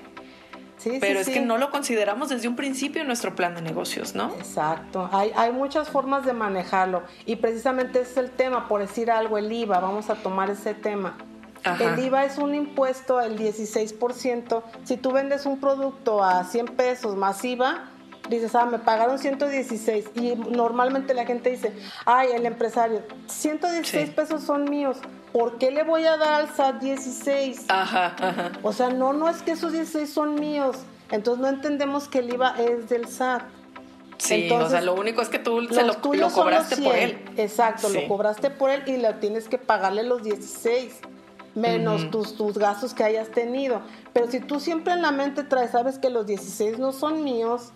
Pero 0.99 1.19
es 1.19 1.29
que 1.29 1.41
no 1.41 1.59
lo 1.59 1.69
consideramos 1.69 2.29
desde 2.29 2.47
un 2.47 2.55
principio 2.55 3.01
en 3.01 3.07
nuestro 3.07 3.35
plan 3.35 3.53
de 3.53 3.61
negocios, 3.61 4.15
¿no? 4.15 4.33
Exacto. 4.35 5.07
Hay, 5.11 5.31
hay 5.35 5.51
muchas 5.51 5.89
formas 5.89 6.25
de 6.25 6.33
manejarlo. 6.33 7.03
Y 7.27 7.35
precisamente 7.35 8.01
ese 8.01 8.11
es 8.11 8.17
el 8.17 8.31
tema, 8.31 8.67
por 8.67 8.81
decir 8.81 9.11
algo, 9.11 9.37
el 9.37 9.51
IVA. 9.51 9.79
Vamos 9.79 10.09
a 10.09 10.15
tomar 10.15 10.49
ese 10.49 10.73
tema. 10.73 11.17
El 11.63 11.99
IVA 11.99 12.25
es 12.25 12.37
un 12.37 12.55
impuesto 12.55 13.17
del 13.17 13.37
16%. 13.37 14.63
Si 14.83 14.97
tú 14.97 15.11
vendes 15.11 15.45
un 15.45 15.59
producto 15.59 16.23
a 16.23 16.43
100 16.43 16.65
pesos 16.67 17.15
más 17.15 17.43
IVA, 17.45 17.89
dices, 18.29 18.55
ah, 18.55 18.65
me 18.65 18.79
pagaron 18.79 19.19
116. 19.19 20.05
Y 20.15 20.35
normalmente 20.35 21.13
la 21.13 21.25
gente 21.25 21.51
dice, 21.51 21.73
ay, 22.05 22.29
el 22.33 22.45
empresario, 22.45 23.03
116 23.27 24.09
pesos 24.11 24.43
son 24.43 24.69
míos. 24.69 24.97
¿Por 25.31 25.57
qué 25.59 25.71
le 25.71 25.83
voy 25.83 26.05
a 26.05 26.17
dar 26.17 26.41
al 26.41 26.53
SAT 26.53 26.81
16? 26.81 27.65
Ajá, 27.69 28.15
ajá. 28.19 28.51
O 28.63 28.73
sea, 28.73 28.89
no, 28.89 29.13
no 29.13 29.29
es 29.29 29.41
que 29.41 29.51
esos 29.51 29.71
16 29.71 30.11
son 30.11 30.35
míos. 30.35 30.77
Entonces 31.11 31.41
no 31.41 31.47
entendemos 31.47 32.07
que 32.07 32.19
el 32.19 32.33
IVA 32.33 32.55
es 32.57 32.89
del 32.89 33.07
SAT. 33.07 33.43
Sí, 34.17 34.49
o 34.51 34.69
sea, 34.69 34.81
lo 34.81 34.93
único 34.93 35.21
es 35.21 35.29
que 35.29 35.39
tú 35.39 35.67
se 35.71 35.83
lo, 35.83 35.99
cobraste 35.99 36.77
por 36.77 36.95
él. 36.95 37.17
Exacto, 37.37 37.89
lo 37.89 38.07
cobraste 38.07 38.51
por 38.51 38.69
él 38.69 38.83
y 38.85 38.97
lo 38.97 39.15
tienes 39.15 39.47
que 39.47 39.57
pagarle 39.57 40.03
los 40.03 40.21
16 40.21 40.93
menos 41.55 42.09
tus, 42.11 42.35
tus 42.35 42.57
gastos 42.57 42.93
que 42.93 43.03
hayas 43.03 43.29
tenido. 43.29 43.81
Pero 44.13 44.27
si 44.29 44.39
tú 44.39 44.59
siempre 44.59 44.93
en 44.93 45.01
la 45.01 45.11
mente 45.11 45.43
traes, 45.43 45.71
sabes 45.71 45.99
que 45.99 46.09
los 46.09 46.25
16 46.25 46.79
no 46.79 46.91
son 46.91 47.23
míos, 47.23 47.71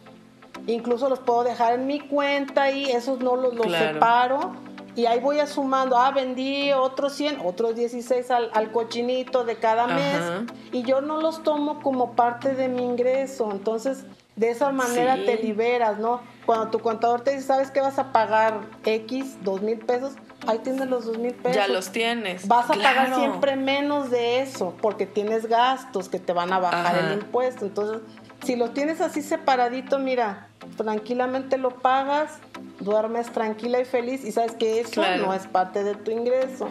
incluso 0.68 1.10
los 1.10 1.20
puedo 1.20 1.44
dejar 1.44 1.74
en 1.74 1.88
mi 1.88 2.00
cuenta 2.00 2.72
y 2.72 2.86
esos 2.86 3.20
no 3.20 3.36
los, 3.36 3.56
los 3.56 3.72
separo. 3.72 4.54
Y 4.96 5.08
ahí 5.08 5.20
voy 5.20 5.40
a 5.40 5.48
sumando, 5.48 5.98
ah, 5.98 6.12
vendí 6.12 6.72
otros 6.72 7.14
100, 7.14 7.42
otros 7.44 7.76
16 7.76 8.32
al, 8.32 8.50
al 8.54 8.72
cochinito 8.72 9.44
de 9.44 9.58
cada 9.58 9.88
mes. 9.88 10.48
Y 10.72 10.84
yo 10.84 11.02
no 11.02 11.20
los 11.20 11.44
tomo 11.44 11.82
como 11.82 12.14
parte 12.14 12.56
de 12.56 12.70
mi 12.70 12.82
ingreso. 12.84 13.52
Entonces, 13.52 14.06
de 14.38 14.52
esa 14.52 14.72
manera 14.72 15.16
te 15.16 15.38
liberas, 15.38 16.00
¿no? 16.00 16.22
Cuando 16.46 16.70
tu 16.70 16.80
contador 16.80 17.22
te 17.22 17.32
dice, 17.32 17.44
¿sabes 17.44 17.72
que 17.72 17.82
vas 17.82 18.00
a 18.00 18.14
pagar 18.14 18.62
X, 18.86 19.38
dos 19.44 19.62
mil 19.62 19.80
pesos? 19.80 20.14
Ahí 20.48 20.60
tienes 20.60 20.88
los 20.88 21.06
dos 21.06 21.18
mil 21.18 21.34
pesos. 21.34 21.56
Ya 21.56 21.68
los 21.68 21.92
tienes. 21.92 22.48
Vas 22.48 22.70
a 22.70 22.74
pagar 22.74 23.16
siempre 23.16 23.56
menos 23.56 24.10
de 24.10 24.42
eso 24.42 24.76
porque 24.82 25.06
tienes 25.06 25.48
gastos 25.48 26.10
que 26.10 26.20
te 26.20 26.34
van 26.34 26.52
a 26.54 26.60
bajar 26.60 26.98
el 27.06 27.14
impuesto. 27.14 27.66
Entonces, 27.66 28.02
si 28.44 28.56
lo 28.56 28.72
tienes 28.72 29.02
así 29.02 29.22
separadito, 29.22 30.00
mira, 30.00 30.50
tranquilamente 30.78 31.58
lo 31.58 31.72
pagas, 31.72 32.40
duermes 32.80 33.32
tranquila 33.32 33.80
y 33.80 33.86
feliz 33.86 34.24
y 34.24 34.32
sabes 34.32 34.54
que 34.54 34.80
eso 34.80 35.04
no 35.18 35.34
es 35.34 35.48
parte 35.48 35.84
de 35.84 35.96
tu 35.96 36.12
ingreso. 36.12 36.70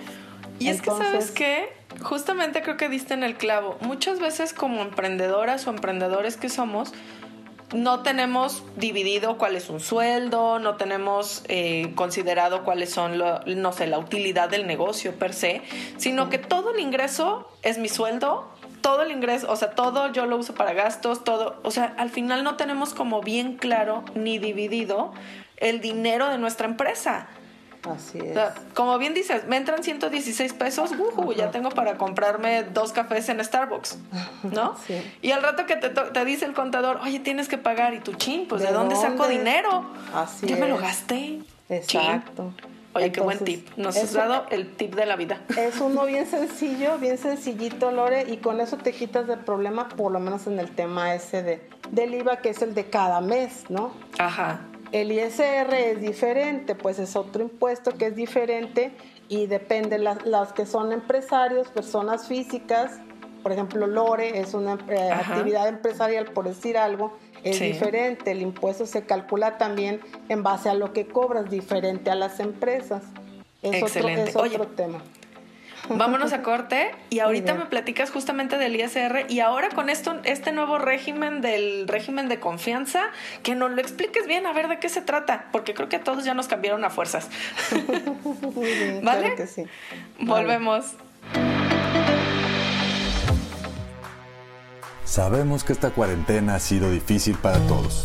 Y 0.58 0.68
es 0.68 0.80
que 0.80 0.90
sabes 0.90 1.30
qué, 1.32 1.72
justamente 2.02 2.62
creo 2.62 2.76
que 2.76 2.88
diste 2.88 3.14
en 3.14 3.24
el 3.24 3.37
clavo. 3.37 3.76
Muchas 3.80 4.20
veces 4.20 4.52
como 4.54 4.82
emprendedoras 4.82 5.66
o 5.66 5.70
emprendedores 5.70 6.37
que 6.37 6.48
somos, 6.48 6.92
no 7.74 8.02
tenemos 8.02 8.62
dividido 8.76 9.37
cuál 9.37 9.56
es 9.56 9.68
un 9.68 9.80
sueldo, 9.80 10.58
no 10.58 10.76
tenemos 10.76 11.44
eh, 11.48 11.92
considerado 11.94 12.62
cuáles 12.64 12.90
son, 12.90 13.18
no 13.18 13.72
sé, 13.72 13.87
la 13.87 13.98
utilidad 13.98 14.48
del 14.48 14.66
negocio 14.66 15.12
per 15.18 15.34
se, 15.34 15.62
sino 15.96 16.30
que 16.30 16.38
todo 16.38 16.72
el 16.72 16.80
ingreso 16.80 17.48
es 17.62 17.78
mi 17.78 17.88
sueldo, 17.88 18.48
todo 18.80 19.02
el 19.02 19.10
ingreso, 19.10 19.50
o 19.50 19.56
sea, 19.56 19.72
todo 19.72 20.12
yo 20.12 20.26
lo 20.26 20.37
uso 20.37 20.54
para 20.54 20.72
gastos, 20.72 21.24
todo, 21.24 21.60
o 21.62 21.70
sea, 21.70 21.94
al 21.98 22.10
final 22.10 22.44
no 22.44 22.56
tenemos 22.56 22.94
como 22.94 23.20
bien 23.20 23.56
claro 23.56 24.04
ni 24.14 24.38
dividido 24.38 25.12
el 25.56 25.80
dinero 25.80 26.28
de 26.28 26.38
nuestra 26.38 26.66
empresa. 26.66 27.28
Así 27.90 28.18
es. 28.18 28.38
como 28.75 28.99
bien 28.99 29.14
dices, 29.14 29.47
me 29.47 29.57
entran 29.57 29.83
116 29.83 30.53
pesos, 30.55 30.90
ya 31.37 31.51
tengo 31.51 31.70
para 31.70 31.97
comprarme 31.99 32.62
dos 32.62 32.92
cafés 32.92 33.29
en 33.29 33.42
Starbucks, 33.44 33.99
¿no? 34.53 34.77
Sí. 34.87 35.01
Y 35.23 35.31
al 35.31 35.42
rato 35.42 35.66
que 35.66 35.77
te, 35.77 35.88
te, 35.88 36.25
dice 36.25 36.44
el 36.44 36.53
contador, 36.53 36.99
oye, 37.03 37.20
tienes 37.20 37.49
que 37.49 37.59
pagar, 37.59 37.94
y 37.94 38.01
tu 38.01 38.14
chin, 38.14 38.47
pues 38.49 38.62
¿de, 38.62 38.73
dónde, 38.73 38.97
saco 38.97 39.27
dinero? 39.29 39.87
Así 40.12 40.47
Ya 40.47 40.57
me 40.57 40.68
lo 40.68 40.79
gasté. 40.79 41.40
Exacto. 41.68 42.53
Oye, 42.94 43.11
qué 43.11 43.20
buen 43.20 43.38
tip. 43.40 43.68
Nos 43.77 43.97
has 43.97 44.12
dado 44.12 44.47
el 44.51 44.73
tip 44.77 44.94
de 44.94 45.05
la 45.07 45.16
vida. 45.16 45.40
Es 45.57 45.81
uno 45.81 46.05
bien 46.05 46.27
sencillo, 46.31 46.99
bien 46.99 47.18
sencillito, 47.18 47.90
Lore, 47.90 48.25
y 48.29 48.37
con 48.38 48.61
eso 48.61 48.77
te 48.77 48.92
quitas 48.92 49.27
del 49.27 49.40
problema, 49.40 49.88
por 49.88 50.12
lo 50.12 50.20
menos 50.20 50.47
en 50.47 50.59
el 50.59 50.70
tema 50.70 51.14
ese 51.14 51.42
de, 51.42 51.68
del 51.90 52.14
IVA, 52.14 52.37
que 52.37 52.51
es 52.51 52.62
el 52.62 52.75
de 52.75 52.87
cada 52.87 53.20
mes, 53.20 53.64
¿no? 53.68 53.92
Ajá. 54.18 54.61
El 54.94 55.11
ISR 55.11 55.74
es 55.74 56.00
diferente, 56.00 56.76
pues 56.76 57.00
es 57.00 57.16
otro 57.16 57.42
impuesto 57.42 57.90
que 57.98 58.07
es 58.07 58.14
diferente 58.14 58.92
y 59.28 59.46
depende 59.46 59.98
las, 59.98 60.24
las 60.24 60.52
que 60.52 60.66
son 60.66 60.92
empresarios, 60.92 61.66
personas 61.66 62.28
físicas, 62.28 63.00
por 63.42 63.50
ejemplo, 63.50 63.88
Lore 63.88 64.38
es 64.38 64.54
una 64.54 64.78
eh, 64.88 65.11
actividad 65.11 65.66
empresarial, 65.66 66.26
por 66.26 66.46
decir 66.46 66.78
algo, 66.78 67.18
es 67.42 67.59
diferente. 67.59 68.30
El 68.30 68.40
impuesto 68.40 68.87
se 68.87 69.04
calcula 69.04 69.59
también 69.59 70.00
en 70.28 70.44
base 70.44 70.70
a 70.70 70.74
lo 70.74 70.92
que 70.92 71.09
cobras, 71.09 71.50
diferente 71.50 72.11
a 72.11 72.14
las 72.14 72.38
empresas. 72.38 73.02
es 73.62 73.83
Excelente. 73.83 74.33
otro, 74.35 74.68
tema. 74.68 75.02
Vámonos 75.88 76.33
a 76.33 76.42
corte 76.42 76.90
y 77.11 77.20
ahorita 77.20 77.55
me 77.55 77.66
platicas 77.66 78.11
justamente 78.11 78.59
del 78.59 78.77
ISR 78.77 79.27
y 79.29 79.40
ahora 79.40 79.68
con 79.70 79.88
esto, 79.88 80.20
este 80.25 80.53
nuevo 80.53 80.79
régimen 80.79 81.40
del 81.40 81.87
régimen 81.88 82.29
de 82.29 82.40
confianza, 82.40 83.03
que 83.42 83.55
nos 83.55 83.70
lo 83.70 83.81
expliques 83.81 84.27
bien, 84.27 84.47
a 84.47 84.53
ver 84.53 84.68
de 84.68 84.79
qué 84.79 84.88
se 84.88 85.03
trata, 85.03 85.47
porque 85.53 85.75
creo 85.75 85.88
que 85.88 85.97
a 85.97 86.05
todos 86.05 86.25
ya 86.25 86.35
nos 86.35 86.49
cambiaron 86.49 86.85
a 86.85 86.90
fuerzas. 86.90 87.29
Muy 88.42 88.66
bien, 88.66 89.05
¿Vale? 89.05 89.20
Claro 89.20 89.37
que 89.37 89.47
sí. 89.47 89.64
Volvemos. 90.20 90.94
Sabemos 95.05 95.64
que 95.64 95.73
esta 95.73 95.90
cuarentena 95.90 96.57
ha 96.57 96.61
sido 96.61 96.90
difícil 96.90 97.37
para 97.37 97.59
todos. 97.66 98.05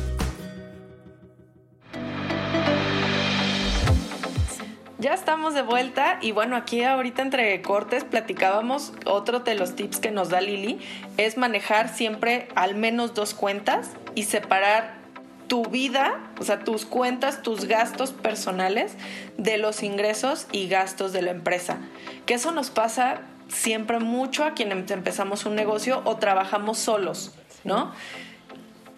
Ya 5.01 5.15
estamos 5.15 5.55
de 5.55 5.63
vuelta 5.63 6.19
y 6.21 6.31
bueno, 6.31 6.55
aquí 6.55 6.83
ahorita 6.83 7.23
entre 7.23 7.59
cortes 7.63 8.03
platicábamos, 8.03 8.93
otro 9.07 9.39
de 9.39 9.55
los 9.55 9.75
tips 9.75 9.97
que 9.97 10.11
nos 10.11 10.29
da 10.29 10.41
Lili 10.41 10.79
es 11.17 11.37
manejar 11.37 11.89
siempre 11.89 12.47
al 12.53 12.75
menos 12.75 13.15
dos 13.15 13.33
cuentas 13.33 13.89
y 14.13 14.25
separar 14.25 14.93
tu 15.47 15.65
vida, 15.65 16.19
o 16.39 16.43
sea, 16.43 16.59
tus 16.59 16.85
cuentas, 16.85 17.41
tus 17.41 17.65
gastos 17.65 18.11
personales 18.11 18.93
de 19.39 19.57
los 19.57 19.81
ingresos 19.81 20.45
y 20.51 20.67
gastos 20.67 21.13
de 21.13 21.23
la 21.23 21.31
empresa. 21.31 21.79
Que 22.27 22.35
eso 22.35 22.51
nos 22.51 22.69
pasa 22.69 23.21
siempre 23.47 23.97
mucho 23.97 24.43
a 24.43 24.51
quienes 24.53 24.91
empezamos 24.91 25.47
un 25.47 25.55
negocio 25.55 26.03
o 26.05 26.17
trabajamos 26.17 26.77
solos, 26.77 27.33
¿no? 27.63 27.91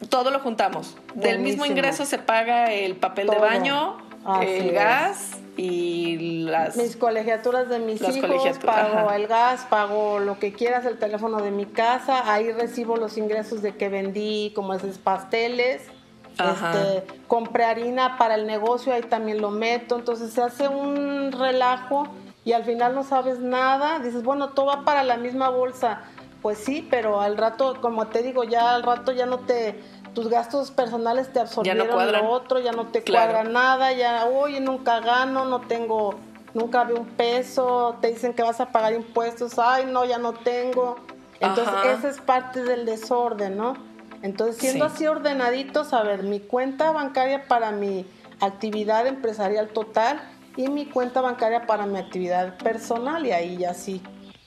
Todo 0.10 0.32
lo 0.32 0.42
juntamos. 0.42 0.98
Del 1.13 1.39
mismo 1.39 1.66
ingreso 1.66 2.04
se 2.04 2.18
paga 2.18 2.74
el 2.74 2.98
papel 2.98 3.28
de 3.28 3.38
baño, 3.38 4.00
el 4.42 4.74
gas, 4.74 5.38
y 5.56 6.44
las 6.46 6.76
mis 6.76 6.96
colegiaturas 6.96 7.70
de 7.70 7.80
mis 7.80 8.02
hijos, 8.02 8.60
pago 8.60 9.12
el 9.12 9.28
gas, 9.28 9.66
pago 9.70 10.20
lo 10.20 10.39
que 10.39 10.54
quieras, 10.54 10.86
el 10.86 10.98
teléfono 10.98 11.42
de 11.42 11.52
mi 11.52 11.66
casa, 11.66 12.32
ahí 12.32 12.52
recibo 12.52 12.98
los 12.98 13.18
ingresos 13.18 13.62
de 13.62 13.76
que 13.76 13.89
vendí, 13.89 14.52
como 14.56 14.74
esos 14.74 14.98
pasteles, 14.98 15.84
este, 16.32 17.06
compré 17.28 17.66
harina 17.66 18.18
para 18.18 18.36
el 18.36 18.48
negocio, 18.48 18.94
ahí 18.94 19.04
también 19.04 19.42
lo 19.42 19.52
meto, 19.52 19.96
entonces 19.96 20.34
se 20.34 20.42
hace 20.42 20.68
un 20.68 21.32
relajo 21.32 22.08
y 22.44 22.54
al 22.54 22.63
final 22.63 22.96
no 22.96 23.04
sabes 23.04 23.39
nada, 23.39 24.00
dices, 24.00 24.24
bueno, 24.24 24.50
todo 24.50 24.68
va 24.68 24.84
para 24.84 25.04
la 25.04 25.18
misma 25.18 25.50
bolsa, 25.50 26.02
pues 26.42 26.58
sí, 26.58 26.88
pero 26.89 27.22
al 27.22 27.38
rato, 27.38 27.80
como 27.80 28.08
te 28.08 28.24
digo, 28.24 28.44
ya 28.44 28.74
al 28.74 28.84
rato 28.84 29.12
ya 29.12 29.28
no 29.28 29.39
te 29.39 29.80
tus 30.13 30.30
gastos 30.30 30.71
personales 30.71 31.32
te 31.32 31.39
absorbieron 31.39 31.88
lo 31.88 32.30
otro, 32.30 32.60
ya 32.60 32.71
no 32.71 32.88
te 32.88 33.04
cuadra 33.04 33.43
nada, 33.43 33.91
ya, 33.93 34.26
oye, 34.26 34.60
nunca 34.60 34.99
gano, 34.99 35.45
no 35.45 35.62
tengo, 35.62 36.15
nunca 36.54 36.84
veo 36.84 36.97
un 36.97 37.08
peso, 37.08 37.97
te 38.02 38.10
dicen 38.10 38.34
que 38.34 38.43
vas 38.43 38.62
a 38.62 38.71
pagar 38.71 38.93
impuestos, 38.93 39.58
ay, 39.58 39.86
no, 39.86 40.06
ya 40.06 40.17
no 40.17 40.34
tengo. 40.34 40.97
Entonces, 41.39 41.73
esa 41.97 42.10
es 42.10 42.21
parte 42.21 42.63
del 42.63 42.86
desorden, 42.86 43.58
¿no? 43.58 43.73
Entonces, 44.21 44.58
siendo 44.58 44.86
así 44.86 45.06
ordenaditos, 45.06 45.91
a 45.93 46.04
ver, 46.04 46.23
mi 46.23 46.39
cuenta 46.39 46.91
bancaria 46.91 47.47
para 47.47 47.71
mi 47.71 48.06
actividad 48.39 49.06
empresarial 49.08 49.69
total 49.69 50.21
y 50.56 50.69
mi 50.69 50.86
cuenta 50.86 51.19
bancaria 51.19 51.65
para 51.65 51.86
mi 51.86 51.99
actividad 51.99 52.58
personal, 52.58 53.26
y 53.26 53.32
ahí 53.32 53.58
ya 53.58 53.73
sí, 53.73 54.02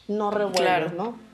no 0.08 0.30
revuelves, 0.30 0.94
¿no? 0.94 1.25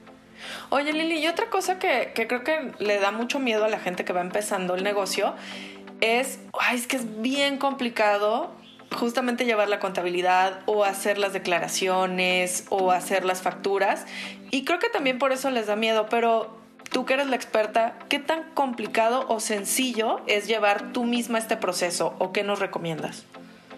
Oye, 0.70 0.92
Lili, 0.92 1.18
y 1.18 1.28
otra 1.28 1.50
cosa 1.50 1.78
que, 1.78 2.12
creo 2.14 2.44
que 2.44 2.72
le 2.78 2.98
da 2.98 3.10
mucho 3.10 3.38
miedo 3.38 3.64
a 3.64 3.68
la 3.68 3.78
gente 3.78 4.04
que 4.04 4.12
va 4.12 4.20
empezando 4.20 4.74
el 4.74 4.82
negocio 4.82 5.34
es, 6.00 6.40
ay, 6.58 6.76
es 6.76 6.86
que 6.86 6.96
es 6.96 7.22
bien 7.22 7.58
complicado 7.58 8.50
justamente 8.96 9.44
llevar 9.44 9.68
la 9.68 9.78
contabilidad 9.78 10.60
o 10.66 10.84
hacer 10.84 11.18
las 11.18 11.32
declaraciones 11.32 12.66
o 12.68 12.90
hacer 12.92 13.24
las 13.24 13.42
facturas. 13.42 14.06
Y 14.50 14.64
creo 14.64 14.78
que 14.78 14.88
también 14.88 15.18
por 15.18 15.32
eso 15.32 15.50
les 15.50 15.66
da 15.66 15.76
miedo, 15.76 16.08
pero 16.10 16.56
tú 16.90 17.06
que 17.06 17.14
eres 17.14 17.26
la 17.28 17.36
experta, 17.36 17.98
¿qué 18.08 18.18
tan 18.18 18.42
complicado 18.54 19.26
o 19.28 19.40
sencillo 19.40 20.20
es 20.26 20.46
llevar 20.46 20.92
tú 20.92 21.04
misma 21.04 21.38
este 21.38 21.56
proceso 21.56 22.14
o 22.18 22.32
qué 22.32 22.42
nos 22.42 22.58
recomiendas? 22.58 23.24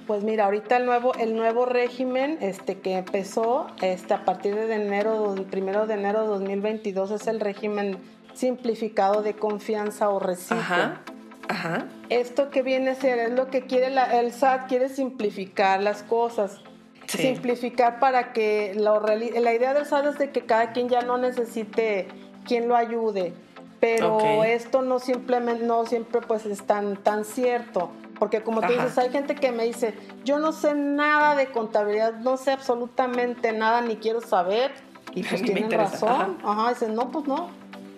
Pues 0.07 0.23
mira, 0.23 0.45
ahorita 0.45 0.77
el 0.77 0.85
nuevo, 0.85 1.15
el 1.15 1.35
nuevo 1.35 1.65
régimen 1.65 2.37
este, 2.41 2.79
que 2.79 2.99
empezó 2.99 3.69
este, 3.81 4.13
a 4.13 4.25
partir 4.25 4.55
de 4.55 4.75
enero, 4.75 5.35
primero 5.51 5.87
de 5.87 5.95
enero 5.95 6.23
de 6.23 6.29
2022 6.29 7.11
es 7.13 7.27
el 7.27 7.41
régimen 7.41 7.99
simplificado 8.35 9.23
de 9.23 9.35
confianza 9.35 10.11
o 10.11 10.19
reciclo. 10.19 10.59
Ajá, 10.59 11.01
ajá. 11.49 11.87
Esto 12.11 12.51
que 12.51 12.63
viene 12.63 12.91
a 12.91 12.95
ser 12.97 13.19
es 13.19 13.31
lo 13.31 13.49
que 13.49 13.63
quiere 13.63 13.89
la, 13.89 14.21
el 14.21 14.33
SAT, 14.33 14.69
quiere 14.69 14.91
simplificar 14.91 15.83
las 15.83 16.03
cosas. 16.03 16.61
Simplificar 17.07 17.99
para 17.99 18.33
que 18.33 18.75
la, 18.75 18.99
la 19.01 19.55
idea 19.55 19.73
del 19.73 19.87
SAT 19.87 20.07
es 20.07 20.19
de 20.19 20.31
que 20.31 20.43
cada 20.43 20.73
quien 20.73 20.89
ya 20.89 21.01
no 21.03 21.17
necesite 21.17 22.09
quien 22.45 22.69
lo 22.69 22.77
ayude. 22.77 23.33
Pero 23.81 24.45
esto 24.45 24.83
no 24.83 24.99
simplemente, 24.99 25.65
no 25.65 25.85
siempre 25.87 26.21
pues 26.23 26.47
es 26.47 26.63
tan, 26.63 26.97
tan 26.97 27.25
cierto. 27.25 27.91
Porque 28.19 28.43
como 28.43 28.61
tú 28.61 28.73
dices, 28.73 28.97
hay 28.99 29.11
gente 29.11 29.35
que 29.35 29.53
me 29.53 29.65
dice, 29.65 29.95
yo 30.25 30.39
no 30.39 30.53
sé 30.53 30.75
nada 30.75 31.35
de 31.35 31.51
contabilidad, 31.51 32.15
no 32.15 32.37
sé 32.37 32.53
absolutamente 32.53 33.53
nada, 33.53 33.81
ni 33.81 33.97
quiero 33.97 34.21
saber. 34.21 34.73
Y 35.15 35.23
pues 35.23 35.43
tienen 35.43 35.71
razón. 35.71 36.39
Ajá. 36.45 36.71
dicen, 36.71 36.95
no, 36.95 37.11
pues 37.11 37.27
no. 37.27 37.51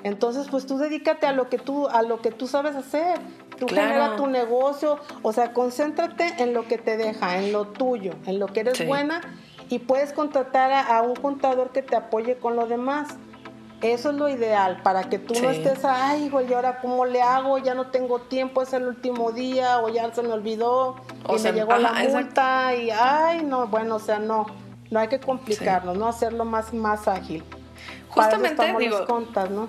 Entonces, 0.02 0.46
pues 0.50 0.66
tú 0.66 0.78
dedícate 0.78 1.26
a 1.26 1.32
lo 1.32 1.48
que 1.48 1.58
tú, 1.58 1.88
a 1.88 2.02
lo 2.02 2.20
que 2.20 2.30
tú 2.30 2.46
sabes 2.46 2.76
hacer. 2.76 3.18
Tú 3.58 3.66
genera 3.68 4.16
tu 4.16 4.26
negocio, 4.26 4.98
o 5.22 5.32
sea, 5.32 5.54
concéntrate 5.54 6.34
en 6.38 6.52
lo 6.52 6.68
que 6.68 6.76
te 6.76 6.98
deja, 6.98 7.38
en 7.38 7.52
lo 7.52 7.68
tuyo, 7.68 8.12
en 8.26 8.38
lo 8.38 8.48
que 8.48 8.60
eres 8.60 8.86
buena 8.86 9.22
y 9.68 9.80
puedes 9.80 10.12
contratar 10.12 10.72
a, 10.72 11.02
un 11.02 11.14
contador 11.16 11.70
que 11.70 11.82
te 11.82 11.96
apoye 11.96 12.36
con 12.36 12.56
lo 12.56 12.66
demás. 12.66 13.16
Eso 13.82 14.10
es 14.10 14.16
lo 14.16 14.28
ideal, 14.28 14.80
para 14.82 15.04
que 15.04 15.18
tú 15.18 15.34
no 15.40 15.50
estés, 15.50 15.84
ay, 15.84 16.30
güey, 16.30 16.50
¿y 16.50 16.54
ahora 16.54 16.80
cómo 16.80 17.04
le 17.04 17.20
hago? 17.20 17.58
Ya 17.58 17.74
no 17.74 17.88
tengo 17.88 18.20
tiempo, 18.20 18.62
es 18.62 18.72
el 18.72 18.84
último 18.84 19.32
día, 19.32 19.80
o 19.80 19.90
ya 19.90 20.12
se 20.14 20.22
me 20.22 20.32
olvidó, 20.32 20.96
y 21.28 21.42
me 21.42 21.52
llegó 21.52 21.76
la 21.76 21.92
multa, 21.92 22.74
y 22.74 22.90
ay, 22.90 23.42
no, 23.44 23.66
bueno, 23.66 23.96
o 23.96 24.00
sea, 24.00 24.18
no, 24.18 24.46
no 24.90 24.98
hay 24.98 25.08
que 25.08 25.20
complicarlo, 25.20 25.92
¿no? 25.92 26.08
Hacerlo 26.08 26.46
más, 26.46 26.72
más 26.72 27.06
ágil. 27.06 27.44
Justamente, 28.08 28.74
digo, 28.78 29.04
¿no? 29.50 29.68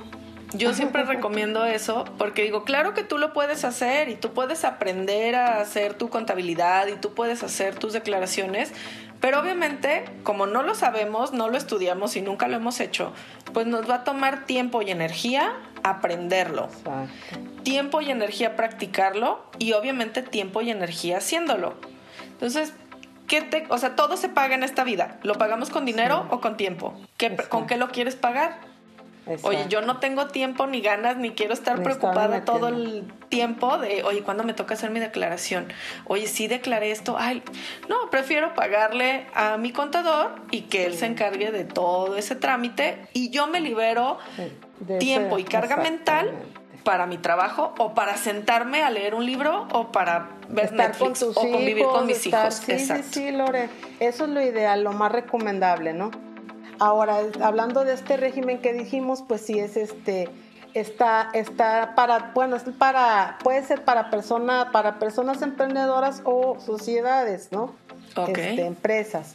Yo 0.53 0.73
siempre 0.73 1.03
recomiendo 1.05 1.65
eso 1.65 2.05
porque 2.17 2.43
digo, 2.43 2.63
claro 2.63 2.93
que 2.93 3.03
tú 3.03 3.17
lo 3.17 3.33
puedes 3.33 3.65
hacer 3.65 4.09
y 4.09 4.15
tú 4.15 4.33
puedes 4.33 4.63
aprender 4.63 5.35
a 5.35 5.59
hacer 5.59 5.93
tu 5.95 6.09
contabilidad 6.09 6.87
y 6.87 6.95
tú 6.95 7.13
puedes 7.13 7.43
hacer 7.43 7.75
tus 7.75 7.93
declaraciones, 7.93 8.71
pero 9.19 9.39
obviamente, 9.39 10.05
como 10.23 10.45
no 10.45 10.63
lo 10.63 10.75
sabemos, 10.75 11.33
no 11.33 11.49
lo 11.49 11.57
estudiamos 11.57 12.15
y 12.15 12.21
nunca 12.21 12.47
lo 12.47 12.55
hemos 12.55 12.79
hecho, 12.79 13.13
pues 13.53 13.65
nos 13.65 13.89
va 13.89 13.95
a 13.95 14.03
tomar 14.03 14.45
tiempo 14.45 14.81
y 14.81 14.91
energía 14.91 15.53
aprenderlo. 15.83 16.69
Tiempo 17.63 18.01
y 18.01 18.11
energía 18.11 18.55
practicarlo 18.55 19.43
y 19.59 19.73
obviamente 19.73 20.21
tiempo 20.21 20.61
y 20.61 20.69
energía 20.69 21.17
haciéndolo. 21.17 21.75
Entonces, 22.23 22.73
¿qué 23.27 23.41
te, 23.41 23.65
o 23.69 23.77
sea, 23.77 23.95
todo 23.95 24.17
se 24.17 24.29
paga 24.29 24.55
en 24.55 24.63
esta 24.63 24.83
vida. 24.83 25.19
¿Lo 25.23 25.35
pagamos 25.35 25.69
con 25.69 25.85
dinero 25.85 26.27
o 26.29 26.39
con 26.39 26.57
tiempo? 26.57 26.93
¿Con 27.49 27.67
qué 27.67 27.77
lo 27.77 27.89
quieres 27.89 28.15
pagar? 28.15 28.59
Oye, 29.43 29.65
yo 29.69 29.81
no 29.81 29.97
tengo 29.97 30.27
tiempo 30.27 30.67
ni 30.67 30.81
ganas 30.81 31.17
ni 31.17 31.31
quiero 31.31 31.53
estar 31.53 31.81
preocupada 31.81 32.45
todo 32.45 32.67
el 32.69 33.03
tiempo 33.29 33.77
de, 33.77 34.03
oye, 34.03 34.21
¿cuándo 34.21 34.43
me 34.43 34.53
toca 34.53 34.75
hacer 34.75 34.89
mi 34.89 34.99
declaración? 34.99 35.67
Oye, 36.05 36.27
sí 36.27 36.47
declaré 36.47 36.91
esto. 36.91 37.17
Ay, 37.19 37.43
no, 37.89 38.09
prefiero 38.09 38.53
pagarle 38.53 39.27
a 39.33 39.57
mi 39.57 39.71
contador 39.71 40.35
y 40.51 40.61
que 40.61 40.85
él 40.85 40.95
se 40.95 41.05
encargue 41.05 41.51
de 41.51 41.65
todo 41.65 42.17
ese 42.17 42.35
trámite 42.35 43.07
y 43.13 43.29
yo 43.29 43.47
me 43.47 43.59
libero 43.59 44.17
tiempo 44.99 45.39
y 45.39 45.43
carga 45.43 45.77
mental 45.77 46.31
para 46.83 47.05
mi 47.05 47.17
trabajo 47.17 47.73
o 47.79 47.93
para 47.93 48.15
sentarme 48.15 48.81
a 48.81 48.89
leer 48.89 49.13
un 49.13 49.25
libro 49.25 49.67
o 49.73 49.91
para 49.91 50.29
ver 50.47 50.71
Netflix 50.71 51.21
o 51.21 51.33
convivir 51.33 51.83
con 51.83 52.05
mis 52.05 52.25
hijos. 52.25 52.55
Sí, 52.55 52.79
sí, 52.79 53.03
sí, 53.11 53.31
Lore. 53.31 53.69
Eso 53.99 54.23
es 54.23 54.29
lo 54.29 54.41
ideal, 54.41 54.83
lo 54.83 54.93
más 54.93 55.11
recomendable, 55.11 55.93
¿no? 55.93 56.11
Ahora, 56.79 57.19
hablando 57.41 57.83
de 57.83 57.93
este 57.93 58.17
régimen 58.17 58.59
que 58.59 58.73
dijimos, 58.73 59.23
pues 59.27 59.41
sí 59.41 59.59
es 59.59 59.77
este 59.77 60.29
está 60.73 61.29
está 61.33 61.93
para 61.95 62.31
bueno 62.35 62.55
es 62.55 62.63
para 62.63 63.37
puede 63.43 63.63
ser 63.63 63.83
para 63.83 64.11
persona 64.11 64.69
para 64.71 64.99
personas 64.99 65.41
emprendedoras 65.41 66.21
o 66.23 66.59
sociedades 66.59 67.51
no 67.51 67.73
este, 68.27 68.65
empresas. 68.65 69.33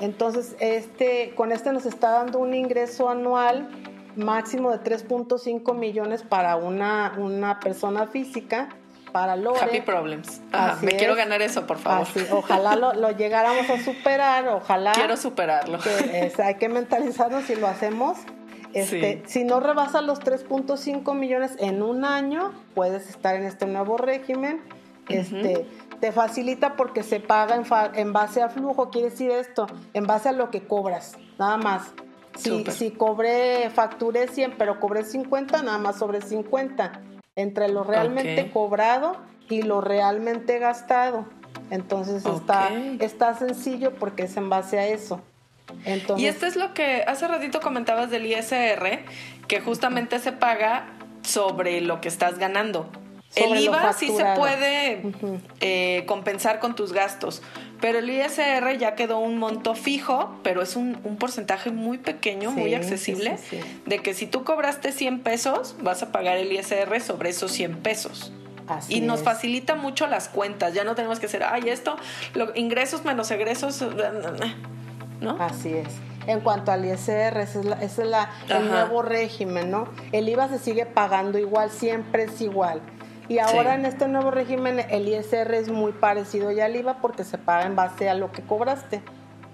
Entonces 0.00 0.56
este 0.60 1.34
con 1.34 1.52
este 1.52 1.72
nos 1.72 1.86
está 1.86 2.10
dando 2.10 2.38
un 2.38 2.52
ingreso 2.52 3.08
anual 3.08 3.68
máximo 4.16 4.70
de 4.70 4.78
3.5 4.78 5.74
millones 5.74 6.22
para 6.22 6.56
una, 6.56 7.14
una 7.16 7.60
persona 7.60 8.06
física 8.06 8.68
para 9.12 9.36
Lore. 9.36 9.60
Happy 9.60 9.80
problems. 9.80 10.40
me 10.80 10.96
quiero 10.96 11.14
ganar 11.14 11.42
eso, 11.42 11.66
por 11.66 11.78
favor. 11.78 12.06
ojalá 12.30 12.76
lo, 12.76 13.10
llegáramos 13.12 13.68
a 13.70 13.78
superar, 13.82 14.48
ojalá. 14.48 14.92
Quiero 14.92 15.16
superarlo. 15.16 15.78
hay 16.42 16.54
que 16.56 16.68
mentalizarnos 16.68 17.44
si 17.44 17.54
lo 17.54 17.68
hacemos. 17.68 18.18
Este, 18.72 19.22
Si 19.26 19.44
no 19.44 19.60
rebasas 19.60 20.02
los 20.02 20.20
3.5 20.20 21.14
millones 21.14 21.52
en 21.58 21.82
un 21.82 22.04
año, 22.04 22.52
puedes 22.74 23.08
estar 23.10 23.36
en 23.36 23.44
este 23.44 23.66
nuevo 23.66 23.98
régimen. 23.98 24.62
Este, 25.08 25.66
te 26.00 26.10
facilita 26.10 26.74
porque 26.74 27.02
se 27.02 27.20
paga 27.20 27.56
en, 27.56 27.64
en, 27.94 28.12
base 28.12 28.40
a 28.40 28.48
flujo, 28.48 28.90
quiere 28.90 29.10
decir 29.10 29.30
esto, 29.30 29.66
en 29.92 30.06
base 30.06 30.30
a 30.30 30.32
lo 30.32 30.50
que 30.50 30.62
cobras, 30.66 31.18
nada 31.38 31.58
más. 31.58 31.92
Si, 32.36 32.64
si 32.70 32.92
cobré, 32.92 33.68
facturé 33.70 34.26
100, 34.26 34.54
pero 34.56 34.80
cobré 34.80 35.04
50, 35.04 35.62
nada 35.62 35.76
más 35.78 35.96
sobre 35.98 36.22
50. 36.22 37.02
Entre 37.36 37.68
lo 37.68 37.84
realmente 37.84 38.50
cobrado 38.50 39.16
y 39.48 39.62
lo 39.62 39.80
realmente 39.80 40.58
gastado. 40.58 41.26
Entonces 41.70 42.24
está, 42.26 42.70
está 43.00 43.34
sencillo 43.34 43.94
porque 43.94 44.24
es 44.24 44.36
en 44.36 44.50
base 44.50 44.78
a 44.78 44.86
eso. 44.86 45.20
y 46.16 46.26
esto 46.26 46.46
es 46.46 46.56
lo 46.56 46.74
que 46.74 47.02
hace 47.06 47.26
ratito 47.28 47.60
comentabas 47.60 48.10
del 48.10 48.26
ISR, 48.26 49.04
que 49.48 49.60
justamente 49.60 50.18
se 50.18 50.32
paga 50.32 50.86
sobre 51.22 51.80
lo 51.80 52.00
que 52.00 52.08
estás 52.08 52.38
ganando. 52.38 52.90
el 53.36 53.58
IVA 53.58 53.92
sí 53.94 54.08
se 54.08 54.24
puede 54.36 55.02
eh, 55.60 56.04
compensar 56.06 56.58
con 56.60 56.74
tus 56.74 56.92
gastos, 56.92 57.42
pero 57.82 57.98
el 57.98 58.08
ISR 58.08 58.78
ya 58.78 58.94
quedó 58.94 59.18
un 59.18 59.38
monto 59.38 59.74
fijo, 59.74 60.38
pero 60.44 60.62
es 60.62 60.76
un, 60.76 60.94
porcentaje 61.18 61.72
muy 61.72 61.98
pequeño, 61.98 62.52
muy 62.52 62.74
accesible, 62.74 63.36
de 63.86 63.98
que 63.98 64.14
si 64.14 64.28
tú 64.28 64.44
cobraste 64.44 64.92
100 64.92 65.20
pesos, 65.20 65.74
vas 65.82 66.00
a 66.04 66.12
pagar 66.12 66.36
el 66.36 66.52
ISR 66.52 67.00
sobre 67.00 67.30
esos 67.30 67.50
100 67.50 67.78
pesos. 67.78 68.32
y 68.88 69.00
nos 69.00 69.24
facilita 69.24 69.74
mucho 69.74 70.06
las 70.06 70.28
cuentas, 70.28 70.74
ya 70.74 70.84
no 70.84 70.94
tenemos 70.94 71.18
que 71.18 71.26
hacer, 71.26 71.42
ay, 71.42 71.70
esto, 71.70 71.96
ingresos 72.54 73.04
menos 73.04 73.28
egresos, 73.32 73.84
¿no? 75.20 75.36
Así 75.40 75.74
es. 75.74 75.88
En 76.28 76.38
cuanto 76.38 76.70
al 76.70 76.84
ISR, 76.84 77.36
ese 77.40 77.60
es, 77.80 77.98
el 77.98 78.68
nuevo 78.68 79.02
régimen, 79.02 79.72
¿no? 79.72 79.88
El 80.12 80.28
IVA 80.28 80.48
se 80.48 80.60
sigue 80.60 80.86
pagando 80.86 81.36
igual, 81.36 81.68
siempre 81.72 82.24
es 82.24 82.40
igual. 82.40 82.80
Y 83.28 83.38
ahora 83.38 83.74
en 83.74 83.86
este 83.86 84.08
nuevo 84.08 84.30
régimen 84.30 84.80
el 84.90 85.08
ISR 85.08 85.54
es 85.54 85.68
muy 85.68 85.92
parecido 85.92 86.50
ya 86.50 86.66
al 86.66 86.76
IVA 86.76 86.98
porque 87.00 87.24
se 87.24 87.38
paga 87.38 87.66
en 87.66 87.76
base 87.76 88.08
a 88.08 88.14
lo 88.14 88.32
que 88.32 88.42
cobraste. 88.42 89.02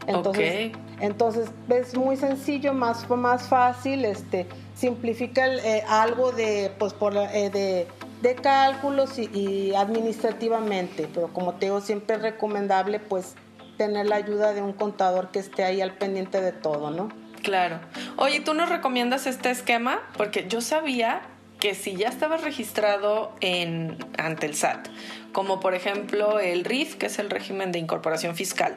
Entonces, 0.07 0.72
entonces 1.00 1.50
es 1.68 1.94
muy 1.94 2.16
sencillo, 2.16 2.72
más, 2.72 3.09
más 3.11 3.46
fácil, 3.46 4.07
este, 4.07 4.46
simplifica 4.74 5.46
eh, 5.46 5.85
algo 5.87 6.33
de, 6.33 6.72
pues, 6.78 6.94
por, 6.94 7.14
eh, 7.14 7.50
de, 7.50 7.87
de, 8.22 8.35
cálculos 8.37 9.18
y, 9.18 9.28
y, 9.38 9.74
administrativamente, 9.74 11.09
pero 11.12 11.28
como 11.28 11.54
te 11.54 11.66
digo, 11.66 11.83
siempre 11.83 12.16
es 12.16 12.22
recomendable 12.22 13.00
pues 13.00 13.35
tener 13.76 14.07
la 14.07 14.16
ayuda 14.16 14.54
de 14.54 14.62
un 14.62 14.72
contador 14.72 15.31
que 15.31 15.40
esté 15.40 15.64
ahí 15.64 15.83
al 15.83 15.92
pendiente 15.92 16.40
de 16.40 16.52
todo, 16.52 16.90
¿no? 16.90 17.11
Claro. 17.42 17.78
Oye, 18.16 18.40
¿tú 18.40 18.54
nos 18.54 18.70
recomiendas 18.70 19.26
este 19.26 19.50
esquema? 19.50 20.00
Porque 20.16 20.46
yo 20.48 20.61
sabía 20.61 21.20
que 21.61 21.75
si 21.75 21.97
ya 21.97 22.09
estabas 22.09 22.42
registrado 22.42 23.33
en, 23.40 23.99
ante 24.16 24.47
el 24.47 24.55
SAT, 24.55 24.88
como 25.33 25.61
por 25.61 25.75
ejemplo 25.75 26.38
el 26.38 26.64
RIF, 26.64 26.97
que 26.97 27.07
es 27.07 27.18
el 27.18 27.31
régimen 27.31 27.73
de 27.73 27.79
incorporación 27.79 28.37
fiscal, 28.37 28.77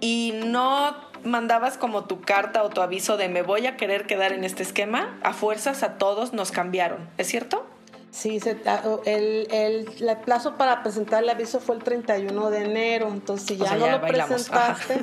y 0.00 0.32
no 0.44 0.96
mandabas 1.24 1.76
como 1.76 2.04
tu 2.04 2.20
carta 2.20 2.62
o 2.62 2.70
tu 2.70 2.80
aviso 2.80 3.16
de 3.16 3.28
me 3.28 3.42
voy 3.42 3.66
a 3.66 3.76
querer 3.76 4.06
quedar 4.06 4.32
en 4.32 4.44
este 4.44 4.62
esquema, 4.62 5.18
a 5.22 5.32
fuerzas 5.32 5.82
a 5.82 5.98
todos 5.98 6.32
nos 6.32 6.50
cambiaron, 6.50 7.08
¿es 7.18 7.28
cierto? 7.28 7.66
Sí, 8.10 8.38
el, 9.06 9.48
el, 9.50 10.16
plazo 10.22 10.56
para 10.56 10.82
presentar 10.82 11.22
el 11.22 11.30
aviso 11.30 11.60
fue 11.60 11.76
el 11.76 11.82
31 11.82 12.50
de 12.50 12.58
enero, 12.62 13.08
entonces 13.08 13.48
si 13.48 13.56
ya 13.56 13.74
no 13.76 13.90
lo 13.90 14.02
presentaste, 14.02 15.00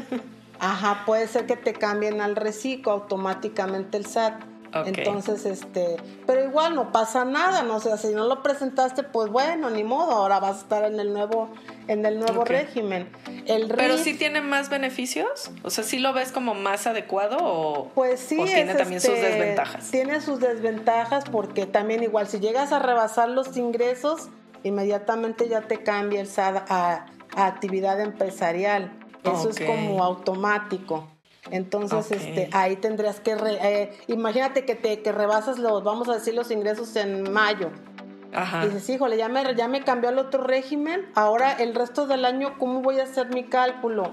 ajá. 0.59 1.03
puede 1.07 1.27
ser 1.27 1.47
que 1.47 1.55
te 1.55 1.73
cambien 1.73 2.21
al 2.21 2.35
reciclo 2.35 2.91
automáticamente 2.91 3.97
el 3.97 4.05
SAT. 4.05 4.43
Entonces, 4.73 5.45
este, 5.45 5.97
pero 6.27 6.43
igual 6.43 6.75
no 6.75 6.91
pasa 6.91 7.25
nada, 7.25 7.63
no 7.63 7.77
o 7.77 7.79
sea, 7.79 7.97
si 7.97 8.09
no 8.09 8.27
lo 8.27 8.43
presentaste, 8.43 9.03
pues 9.03 9.31
bueno, 9.31 9.69
ni 9.69 9.83
modo, 9.83 10.11
ahora 10.11 10.39
vas 10.39 10.57
a 10.57 10.59
estar 10.59 10.83
en 10.85 10.99
el 10.99 11.13
nuevo, 11.13 11.49
en 11.87 12.05
el 12.05 12.19
nuevo 12.19 12.45
régimen. 12.45 13.09
El 13.45 13.67
pero 13.67 13.97
sí 13.97 14.13
tiene 14.13 14.41
más 14.41 14.69
beneficios, 14.69 15.51
o 15.63 15.69
sea, 15.69 15.83
sí 15.83 15.99
lo 15.99 16.13
ves 16.13 16.31
como 16.31 16.53
más 16.53 16.87
adecuado 16.87 17.37
o, 17.41 17.89
pues 17.95 18.19
sí, 18.19 18.37
tiene 18.43 18.75
también 18.75 19.01
sus 19.01 19.11
este, 19.11 19.27
desventajas. 19.27 19.91
Tiene 19.91 20.21
sus 20.21 20.39
desventajas 20.39 21.23
porque 21.31 21.65
también 21.65 22.03
igual 22.03 22.27
si 22.27 22.39
llegas 22.39 22.71
a 22.71 22.79
rebasar 22.79 23.29
los 23.29 23.57
ingresos, 23.57 24.29
inmediatamente 24.63 25.47
ya 25.49 25.61
te 25.61 25.83
cambia 25.83 26.21
el 26.21 26.27
SAD 26.27 26.57
a, 26.69 27.05
actividad 27.35 28.01
empresarial. 28.01 28.91
Eso 29.23 29.49
es 29.49 29.59
como 29.59 30.03
automático. 30.03 31.07
Entonces, 31.51 32.11
este, 32.11 32.49
ahí 32.51 32.75
tendrías 32.75 33.19
que, 33.19 33.35
eh, 33.61 33.91
imagínate 34.07 34.65
que 34.65 34.75
te 34.75 35.01
que 35.01 35.11
rebasas 35.11 35.59
los, 35.59 35.83
vamos 35.83 36.09
a 36.09 36.15
decir, 36.15 36.33
los 36.33 36.51
ingresos 36.51 36.95
en 36.95 37.31
mayo. 37.31 37.71
Ajá. 38.33 38.65
Y 38.65 38.69
dices, 38.69 38.89
híjole, 38.89 39.17
ya 39.17 39.27
me, 39.27 39.55
ya 39.55 39.67
me 39.67 39.83
cambió 39.83 40.09
al 40.09 40.19
otro 40.19 40.43
régimen, 40.43 41.07
ahora 41.15 41.53
el 41.53 41.73
resto 41.73 42.05
del 42.05 42.25
año, 42.25 42.57
¿cómo 42.59 42.81
voy 42.81 42.99
a 42.99 43.03
hacer 43.03 43.33
mi 43.33 43.43
cálculo? 43.43 44.11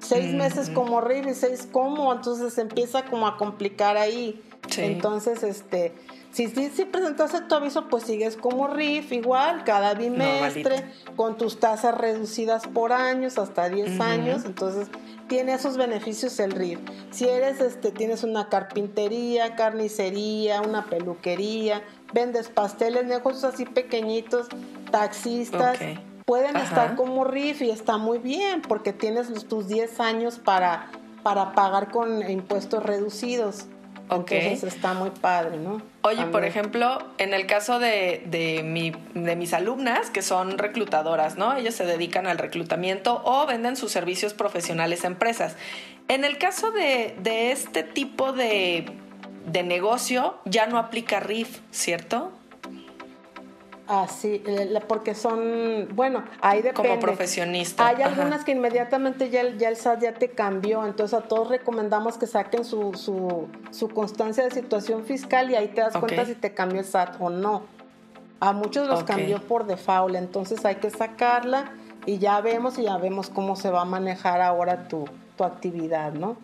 Seis 0.00 0.34
meses 0.34 0.68
como 0.68 1.00
RIF 1.00 1.26
y 1.28 1.34
seis 1.34 1.68
como, 1.70 2.12
entonces 2.12 2.58
empieza 2.58 3.04
como 3.06 3.26
a 3.26 3.38
complicar 3.38 3.96
ahí. 3.96 4.42
Entonces, 4.76 5.42
este, 5.42 5.94
si 6.34 6.48
sí 6.48 6.70
si, 6.74 6.84
presentaste 6.84 7.42
tu 7.42 7.54
aviso, 7.54 7.88
pues 7.88 8.02
sigues 8.04 8.36
como 8.36 8.66
RIF 8.66 9.12
igual, 9.12 9.62
cada 9.64 9.94
bimestre, 9.94 10.84
con 11.14 11.38
tus 11.38 11.60
tasas 11.60 11.96
reducidas 11.96 12.66
por 12.66 12.92
años, 12.92 13.38
hasta 13.38 13.68
10 13.68 14.00
años, 14.00 14.44
entonces 14.44 14.88
tiene 15.28 15.54
esos 15.54 15.76
beneficios 15.76 16.38
el 16.40 16.52
RIF. 16.52 16.80
Si 17.10 17.28
eres, 17.28 17.60
este, 17.60 17.90
tienes 17.90 18.22
una 18.24 18.48
carpintería, 18.48 19.56
carnicería, 19.56 20.60
una 20.60 20.86
peluquería, 20.86 21.82
vendes 22.12 22.48
pasteles, 22.48 23.04
negocios 23.06 23.44
así 23.44 23.64
pequeñitos, 23.64 24.48
taxistas, 24.90 25.78
pueden 26.24 26.56
estar 26.56 26.96
como 26.96 27.24
RIF 27.24 27.62
y 27.62 27.70
está 27.70 27.98
muy 27.98 28.18
bien 28.18 28.62
porque 28.62 28.92
tienes 28.92 29.28
tus 29.46 29.68
10 29.68 30.00
años 30.00 30.38
para, 30.38 30.90
para 31.22 31.52
pagar 31.52 31.90
con 31.90 32.28
impuestos 32.30 32.82
reducidos. 32.82 33.66
Entonces 34.10 34.64
está 34.64 34.94
muy 34.94 35.10
padre, 35.10 35.56
¿no? 35.56 35.93
Oye, 36.06 36.26
por 36.26 36.44
ejemplo, 36.44 36.98
en 37.16 37.32
el 37.32 37.46
caso 37.46 37.78
de, 37.78 38.22
de, 38.26 38.62
mi, 38.62 38.92
de 39.14 39.36
mis 39.36 39.54
alumnas, 39.54 40.10
que 40.10 40.20
son 40.20 40.58
reclutadoras, 40.58 41.38
¿no? 41.38 41.56
Ellas 41.56 41.74
se 41.74 41.86
dedican 41.86 42.26
al 42.26 42.36
reclutamiento 42.36 43.22
o 43.24 43.46
venden 43.46 43.74
sus 43.74 43.90
servicios 43.90 44.34
profesionales 44.34 45.04
a 45.04 45.06
empresas. 45.06 45.56
En 46.08 46.24
el 46.24 46.36
caso 46.36 46.72
de, 46.72 47.16
de 47.22 47.52
este 47.52 47.82
tipo 47.82 48.32
de, 48.32 48.84
de 49.46 49.62
negocio, 49.62 50.36
ya 50.44 50.66
no 50.66 50.76
aplica 50.76 51.20
RIF, 51.20 51.60
¿cierto? 51.70 52.32
Ah, 53.86 54.06
sí, 54.08 54.42
eh, 54.46 54.80
porque 54.88 55.14
son, 55.14 55.88
bueno, 55.92 56.24
hay 56.40 56.62
depende. 56.62 56.88
Como 56.88 57.00
profesionista. 57.00 57.86
Hay 57.86 58.00
algunas 58.00 58.42
que 58.42 58.52
inmediatamente 58.52 59.28
ya, 59.28 59.46
ya 59.56 59.68
el 59.68 59.76
SAT 59.76 60.00
ya 60.00 60.14
te 60.14 60.30
cambió, 60.30 60.86
entonces 60.86 61.18
a 61.18 61.22
todos 61.22 61.48
recomendamos 61.48 62.16
que 62.16 62.26
saquen 62.26 62.64
su, 62.64 62.94
su, 62.94 63.46
su 63.72 63.88
constancia 63.90 64.42
de 64.44 64.50
situación 64.50 65.04
fiscal 65.04 65.50
y 65.50 65.56
ahí 65.56 65.68
te 65.68 65.82
das 65.82 65.96
cuenta 65.98 66.24
si 66.24 66.34
te 66.34 66.54
cambió 66.54 66.80
el 66.80 66.86
SAT 66.86 67.16
o 67.20 67.28
no. 67.28 67.62
A 68.40 68.52
muchos 68.52 68.88
los 68.88 69.04
cambió 69.04 69.40
por 69.42 69.66
default, 69.66 70.16
entonces 70.16 70.64
hay 70.64 70.76
que 70.76 70.90
sacarla 70.90 71.72
y 72.06 72.18
ya 72.18 72.40
vemos 72.40 72.78
y 72.78 72.84
ya 72.84 72.96
vemos 72.96 73.28
cómo 73.28 73.54
se 73.54 73.70
va 73.70 73.82
a 73.82 73.86
manejar 73.86 74.40
ahora 74.40 74.88
tu, 74.88 75.04
tu 75.36 75.44
actividad, 75.44 76.12
¿no? 76.12 76.36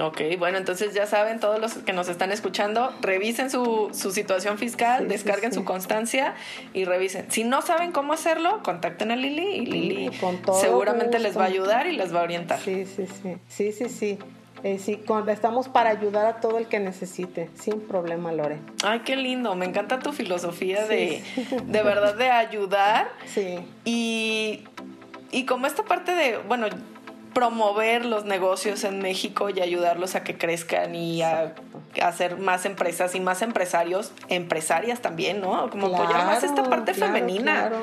Ok, 0.00 0.20
bueno, 0.38 0.58
entonces 0.58 0.94
ya 0.94 1.06
saben, 1.06 1.40
todos 1.40 1.60
los 1.60 1.74
que 1.74 1.92
nos 1.92 2.08
están 2.08 2.30
escuchando, 2.30 2.92
revisen 3.00 3.50
su, 3.50 3.90
su 3.92 4.12
situación 4.12 4.56
fiscal, 4.56 5.08
descarguen 5.08 5.52
su 5.52 5.64
constancia 5.64 6.34
y 6.72 6.84
revisen. 6.84 7.30
Si 7.30 7.42
no 7.42 7.62
saben 7.62 7.90
cómo 7.90 8.12
hacerlo, 8.12 8.62
contacten 8.62 9.10
a 9.10 9.16
Lili 9.16 9.56
y 9.56 9.66
Lili 9.66 10.10
seguramente 10.60 11.18
les 11.18 11.36
va 11.36 11.44
a 11.44 11.46
ayudar 11.46 11.88
y 11.88 11.96
les 11.96 12.14
va 12.14 12.20
a 12.20 12.22
orientar. 12.22 12.60
Sí, 12.60 12.86
sí, 12.86 13.06
sí, 13.06 13.36
sí, 13.48 13.72
sí, 13.72 13.88
sí. 13.88 14.18
Eh, 14.64 14.78
sí, 14.78 15.00
estamos 15.28 15.68
para 15.68 15.90
ayudar 15.90 16.26
a 16.26 16.40
todo 16.40 16.58
el 16.58 16.66
que 16.66 16.80
necesite, 16.80 17.48
sin 17.54 17.80
problema, 17.80 18.32
Lore. 18.32 18.58
Ay, 18.82 19.00
qué 19.00 19.16
lindo, 19.16 19.54
me 19.54 19.66
encanta 19.66 20.00
tu 20.00 20.12
filosofía 20.12 20.84
de, 20.86 21.22
de 21.64 21.82
verdad, 21.82 22.16
de 22.16 22.30
ayudar. 22.30 23.08
Sí. 23.26 23.60
Y, 23.84 24.64
y 25.30 25.44
como 25.44 25.66
esta 25.66 25.84
parte 25.84 26.12
de, 26.12 26.38
bueno, 26.38 26.66
promover 27.38 28.04
los 28.04 28.24
negocios 28.24 28.82
en 28.82 28.98
México 28.98 29.48
y 29.48 29.60
ayudarlos 29.60 30.16
a 30.16 30.24
que 30.24 30.36
crezcan 30.36 30.96
y 30.96 31.22
a, 31.22 31.54
hacer 32.02 32.36
más 32.36 32.64
empresas 32.64 33.14
y 33.14 33.20
más 33.20 33.42
empresarios, 33.42 34.10
empresarias 34.28 35.00
también, 35.00 35.40
¿no? 35.40 35.70
Como 35.70 35.86
apoyar 35.86 36.26
más 36.26 36.42
esta 36.42 36.64
parte 36.64 36.94
femenina. 36.94 37.68
Claro, 37.68 37.76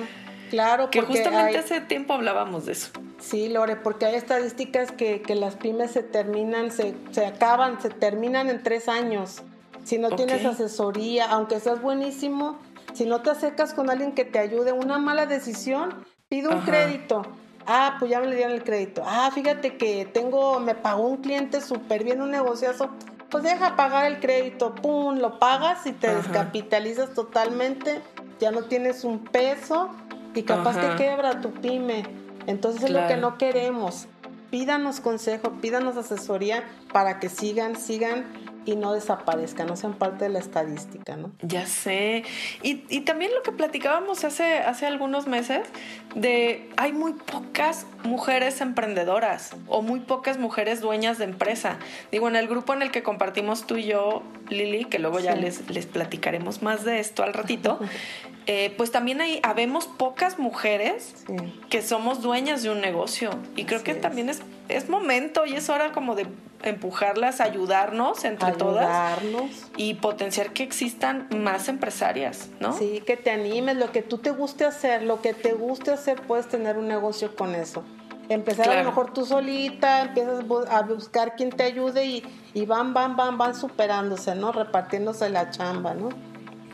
claro. 0.49 0.89
Que 0.89 1.01
justamente 1.01 1.57
hace 1.57 1.79
tiempo 1.79 2.11
hablábamos 2.13 2.65
de 2.65 2.73
eso. 2.73 2.89
Sí, 3.21 3.47
Lore, 3.47 3.77
porque 3.77 4.05
hay 4.05 4.15
estadísticas 4.15 4.91
que, 4.91 5.21
que 5.21 5.35
las 5.35 5.55
pymes 5.55 5.91
se 5.91 6.03
terminan, 6.03 6.69
se, 6.69 6.93
se, 7.11 7.25
acaban, 7.25 7.81
se 7.81 7.89
terminan 7.89 8.49
en 8.49 8.61
tres 8.61 8.89
años. 8.89 9.41
Si 9.85 9.97
no 9.97 10.09
tienes 10.09 10.45
asesoría, 10.45 11.27
aunque 11.29 11.61
seas 11.61 11.81
buenísimo, 11.81 12.59
Si 12.93 13.05
no 13.05 13.21
te 13.21 13.29
acercas 13.29 13.73
con 13.73 13.89
alguien 13.89 14.13
que 14.13 14.25
te 14.25 14.39
ayude, 14.39 14.73
una 14.73 14.97
mala 14.99 15.25
decisión, 15.25 16.05
pide 16.27 16.49
un 16.49 16.61
crédito. 16.61 17.23
Ah, 17.67 17.95
pues 17.99 18.11
ya 18.11 18.19
me 18.19 18.27
le 18.27 18.35
dieron 18.35 18.53
el 18.53 18.63
crédito. 18.63 19.03
Ah, 19.05 19.31
fíjate 19.33 19.77
que 19.77 20.05
tengo, 20.05 20.59
me 20.59 20.75
pagó 20.75 21.07
un 21.07 21.17
cliente 21.17 21.61
súper 21.61 22.03
bien, 22.03 22.21
un 22.21 22.31
negociazo. 22.31 22.89
Pues 23.29 23.43
deja 23.43 23.75
pagar 23.75 24.05
el 24.05 24.19
crédito, 24.19 24.75
pum, 24.75 25.17
lo 25.17 25.39
pagas 25.39 25.85
y 25.87 25.91
te 25.91 26.13
descapitalizas 26.13 27.13
totalmente. 27.13 28.01
Ya 28.39 28.51
no 28.51 28.63
tienes 28.63 29.03
un 29.03 29.19
peso 29.19 29.89
y 30.33 30.43
capaz 30.43 30.79
te 30.79 30.95
quebra 30.95 31.41
tu 31.41 31.51
pyme. 31.51 32.03
Entonces 32.47 32.83
es 32.83 32.89
lo 32.91 33.07
que 33.07 33.17
no 33.17 33.37
queremos. 33.37 34.07
Pídanos 34.51 34.99
consejo, 34.99 35.53
pídanos 35.59 35.97
asesoría 35.97 36.63
para 36.93 37.19
que 37.19 37.29
sigan, 37.29 37.75
sigan 37.75 38.25
y 38.65 38.75
no 38.75 38.93
desaparezcan, 38.93 39.67
no 39.67 39.75
sean 39.75 39.93
parte 39.93 40.25
de 40.25 40.29
la 40.31 40.39
estadística, 40.39 41.15
¿no? 41.15 41.31
Ya 41.41 41.65
sé. 41.65 42.23
Y, 42.63 42.83
y, 42.89 43.01
también 43.01 43.31
lo 43.33 43.43
que 43.43 43.51
platicábamos 43.51 44.23
hace, 44.23 44.59
hace 44.59 44.85
algunos 44.85 45.27
meses, 45.27 45.67
de 46.15 46.69
hay 46.77 46.93
muy 46.93 47.13
pocas 47.13 47.85
mujeres 48.03 48.61
emprendedoras 48.61 49.55
o 49.67 49.81
muy 49.81 49.99
pocas 49.99 50.37
mujeres 50.37 50.81
dueñas 50.81 51.17
de 51.17 51.25
empresa. 51.25 51.77
Digo, 52.11 52.27
en 52.27 52.35
el 52.35 52.47
grupo 52.47 52.73
en 52.73 52.81
el 52.81 52.91
que 52.91 53.03
compartimos 53.03 53.67
tú 53.67 53.75
y 53.75 53.83
yo, 53.83 54.23
Lili, 54.49 54.85
que 54.85 54.99
luego 54.99 55.19
ya 55.19 55.35
les, 55.35 55.69
les 55.69 55.85
platicaremos 55.85 56.61
más 56.61 56.83
de 56.83 56.99
esto 56.99 57.23
al 57.23 57.33
ratito, 57.33 57.79
eh, 58.47 58.73
pues 58.77 58.91
también 58.91 59.21
hay, 59.21 59.39
habemos 59.43 59.87
pocas 59.87 60.39
mujeres 60.39 61.25
que 61.69 61.81
somos 61.81 62.21
dueñas 62.21 62.63
de 62.63 62.69
un 62.69 62.81
negocio. 62.81 63.29
Y 63.55 63.65
creo 63.65 63.83
que 63.83 63.93
también 63.93 64.29
es, 64.29 64.41
es 64.69 64.89
momento 64.89 65.45
y 65.45 65.53
es 65.55 65.69
hora 65.69 65.91
como 65.91 66.15
de 66.15 66.27
empujarlas, 66.63 67.41
ayudarnos 67.41 68.23
entre 68.25 68.49
ayudarnos. 68.49 69.31
todas 69.31 69.71
y 69.77 69.95
potenciar 69.95 70.51
que 70.51 70.63
existan 70.63 71.27
más 71.31 71.67
empresarias, 71.67 72.49
¿no? 72.59 72.73
Sí, 72.73 73.03
que 73.05 73.17
te 73.17 73.31
animes, 73.31 73.77
lo 73.77 73.91
que 73.91 74.01
tú 74.01 74.17
te 74.17 74.31
guste 74.31 74.65
hacer, 74.65 75.03
lo 75.03 75.21
que 75.21 75.33
te 75.33 75.53
guste 75.53 75.91
hacer, 75.91 76.21
puedes 76.21 76.47
tener 76.47 76.77
un 76.77 76.87
negocio 76.87 77.35
con 77.35 77.55
eso. 77.55 77.83
Empezar 78.27 78.69
a 78.69 78.79
lo 78.79 78.85
mejor 78.85 79.13
tú 79.13 79.23
solita, 79.23 80.01
empiezas 80.01 80.43
a 80.69 80.81
buscar 80.81 81.35
quien 81.35 81.51
te 81.51 81.63
ayude 81.63 82.05
y, 82.05 82.23
y 82.55 82.65
van, 82.65 82.93
van, 82.95 83.15
van, 83.15 83.37
van 83.37 83.53
superándose, 83.53 84.33
¿no? 84.33 84.51
Repartiéndose 84.51 85.29
la 85.29 85.51
chamba, 85.51 85.93
¿no? 85.93 86.09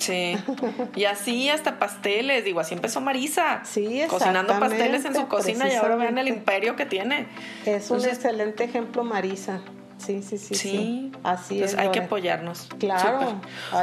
Sí. 0.01 0.35
Y 0.95 1.05
así 1.05 1.49
hasta 1.49 1.79
pasteles, 1.79 2.43
digo, 2.43 2.59
así 2.59 2.73
empezó 2.73 3.01
Marisa. 3.01 3.61
Sí, 3.63 4.01
Cocinando 4.09 4.59
pasteles 4.59 5.05
en 5.05 5.15
su 5.15 5.27
cocina 5.27 5.71
y 5.71 5.75
ahora 5.75 5.95
vean 5.95 6.17
el 6.17 6.27
imperio 6.27 6.75
que 6.75 6.85
tiene. 6.85 7.27
Es 7.65 7.91
un 7.91 8.03
excelente 8.03 8.63
ejemplo, 8.63 9.03
Marisa. 9.03 9.61
Sí, 9.97 10.23
sí, 10.23 10.37
sí. 10.37 10.55
Sí. 10.55 11.11
Así 11.23 11.61
es. 11.61 11.77
Hay 11.77 11.91
que 11.91 11.99
apoyarnos. 11.99 12.67
Claro. 12.79 13.39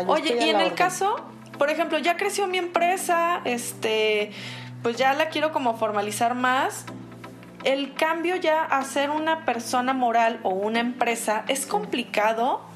Oye, 0.08 0.36
y 0.44 0.50
en 0.50 0.60
el 0.60 0.74
caso, 0.74 1.16
por 1.56 1.70
ejemplo, 1.70 1.98
ya 1.98 2.16
creció 2.16 2.46
mi 2.48 2.58
empresa, 2.58 3.40
este, 3.44 4.32
pues 4.82 4.96
ya 4.96 5.14
la 5.14 5.28
quiero 5.28 5.52
como 5.52 5.76
formalizar 5.76 6.34
más. 6.34 6.84
El 7.64 7.94
cambio 7.94 8.36
ya 8.36 8.62
a 8.64 8.82
ser 8.84 9.10
una 9.10 9.44
persona 9.44 9.92
moral 9.92 10.40
o 10.42 10.50
una 10.50 10.80
empresa 10.80 11.44
es 11.48 11.66
complicado 11.66 12.67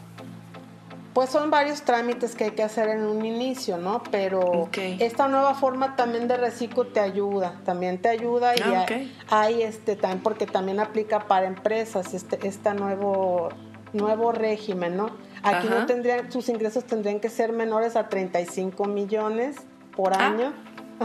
pues 1.13 1.31
son 1.31 1.51
varios 1.51 1.83
trámites 1.83 2.35
que 2.35 2.45
hay 2.45 2.51
que 2.53 2.63
hacer 2.63 2.89
en 2.89 3.05
un 3.05 3.25
inicio, 3.25 3.77
¿no? 3.77 4.03
Pero 4.11 4.69
esta 4.75 5.29
nueva 5.29 5.55
forma 5.55 5.95
también 5.95 6.27
de 6.27 6.37
reciclo 6.37 6.87
te 6.87 7.01
ayuda, 7.01 7.61
también 7.65 7.99
te 7.99 8.09
ayuda 8.09 8.57
y 8.57 8.61
ah, 8.63 8.87
hay, 9.29 9.63
este 9.63 9.97
también 9.97 10.23
porque 10.23 10.47
también 10.47 10.81
aplica 10.81 11.27
para 11.27 11.47
empresas 11.47 12.15
este 12.15 12.47
este 12.47 12.75
nuevo 12.75 13.51
nuevo 13.93 14.33
régimen, 14.33 14.97
¿no? 14.97 15.11
Aquí 15.43 15.69
no 15.69 15.87
tendrían 15.87 16.33
sus 16.33 16.49
ingresos 16.49 16.85
tendrían 16.85 17.21
que 17.21 17.29
ser 17.29 17.53
menores 17.53 17.97
a 17.97 18.09
35 18.09 18.85
millones 18.87 19.57
por 19.95 20.15
ah. 20.15 20.29
año. 20.29 20.53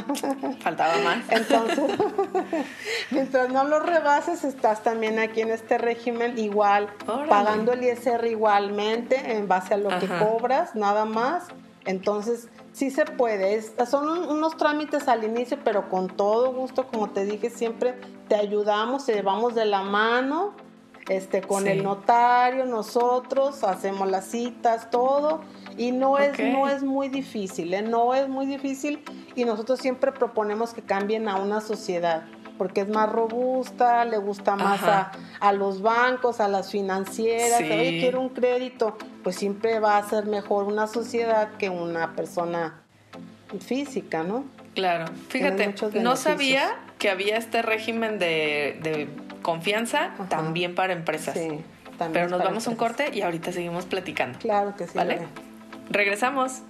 Faltaba 0.61 0.97
más. 1.03 1.19
Entonces, 1.29 1.79
mientras 3.11 3.49
no 3.49 3.63
lo 3.63 3.79
rebases, 3.79 4.43
estás 4.43 4.83
también 4.83 5.19
aquí 5.19 5.41
en 5.41 5.51
este 5.51 5.77
régimen 5.77 6.37
igual, 6.37 6.89
pagando 7.29 7.73
el 7.73 7.83
ISR 7.83 8.25
igualmente 8.27 9.37
en 9.37 9.47
base 9.47 9.73
a 9.73 9.77
lo 9.77 9.89
que 9.99 10.07
cobras, 10.07 10.75
nada 10.75 11.05
más. 11.05 11.45
Entonces, 11.85 12.49
sí 12.73 12.91
se 12.91 13.05
puede. 13.05 13.61
son 13.89 14.29
unos 14.29 14.57
trámites 14.57 15.07
al 15.07 15.23
inicio, 15.23 15.57
pero 15.63 15.89
con 15.89 16.07
todo 16.07 16.51
gusto, 16.53 16.87
como 16.87 17.09
te 17.09 17.25
dije, 17.25 17.49
siempre 17.49 17.95
te 18.27 18.35
ayudamos, 18.35 19.05
te 19.05 19.13
llevamos 19.13 19.55
de 19.55 19.65
la 19.65 19.81
mano 19.81 20.53
este, 21.09 21.41
con 21.41 21.67
el 21.67 21.83
notario, 21.83 22.65
nosotros 22.65 23.63
hacemos 23.63 24.09
las 24.09 24.25
citas, 24.25 24.89
todo 24.89 25.41
y 25.77 25.91
no 25.91 26.17
es, 26.17 26.37
no 26.39 26.67
es 26.67 26.83
muy 26.83 27.07
difícil, 27.07 27.73
¿eh? 27.73 27.81
no 27.81 28.13
es 28.13 28.27
muy 28.27 28.45
difícil 28.45 29.03
y 29.37 29.45
nosotros 29.45 29.79
siempre 29.79 30.11
proponemos 30.11 30.73
que 30.73 30.81
cambien 30.81 31.29
a 31.29 31.35
una 31.35 31.61
sociedad 31.61 32.23
porque 32.57 32.81
es 32.81 32.89
más 32.89 33.07
robusta, 33.07 34.03
le 34.03 34.17
gusta 34.17 34.55
más 34.55 34.81
a, 34.83 35.53
los 35.53 35.83
bancos, 35.83 36.39
a 36.39 36.47
las 36.47 36.71
financieras, 36.71 37.61
oye, 37.61 37.99
quiero 37.99 38.19
un 38.19 38.29
crédito, 38.29 38.97
pues 39.23 39.35
siempre 39.35 39.79
va 39.79 39.97
a 39.97 40.09
ser 40.09 40.25
mejor 40.25 40.63
una 40.63 40.87
sociedad 40.87 41.49
que 41.59 41.69
una 41.69 42.15
persona 42.15 42.81
física, 43.59 44.23
¿no? 44.23 44.43
Claro, 44.73 45.05
fíjate, 45.29 45.75
no 46.01 46.15
sabía 46.15 46.75
que 46.97 47.11
había 47.11 47.37
este 47.37 47.61
régimen 47.61 48.17
de, 48.17 49.07
confianza 49.43 50.11
también 50.27 50.73
para 50.73 50.93
empresas. 50.93 51.35
Sí, 51.35 51.63
también 51.97 52.11
Pero 52.11 52.29
nos 52.29 52.43
vamos 52.43 52.67
a 52.67 52.71
un 52.71 52.75
corte 52.75 53.11
y 53.13 53.21
ahorita 53.21 53.51
seguimos 53.51 53.85
platicando. 53.85 54.39
Claro 54.39 54.75
que 54.75 54.87
sí. 54.87 54.93
¿Vale? 54.95 55.19
Regresamos. 55.89 56.63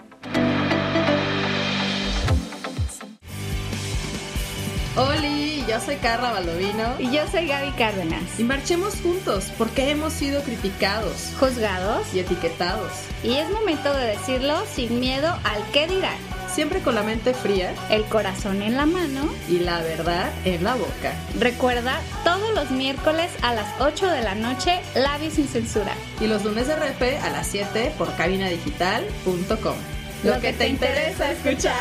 Oli, 4.97 5.63
yo 5.67 5.79
soy 5.79 5.97
Carla 5.97 6.31
Baldovino. 6.31 6.95
Y 6.97 7.11
yo 7.11 7.27
soy 7.31 7.47
Gaby 7.47 7.71
Cárdenas. 7.73 8.39
Y 8.39 8.43
marchemos 8.43 8.95
juntos 9.01 9.51
porque 9.57 9.91
hemos 9.91 10.11
sido 10.11 10.41
criticados, 10.41 11.33
juzgados 11.39 12.13
y 12.15 12.19
etiquetados. 12.19 12.91
Y 13.23 13.35
es 13.35 13.49
momento 13.51 13.93
de 13.93 14.07
decirlo 14.07 14.55
sin 14.65 14.99
miedo 14.99 15.27
al 15.43 15.63
qué 15.71 15.87
dirán 15.87 16.17
siempre 16.57 16.79
con 16.79 16.95
la 16.95 17.03
mente 17.03 17.35
fría, 17.35 17.71
el 17.91 18.03
corazón 18.05 18.63
en 18.63 18.75
la 18.77 18.87
mano 18.87 19.29
y 19.47 19.59
la 19.59 19.79
verdad 19.79 20.31
en 20.43 20.63
la 20.63 20.73
boca. 20.73 21.13
Recuerda, 21.39 21.99
todos 22.23 22.51
los 22.55 22.71
miércoles 22.71 23.29
a 23.43 23.53
las 23.53 23.67
8 23.79 24.07
de 24.07 24.21
la 24.21 24.33
noche, 24.33 24.81
Labi 24.95 25.29
sin 25.29 25.47
censura. 25.47 25.93
Y 26.19 26.25
los 26.25 26.43
lunes 26.43 26.65
de 26.65 26.75
repe 26.75 27.19
a 27.19 27.29
las 27.29 27.45
7 27.45 27.93
por 27.95 28.11
cabinadigital.com. 28.15 29.75
Lo, 30.23 30.41
que 30.41 30.51
te 30.53 30.67
interesa 30.67 31.31
escuchar. 31.31 31.75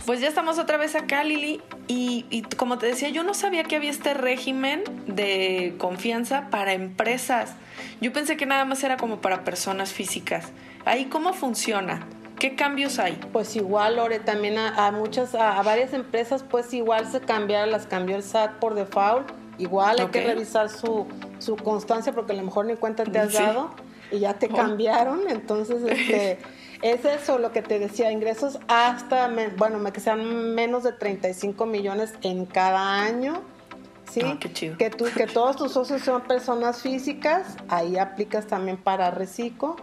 Pues 0.10 0.22
ya 0.22 0.28
estamos 0.28 0.58
otra 0.58 0.78
vez 0.78 0.96
acá, 0.96 1.24
Lili, 1.24 1.62
y, 1.88 2.42
como 2.58 2.80
te 2.80 2.88
decía, 2.88 3.10
yo 3.10 3.22
no 3.22 3.36
sabía 3.36 3.64
que 3.66 3.76
había 3.76 3.92
este 3.92 4.16
régimen 4.16 4.84
de 5.06 5.76
confianza 5.78 6.48
para 6.50 6.74
empresas. 6.74 7.54
Yo 8.02 8.12
pensé 8.12 8.36
que 8.36 8.48
nada 8.48 8.66
más 8.66 8.84
era 8.84 8.98
como 8.98 9.22
para 9.22 9.44
personas 9.44 9.94
físicas. 9.94 10.48
¿Ahí 10.84 11.06
cómo 11.06 11.34
funciona? 11.34 12.08
¿Qué 12.40 12.56
cambios 12.56 12.98
hay? 12.98 13.20
Pues 13.32 13.56
igual, 13.56 13.98
Lore, 13.98 14.18
también 14.18 14.58
a, 14.58 14.92
muchas, 14.92 15.36
a, 15.36 15.62
varias 15.62 15.94
empresas, 15.94 16.42
pues 16.42 16.74
igual 16.74 17.06
se 17.12 17.22
cambiaron, 17.22 17.70
las 17.70 17.86
cambió 17.86 18.16
el 18.16 18.24
SAT 18.24 18.54
por 18.54 18.74
default. 18.74 19.30
Igual 19.60 20.00
hay 20.00 20.08
que 20.08 20.26
revisar 20.26 20.70
su, 20.70 21.06
su 21.38 21.56
constancia 21.56 22.14
porque 22.14 22.32
a 22.32 22.36
lo 22.36 22.42
mejor 22.42 22.66
ni 22.66 22.76
cuenta 22.78 23.04
te 23.04 23.20
has 23.20 23.34
dado 23.34 23.76
y 24.12 24.18
ya 24.18 24.34
te 24.34 24.48
oh. 24.48 24.56
cambiaron. 24.56 25.30
Entonces, 25.30 25.84
este... 25.84 26.40
Es 26.82 27.04
eso 27.04 27.40
lo 27.40 27.52
que 27.52 27.62
te 27.62 27.78
decía, 27.78 28.12
ingresos 28.12 28.60
hasta, 28.68 29.30
bueno, 29.58 29.92
que 29.92 30.00
sean 30.00 30.54
menos 30.56 30.84
de 30.84 30.94
35 30.94 31.66
millones 31.66 32.14
en 32.22 32.46
cada 32.46 33.02
año. 33.02 33.42
¿Sí? 34.10 34.22
Ah, 34.24 34.38
qué 34.40 34.52
chido. 34.54 34.78
Que, 34.78 34.90
tú, 34.90 35.06
que 35.16 35.28
todos 35.28 35.58
tus 35.58 35.74
socios 35.74 36.02
son 36.02 36.22
personas 36.22 36.82
físicas, 36.82 37.58
ahí 37.68 37.98
aplicas 37.98 38.48
también 38.48 38.78
para 38.78 39.12
reciclo. 39.12 39.76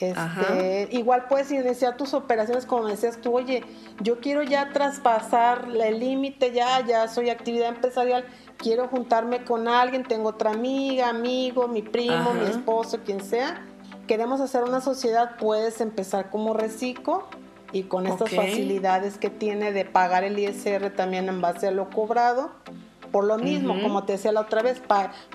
Este, 0.00 0.88
igual 0.92 1.26
puedes 1.28 1.52
iniciar 1.52 1.98
tus 1.98 2.14
operaciones 2.14 2.64
como 2.64 2.86
decías 2.86 3.20
tú, 3.20 3.36
oye, 3.36 3.62
yo 4.00 4.18
quiero 4.18 4.42
ya 4.42 4.70
traspasar 4.72 5.68
el 5.78 6.00
límite, 6.00 6.52
ya, 6.52 6.80
ya 6.86 7.06
soy 7.06 7.28
actividad 7.28 7.68
empresarial, 7.68 8.24
quiero 8.56 8.88
juntarme 8.88 9.44
con 9.44 9.68
alguien, 9.68 10.04
tengo 10.04 10.30
otra 10.30 10.52
amiga, 10.52 11.10
amigo, 11.10 11.68
mi 11.68 11.82
primo, 11.82 12.32
mi 12.32 12.46
esposo, 12.46 13.00
quien 13.04 13.22
sea, 13.22 13.62
queremos 14.10 14.40
hacer 14.40 14.64
una 14.64 14.80
sociedad, 14.80 15.36
puedes 15.36 15.80
empezar 15.80 16.30
como 16.30 16.52
reciclo 16.52 17.28
y 17.70 17.84
con 17.84 18.08
estas 18.08 18.34
facilidades 18.34 19.18
que 19.18 19.30
tiene 19.30 19.70
de 19.70 19.84
pagar 19.84 20.24
el 20.24 20.36
ISR 20.36 20.90
también 20.90 21.28
en 21.28 21.40
base 21.40 21.68
a 21.68 21.70
lo 21.70 21.90
cobrado. 21.90 22.50
Por 23.12 23.22
lo 23.22 23.38
mismo, 23.38 23.80
como 23.80 24.02
te 24.02 24.14
decía 24.14 24.32
la 24.32 24.40
otra 24.40 24.62
vez, 24.62 24.82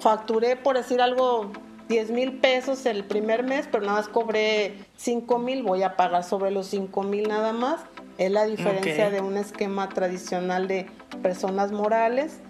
facturé, 0.01 0.57
por 0.57 0.75
decir 0.75 0.99
algo, 0.99 1.53
10 1.87 2.11
mil 2.11 2.37
pesos 2.39 2.85
el 2.85 3.05
primer 3.05 3.43
mes, 3.43 3.65
pero 3.71 3.85
nada 3.85 3.99
más 3.99 4.09
cobré 4.09 4.85
5 4.97 5.39
mil, 5.39 5.63
voy 5.63 5.83
a 5.83 5.95
pagar 5.95 6.25
sobre 6.25 6.51
los 6.51 6.67
5 6.67 7.01
mil 7.03 7.29
nada 7.29 7.53
más. 7.53 7.79
Es 8.17 8.29
la 8.29 8.43
diferencia 8.43 9.09
de 9.09 9.21
un 9.21 9.37
esquema 9.37 9.87
tradicional 9.87 10.67
de 10.67 10.87
personas 11.23 11.71
morales 11.71 12.41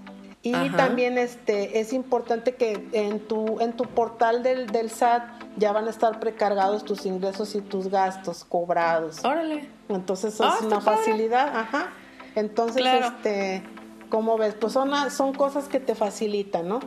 Y 0.46 0.70
también 0.70 1.18
este 1.18 1.80
es 1.80 1.92
importante 1.92 2.54
que 2.54 2.88
en 2.92 3.20
tu 3.20 3.60
en 3.62 3.74
tu 3.74 3.86
portal 3.86 4.44
del, 4.44 4.68
del 4.68 4.92
SAT 4.92 5.24
ya 5.58 5.72
van 5.72 5.88
a 5.88 5.90
estar 5.90 6.20
precargados 6.20 6.86
tus 6.86 7.06
ingresos 7.06 7.56
y 7.56 7.62
tus 7.62 7.88
gastos 7.90 8.46
cobrados. 8.46 9.26
Órale. 9.26 9.68
Entonces 9.90 10.36
eso 10.36 10.46
es 10.46 10.54
ah, 10.62 10.66
una 10.66 10.82
facilidad, 10.82 11.58
ajá. 11.58 11.90
Entonces 12.36 12.86
este 12.86 13.64
¿cómo 14.10 14.38
ves? 14.38 14.54
Pues 14.54 14.74
son 14.74 14.92
son 15.10 15.34
cosas 15.34 15.68
que 15.68 15.80
te 15.80 15.96
facilitan, 15.96 16.68
¿no? 16.68 16.80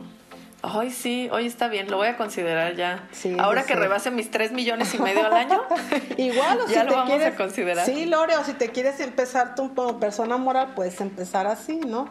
Ay, 0.61 0.91
sí, 0.91 1.29
hoy 1.31 1.45
está 1.45 1.69
bien, 1.69 1.89
lo 1.89 1.97
voy 1.97 2.07
a 2.07 2.17
considerar 2.17 2.75
ya. 2.75 3.07
Ahora 3.39 3.63
que 3.63 3.75
rebase 3.75 4.11
mis 4.11 4.29
3 4.29 4.51
millones 4.51 4.93
y 4.93 4.99
medio 5.01 5.25
al 5.25 5.33
año. 5.33 5.61
Igual, 6.17 6.59
o 6.61 6.67
ya 6.67 6.83
lo 6.83 6.93
vamos 6.93 7.21
a 7.21 7.35
considerar. 7.35 7.85
Sí, 7.85 8.05
Lore, 8.05 8.35
o 8.35 8.43
si 8.43 8.53
te 8.53 8.69
quieres 8.69 8.99
empezar 8.99 9.55
tú 9.55 9.73
como 9.73 9.99
persona 9.99 10.35
moral, 10.37 10.73
puedes 10.75 10.99
empezar 10.99 11.47
así, 11.47 11.79
¿no? 11.79 12.09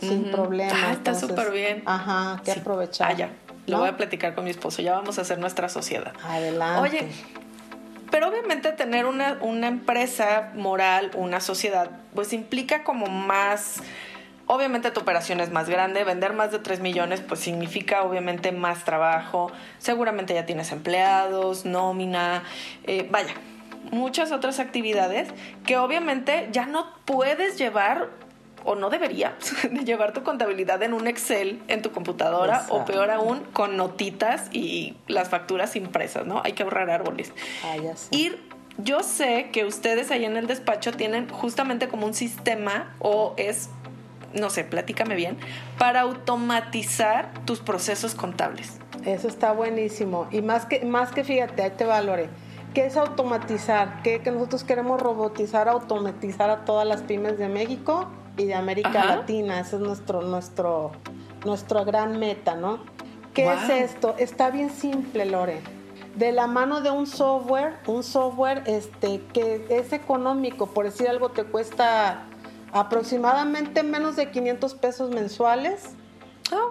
Sin 0.00 0.30
problema. 0.30 0.72
Ah, 0.74 0.92
está 0.92 1.14
súper 1.14 1.50
bien. 1.50 1.82
Ajá, 1.86 2.40
que 2.44 2.52
aprovechar. 2.52 3.10
Ah, 3.10 3.14
ya. 3.14 3.30
Lo 3.66 3.78
voy 3.78 3.88
a 3.88 3.96
platicar 3.96 4.34
con 4.34 4.44
mi 4.44 4.50
esposo, 4.50 4.80
ya 4.80 4.92
vamos 4.92 5.18
a 5.18 5.22
hacer 5.22 5.38
nuestra 5.38 5.68
sociedad. 5.68 6.12
Adelante. 6.22 6.80
Oye, 6.82 7.08
pero 8.10 8.28
obviamente 8.28 8.70
tener 8.72 9.06
una, 9.06 9.38
una 9.40 9.66
empresa 9.66 10.52
moral, 10.54 11.10
una 11.14 11.40
sociedad, 11.40 11.90
pues 12.14 12.32
implica 12.32 12.84
como 12.84 13.06
más 13.06 13.82
Obviamente 14.48 14.92
tu 14.92 15.00
operación 15.00 15.40
es 15.40 15.50
más 15.50 15.68
grande, 15.68 16.04
vender 16.04 16.32
más 16.32 16.52
de 16.52 16.60
3 16.60 16.78
millones 16.78 17.20
pues 17.20 17.40
significa 17.40 18.04
obviamente 18.04 18.52
más 18.52 18.84
trabajo, 18.84 19.50
seguramente 19.78 20.34
ya 20.34 20.46
tienes 20.46 20.70
empleados, 20.70 21.64
nómina, 21.64 22.44
eh, 22.84 23.08
vaya, 23.10 23.34
muchas 23.90 24.30
otras 24.30 24.60
actividades 24.60 25.28
que 25.64 25.76
obviamente 25.78 26.48
ya 26.52 26.66
no 26.66 26.94
puedes 27.04 27.58
llevar 27.58 28.08
o 28.66 28.74
no 28.74 28.90
deberías 28.90 29.32
llevar 29.84 30.12
tu 30.12 30.22
contabilidad 30.22 30.82
en 30.82 30.92
un 30.92 31.06
Excel 31.06 31.62
en 31.68 31.82
tu 31.82 31.92
computadora 31.92 32.66
o 32.68 32.84
peor 32.84 33.10
aún 33.10 33.40
con 33.52 33.76
notitas 33.76 34.48
y 34.52 34.96
las 35.06 35.28
facturas 35.28 35.76
impresas, 35.76 36.26
¿no? 36.26 36.42
Hay 36.44 36.52
que 36.52 36.64
ahorrar 36.64 36.90
árboles. 36.90 37.32
Ah, 37.64 37.76
Ir 38.10 38.44
yo 38.78 39.02
sé 39.02 39.48
que 39.52 39.64
ustedes 39.64 40.10
ahí 40.10 40.26
en 40.26 40.36
el 40.36 40.46
despacho 40.46 40.92
tienen 40.92 41.30
justamente 41.30 41.88
como 41.88 42.04
un 42.06 42.12
sistema 42.12 42.94
o 42.98 43.32
es 43.38 43.70
no 44.34 44.50
sé, 44.50 44.64
platícame 44.64 45.14
bien, 45.14 45.38
para 45.78 46.02
automatizar 46.02 47.32
tus 47.46 47.60
procesos 47.60 48.14
contables. 48.14 48.78
Eso 49.06 49.28
está 49.28 49.52
buenísimo. 49.52 50.26
Y 50.30 50.42
más 50.42 50.66
que, 50.66 50.84
más 50.84 51.10
que 51.12 51.24
fíjate, 51.24 51.62
ahí 51.62 51.70
te 51.70 51.86
valore. 51.86 52.28
¿Qué 52.74 52.84
es 52.84 52.98
automatizar? 52.98 54.02
¿Qué, 54.02 54.20
que 54.20 54.30
nosotros 54.30 54.62
queremos 54.62 55.00
robotizar, 55.00 55.68
automatizar 55.68 56.50
a 56.50 56.66
todas 56.66 56.86
las 56.86 57.00
pymes 57.00 57.38
de 57.38 57.48
México 57.48 58.10
y 58.36 58.46
de 58.46 58.54
América 58.54 59.04
Latina. 59.04 59.60
Ese 59.60 59.76
es 59.76 59.82
nuestro, 59.82 60.22
nuestro, 60.22 60.92
nuestra 61.44 61.84
gran 61.84 62.18
meta, 62.18 62.54
¿no? 62.54 62.80
¿Qué 63.34 63.52
es 63.52 63.68
esto? 63.68 64.14
Está 64.18 64.50
bien 64.50 64.70
simple, 64.70 65.26
Lore. 65.26 65.60
De 66.14 66.32
la 66.32 66.46
mano 66.46 66.80
de 66.80 66.90
un 66.90 67.06
software, 67.06 67.74
un 67.86 68.02
software 68.02 68.62
este, 68.66 69.20
que 69.34 69.66
es 69.68 69.92
económico, 69.92 70.68
por 70.68 70.86
decir 70.86 71.08
algo, 71.08 71.28
te 71.28 71.44
cuesta 71.44 72.22
aproximadamente 72.72 73.82
menos 73.82 74.16
de 74.16 74.30
500 74.30 74.74
pesos 74.74 75.10
mensuales. 75.10 75.94
Ah, 76.50 76.70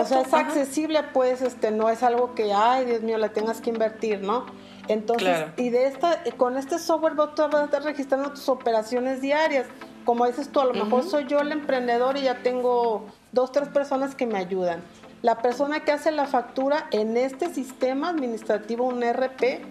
o 0.00 0.04
sea, 0.04 0.20
es 0.20 0.32
accesible, 0.32 1.02
pues, 1.12 1.42
este, 1.42 1.70
no 1.70 1.88
es 1.88 2.02
algo 2.02 2.34
que, 2.34 2.52
ay, 2.52 2.84
Dios 2.84 3.02
mío, 3.02 3.18
la 3.18 3.30
tengas 3.30 3.60
que 3.60 3.70
invertir, 3.70 4.20
¿no? 4.20 4.46
Entonces, 4.88 5.46
y 5.56 5.70
de 5.70 5.86
esta, 5.86 6.22
con 6.36 6.56
este 6.56 6.78
software 6.78 7.14
vas 7.14 7.38
a 7.38 7.64
estar 7.64 7.82
registrando 7.82 8.30
tus 8.30 8.48
operaciones 8.48 9.20
diarias. 9.20 9.66
Como 10.04 10.26
dices 10.26 10.48
tú, 10.48 10.60
a 10.60 10.64
lo 10.64 10.74
mejor 10.74 11.04
soy 11.04 11.26
yo 11.26 11.40
el 11.40 11.52
emprendedor 11.52 12.16
y 12.16 12.22
ya 12.22 12.42
tengo 12.42 13.06
dos, 13.32 13.52
tres 13.52 13.68
personas 13.68 14.14
que 14.14 14.26
me 14.26 14.38
ayudan. 14.38 14.80
La 15.22 15.38
persona 15.38 15.84
que 15.84 15.92
hace 15.92 16.10
la 16.10 16.26
factura 16.26 16.88
en 16.90 17.16
este 17.16 17.52
sistema 17.54 18.08
administrativo, 18.10 18.86
un 18.86 19.02
RP, 19.02 19.62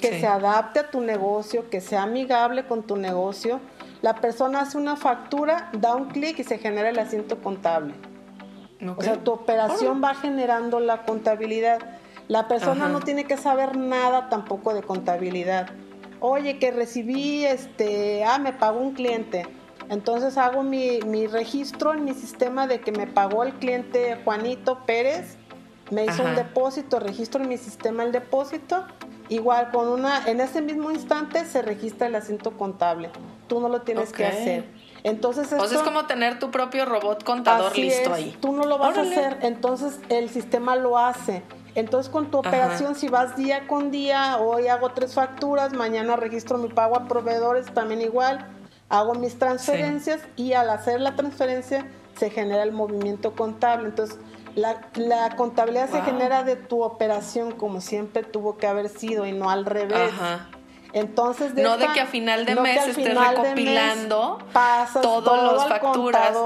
que 0.00 0.20
se 0.20 0.26
adapte 0.26 0.78
a 0.78 0.90
tu 0.90 1.00
negocio, 1.00 1.68
que 1.70 1.80
sea 1.80 2.04
amigable 2.04 2.66
con 2.66 2.84
tu 2.84 2.96
negocio, 2.96 3.60
la 4.00 4.14
persona 4.14 4.60
hace 4.60 4.78
una 4.78 4.96
factura, 4.96 5.70
da 5.72 5.96
un 5.96 6.06
clic 6.06 6.38
y 6.38 6.44
se 6.44 6.58
genera 6.58 6.90
el 6.90 6.98
asiento 6.98 7.42
contable. 7.42 7.94
O 8.96 9.02
sea, 9.02 9.16
tu 9.16 9.32
operación 9.32 10.00
va 10.02 10.14
generando 10.14 10.78
la 10.78 11.02
contabilidad. 11.04 11.80
La 12.28 12.46
persona 12.46 12.88
no 12.88 13.00
tiene 13.00 13.24
que 13.24 13.36
saber 13.36 13.76
nada 13.76 14.28
tampoco 14.28 14.72
de 14.72 14.82
contabilidad. 14.82 15.70
Oye, 16.20 16.58
que 16.58 16.70
recibí, 16.70 17.44
este, 17.44 18.24
ah, 18.24 18.38
me 18.38 18.52
pagó 18.52 18.80
un 18.80 18.92
cliente. 18.92 19.46
Entonces 19.88 20.36
hago 20.36 20.62
mi, 20.62 21.00
mi 21.06 21.26
registro 21.26 21.94
en 21.94 22.04
mi 22.04 22.14
sistema 22.14 22.66
de 22.66 22.80
que 22.80 22.92
me 22.92 23.06
pagó 23.06 23.44
el 23.44 23.54
cliente 23.54 24.18
Juanito 24.24 24.80
Pérez, 24.84 25.36
me 25.90 26.04
hizo 26.04 26.22
un 26.22 26.34
depósito, 26.34 26.98
registro 27.00 27.42
en 27.42 27.48
mi 27.48 27.56
sistema 27.56 28.02
el 28.02 28.12
depósito. 28.12 28.84
Igual, 29.30 29.70
con 29.70 29.88
una, 29.88 30.26
en 30.26 30.40
ese 30.40 30.60
mismo 30.60 30.90
instante 30.90 31.44
se 31.44 31.62
registra 31.62 32.06
el 32.06 32.14
asiento 32.14 32.56
contable 32.56 33.10
tú 33.48 33.60
no 33.60 33.68
lo 33.68 33.80
tienes 33.80 34.12
que 34.12 34.24
hacer. 34.24 34.64
Entonces, 35.02 35.50
esto, 35.50 35.64
o 35.64 35.66
sea, 35.66 35.78
es 35.78 35.84
como 35.84 36.06
tener 36.06 36.38
tu 36.38 36.50
propio 36.50 36.84
robot 36.84 37.24
contador 37.24 37.76
listo 37.76 38.12
ahí. 38.12 38.36
Tú 38.40 38.52
no 38.52 38.64
lo 38.64 38.78
vas 38.78 38.96
a 38.96 39.00
hacer, 39.00 39.38
entonces 39.42 39.98
el 40.08 40.28
sistema 40.28 40.76
lo 40.76 40.98
hace. 40.98 41.42
Entonces, 41.78 42.10
con 42.10 42.28
tu 42.28 42.38
operación, 42.38 42.96
si 42.96 43.08
vas 43.08 43.36
día 43.36 43.68
con 43.68 43.92
día, 43.92 44.38
hoy 44.38 44.66
hago 44.66 44.90
tres 44.90 45.14
facturas, 45.14 45.72
mañana 45.72 46.16
registro 46.16 46.58
mi 46.58 46.68
pago 46.68 46.96
a 46.96 47.06
proveedores, 47.06 47.72
también 47.72 48.00
igual, 48.00 48.48
hago 48.88 49.14
mis 49.14 49.38
transferencias 49.38 50.20
y 50.34 50.54
al 50.54 50.70
hacer 50.70 51.00
la 51.00 51.14
transferencia 51.14 51.86
se 52.18 52.30
genera 52.30 52.64
el 52.64 52.72
movimiento 52.72 53.36
contable. 53.36 53.90
Entonces, 53.90 54.18
la, 54.56 54.88
la 54.96 55.36
contabilidad 55.36 55.88
se 55.88 56.02
genera 56.02 56.42
de 56.42 56.56
tu 56.56 56.82
operación 56.82 57.52
como 57.52 57.80
siempre 57.80 58.24
tuvo 58.24 58.56
que 58.56 58.66
haber 58.66 58.88
sido 58.88 59.24
y 59.24 59.30
no 59.30 59.48
al 59.48 59.64
revés. 59.64 60.10
Ajá. 60.12 60.48
Entonces, 60.92 61.54
no 61.54 61.76
de 61.76 61.86
que 61.92 62.00
a 62.00 62.06
final 62.06 62.44
de 62.44 62.56
mes 62.56 62.88
estés 62.88 63.16
recopilando 63.16 64.38
todas 65.00 65.52
las 65.52 65.68
facturas. 65.68 66.36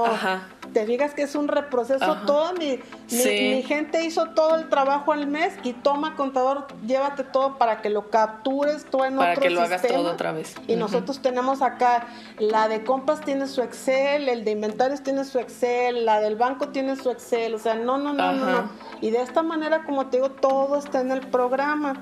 Te 0.73 0.85
digas 0.85 1.13
que 1.13 1.23
es 1.23 1.35
un 1.35 1.47
reproceso. 1.47 2.17
Toda 2.25 2.53
mi, 2.53 2.79
mi, 3.11 3.63
gente 3.63 4.03
hizo 4.03 4.29
todo 4.29 4.55
el 4.55 4.69
trabajo 4.69 5.13
al 5.13 5.27
mes 5.27 5.53
y 5.63 5.73
toma 5.73 6.15
contador, 6.15 6.67
llévate 6.85 7.23
todo 7.23 7.57
para 7.57 7.81
que 7.81 7.89
lo 7.89 8.09
captures 8.09 8.85
tú 8.85 9.03
en 9.03 9.17
para 9.17 9.31
otro 9.31 9.43
que 9.43 9.49
lo 9.51 9.61
hagas 9.61 9.81
todo 9.83 10.11
otra 10.11 10.31
vez. 10.31 10.55
Y 10.67 10.75
nosotros 10.75 11.21
tenemos 11.21 11.61
acá, 11.61 12.07
la 12.39 12.67
de 12.67 12.83
compras 12.83 13.21
tiene 13.21 13.47
su 13.47 13.61
Excel, 13.61 14.29
el 14.29 14.43
de 14.43 14.51
inventarios 14.51 15.03
tiene 15.03 15.25
su 15.25 15.39
Excel, 15.39 16.05
la 16.05 16.19
del 16.19 16.35
banco 16.35 16.69
tiene 16.69 16.95
su 16.95 17.09
Excel. 17.11 17.53
O 17.53 17.59
sea, 17.59 17.75
no, 17.75 17.97
no, 17.97 18.13
no, 18.13 18.33
no, 18.33 18.45
no. 18.45 18.69
Y 19.01 19.11
de 19.11 19.21
esta 19.21 19.43
manera, 19.43 19.83
como 19.83 20.07
te 20.07 20.17
digo, 20.17 20.31
todo 20.31 20.77
está 20.77 21.01
en 21.01 21.11
el 21.11 21.21
programa. 21.21 22.01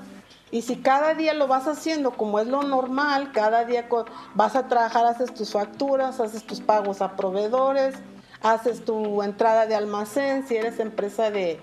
Y 0.52 0.60
si 0.62 0.76
cada 0.76 1.14
día 1.14 1.32
lo 1.32 1.48
vas 1.48 1.66
haciendo 1.66 2.10
como 2.10 2.38
es 2.38 2.46
lo 2.46 2.62
normal, 2.62 3.32
cada 3.32 3.64
día 3.64 3.88
vas 4.34 4.54
a 4.54 4.68
trabajar, 4.68 5.06
haces 5.06 5.32
tus 5.32 5.52
facturas, 5.52 6.20
haces 6.20 6.44
tus 6.44 6.60
pagos 6.60 7.00
a 7.00 7.16
proveedores, 7.16 7.94
haces 8.42 8.84
tu 8.84 9.22
entrada 9.22 9.66
de 9.66 9.74
almacén, 9.74 10.46
si 10.46 10.56
eres 10.56 10.80
empresa 10.80 11.30
de 11.30 11.60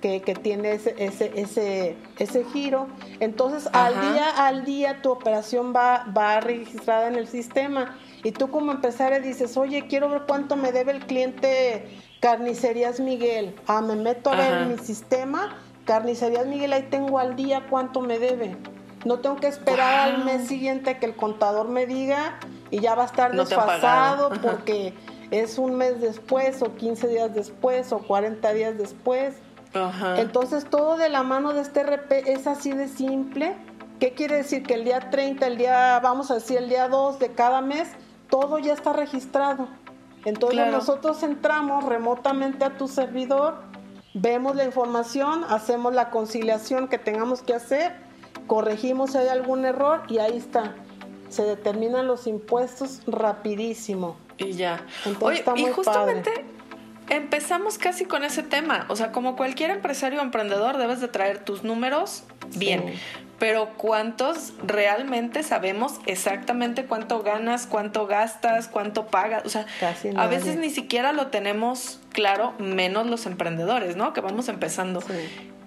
que, 0.00 0.20
que 0.20 0.34
tiene 0.34 0.72
ese, 0.72 0.94
ese, 0.98 1.96
ese, 2.18 2.44
giro. 2.52 2.88
Entonces, 3.20 3.68
al 3.72 3.94
día 3.94 4.46
al 4.46 4.64
día 4.64 5.00
tu 5.00 5.10
operación 5.10 5.72
va, 5.74 6.04
va 6.16 6.40
registrada 6.40 7.08
en 7.08 7.14
el 7.14 7.28
sistema. 7.28 7.96
Y 8.24 8.32
tú 8.32 8.50
como 8.50 8.72
empresaria 8.72 9.20
dices, 9.20 9.56
oye, 9.56 9.86
quiero 9.86 10.08
ver 10.08 10.22
cuánto 10.26 10.56
me 10.56 10.72
debe 10.72 10.92
el 10.92 11.06
cliente 11.06 11.86
Carnicerías 12.20 13.00
Miguel. 13.00 13.54
Ah, 13.66 13.80
me 13.80 13.96
meto 13.96 14.30
a 14.30 14.36
ver 14.36 14.52
en 14.62 14.68
mi 14.70 14.78
sistema 14.78 15.56
Carnicerías 15.84 16.46
Miguel, 16.46 16.72
ahí 16.72 16.86
tengo 16.90 17.18
al 17.18 17.36
día 17.36 17.66
cuánto 17.68 18.00
me 18.00 18.18
debe. 18.18 18.56
No 19.04 19.18
tengo 19.18 19.36
que 19.36 19.48
esperar 19.48 20.10
al 20.10 20.24
mes 20.24 20.46
siguiente 20.46 20.98
que 20.98 21.06
el 21.06 21.16
contador 21.16 21.68
me 21.68 21.86
diga 21.86 22.38
y 22.70 22.78
ya 22.78 22.94
va 22.94 23.02
a 23.02 23.06
estar 23.06 23.34
desfasado 23.34 24.30
porque 24.40 24.94
es 25.32 25.58
un 25.58 25.74
mes 25.74 26.00
después 26.00 26.62
o 26.62 26.76
15 26.76 27.08
días 27.08 27.34
después 27.34 27.92
o 27.92 27.98
40 27.98 28.52
días 28.52 28.78
después. 28.78 29.34
Entonces 30.16 30.64
todo 30.64 30.96
de 30.96 31.08
la 31.08 31.24
mano 31.24 31.52
de 31.52 31.62
este 31.62 31.82
RP 31.82 32.28
es 32.28 32.46
así 32.46 32.72
de 32.72 32.86
simple. 32.86 33.56
¿Qué 33.98 34.12
quiere 34.12 34.36
decir? 34.36 34.62
Que 34.62 34.74
el 34.74 34.84
día 34.84 35.10
30, 35.10 35.46
el 35.46 35.56
día, 35.56 35.98
vamos 36.00 36.30
a 36.30 36.34
decir, 36.34 36.58
el 36.58 36.68
día 36.68 36.88
2 36.88 37.18
de 37.18 37.32
cada 37.32 37.60
mes, 37.60 37.88
todo 38.28 38.58
ya 38.58 38.72
está 38.72 38.92
registrado. 38.92 39.68
Entonces 40.24 40.70
nosotros 40.70 41.22
entramos 41.24 41.84
remotamente 41.84 42.64
a 42.64 42.76
tu 42.76 42.86
servidor 42.86 43.72
vemos 44.14 44.56
la 44.56 44.64
información, 44.64 45.44
hacemos 45.48 45.94
la 45.94 46.10
conciliación 46.10 46.88
que 46.88 46.98
tengamos 46.98 47.42
que 47.42 47.54
hacer, 47.54 47.92
corregimos 48.46 49.12
si 49.12 49.18
hay 49.18 49.28
algún 49.28 49.64
error 49.64 50.02
y 50.08 50.18
ahí 50.18 50.36
está. 50.36 50.74
Se 51.28 51.44
determinan 51.44 52.06
los 52.06 52.26
impuestos 52.26 53.00
rapidísimo. 53.06 54.16
Y 54.44 54.52
ya. 54.52 54.84
Oye, 55.20 55.44
y 55.56 55.64
justamente 55.66 56.44
empezamos 57.08 57.78
casi 57.78 58.04
con 58.04 58.24
ese 58.24 58.42
tema. 58.42 58.86
O 58.88 58.96
sea, 58.96 59.12
como 59.12 59.36
cualquier 59.36 59.70
empresario 59.70 60.20
o 60.20 60.22
emprendedor, 60.22 60.78
debes 60.78 61.00
de 61.00 61.08
traer 61.08 61.38
tus 61.44 61.64
números 61.64 62.24
bien. 62.56 62.94
pero 63.38 63.70
¿cuántos 63.76 64.52
realmente 64.64 65.42
sabemos 65.42 65.94
exactamente 66.06 66.84
cuánto 66.84 67.22
ganas, 67.22 67.66
cuánto 67.66 68.06
gastas, 68.06 68.68
cuánto 68.68 69.06
pagas? 69.06 69.44
O 69.44 69.48
sea, 69.48 69.66
a 70.16 70.26
veces 70.26 70.56
ni 70.56 70.70
siquiera 70.70 71.12
lo 71.12 71.26
tenemos 71.26 72.00
claro, 72.12 72.54
menos 72.58 73.06
los 73.06 73.26
emprendedores, 73.26 73.96
¿no? 73.96 74.12
Que 74.12 74.20
vamos 74.20 74.48
empezando. 74.48 75.02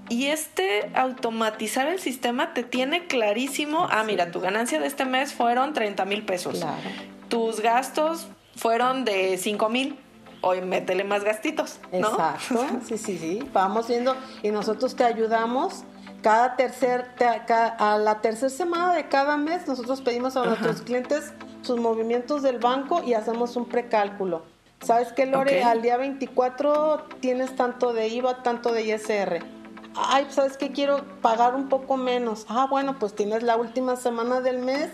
Y 0.07 0.28
este 0.28 0.89
automatizar 0.93 1.88
el 1.88 1.99
sistema 1.99 2.53
te 2.53 2.63
tiene 2.63 3.07
clarísimo, 3.07 3.88
ah, 3.91 4.03
mira, 4.03 4.32
tu 4.32 4.39
ganancia 4.39 4.80
de 4.80 4.88
este 4.88 5.03
mes 5.03 5.34
fueron 5.34 5.73
30 5.73 6.05
mil 6.05 6.23
pesos. 6.23 6.59
Claro. 6.59 6.78
Tus 7.28 7.59
gastos 7.59 8.28
fueron 8.55 9.05
de 9.05 9.37
5 9.37 9.69
mil. 9.69 9.99
Hoy 10.41 10.61
métele 10.61 11.03
más 11.03 11.23
gastitos. 11.23 11.79
¿no? 11.91 12.09
Exacto, 12.09 12.65
sí, 12.87 12.97
sí, 12.97 13.17
sí. 13.17 13.49
Vamos 13.53 13.87
viendo 13.87 14.15
y 14.43 14.51
nosotros 14.51 14.95
te 14.95 15.03
ayudamos. 15.03 15.83
Cada 16.21 16.55
tercer, 16.55 17.11
a 17.77 17.97
la 17.97 18.21
tercera 18.21 18.49
semana 18.49 18.95
de 18.95 19.07
cada 19.07 19.37
mes 19.37 19.67
nosotros 19.67 20.01
pedimos 20.01 20.35
a 20.35 20.43
nuestros 20.43 20.81
clientes 20.81 21.33
sus 21.61 21.79
movimientos 21.79 22.41
del 22.41 22.57
banco 22.57 23.03
y 23.03 23.13
hacemos 23.13 23.55
un 23.55 23.67
precálculo. 23.67 24.43
¿Sabes 24.81 25.13
qué, 25.13 25.27
Lore? 25.27 25.63
Al 25.63 25.83
día 25.83 25.97
24 25.97 27.07
tienes 27.19 27.55
tanto 27.55 27.93
de 27.93 28.07
IVA, 28.07 28.41
tanto 28.41 28.71
de 28.71 28.83
ISR 28.83 29.55
ay, 29.95 30.27
¿sabes 30.29 30.57
qué? 30.57 30.71
Quiero 30.71 31.03
pagar 31.21 31.55
un 31.55 31.69
poco 31.69 31.97
menos. 31.97 32.45
Ah, 32.49 32.67
bueno, 32.69 32.97
pues 32.99 33.15
tienes 33.15 33.43
la 33.43 33.55
última 33.55 33.95
semana 33.95 34.41
del 34.41 34.59
mes 34.59 34.91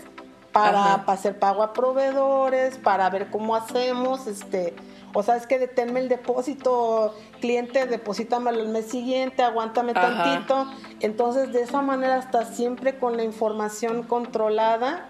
para, 0.52 0.94
hacer 0.94 1.38
pago 1.38 1.62
a 1.62 1.72
proveedores, 1.72 2.78
para 2.78 3.08
ver 3.10 3.30
cómo 3.30 3.56
hacemos, 3.56 4.26
este, 4.26 4.74
o 5.14 5.22
sabes 5.22 5.46
que 5.46 5.58
deténme 5.58 6.00
el 6.00 6.08
depósito, 6.08 7.14
cliente, 7.40 7.86
deposítamelo 7.86 8.60
el 8.60 8.68
mes 8.68 8.86
siguiente, 8.86 9.42
aguántame 9.42 9.94
tantito. 9.94 10.66
Entonces, 11.00 11.52
de 11.52 11.62
esa 11.62 11.82
manera 11.82 12.18
estás 12.18 12.56
siempre 12.56 12.98
con 12.98 13.16
la 13.16 13.24
información 13.24 14.04
controlada. 14.04 15.08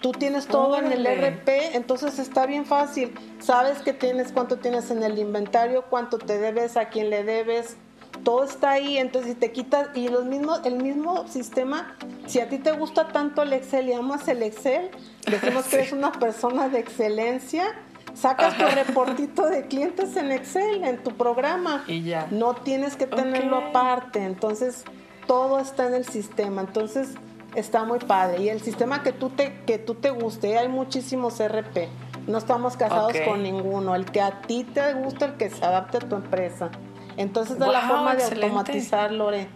Tú 0.00 0.12
tienes 0.12 0.46
todo 0.46 0.76
en 0.76 0.92
el 0.92 1.06
RP, 1.06 1.74
entonces 1.74 2.18
está 2.18 2.44
bien 2.44 2.66
fácil. 2.66 3.14
Sabes 3.38 3.80
que 3.80 3.94
tienes 3.94 4.32
cuánto 4.32 4.58
tienes 4.58 4.90
en 4.90 5.02
el 5.02 5.18
inventario, 5.18 5.84
cuánto 5.88 6.18
te 6.18 6.38
debes, 6.38 6.76
a 6.76 6.90
quién 6.90 7.08
le 7.08 7.24
debes, 7.24 7.78
todo 8.24 8.44
está 8.44 8.72
ahí, 8.72 8.98
entonces 8.98 9.32
si 9.32 9.38
te 9.38 9.52
quitas, 9.52 9.88
y 9.94 10.08
los 10.08 10.24
mismos, 10.24 10.60
el 10.64 10.76
mismo 10.76 11.28
sistema, 11.28 11.96
si 12.26 12.40
a 12.40 12.48
ti 12.48 12.58
te 12.58 12.72
gusta 12.72 13.08
tanto 13.08 13.42
el 13.42 13.52
Excel 13.52 13.88
y 13.88 13.92
amas 13.92 14.26
el 14.28 14.42
Excel, 14.42 14.90
decimos 15.30 15.66
que 15.66 15.76
eres 15.80 15.92
una 15.92 16.10
persona 16.12 16.68
de 16.68 16.80
excelencia, 16.80 17.66
sacas 18.14 18.56
tu 18.56 18.64
reportito 18.64 19.46
de 19.46 19.66
clientes 19.66 20.16
en 20.16 20.32
Excel, 20.32 20.84
en 20.84 21.02
tu 21.02 21.12
programa. 21.12 21.84
Y 21.86 22.02
ya. 22.02 22.26
No 22.30 22.54
tienes 22.54 22.96
que 22.96 23.06
tenerlo 23.06 23.58
aparte, 23.58 24.24
entonces 24.24 24.84
todo 25.26 25.58
está 25.58 25.86
en 25.86 25.94
el 25.94 26.06
sistema, 26.06 26.62
entonces 26.62 27.10
está 27.54 27.84
muy 27.84 27.98
padre. 27.98 28.42
Y 28.42 28.48
el 28.48 28.60
sistema 28.60 29.02
que 29.02 29.12
tú 29.12 29.30
te, 29.30 29.60
que 29.66 29.78
tú 29.78 29.94
te 29.94 30.10
guste, 30.10 30.58
hay 30.58 30.68
muchísimos 30.68 31.40
RP. 31.40 31.88
No 32.26 32.38
estamos 32.38 32.76
casados 32.76 33.12
con 33.26 33.42
ninguno. 33.42 33.94
El 33.94 34.06
que 34.06 34.20
a 34.20 34.40
ti 34.42 34.64
te 34.64 34.94
gusta, 34.94 35.26
el 35.26 35.34
que 35.34 35.50
se 35.50 35.62
adapte 35.62 35.98
a 35.98 36.00
tu 36.00 36.16
empresa. 36.16 36.70
Entonces 37.16 37.58
de 37.58 37.66
la 37.66 37.82
forma 37.82 38.14
de 38.14 38.24
automatizar, 38.24 39.12
Lore. 39.12 39.48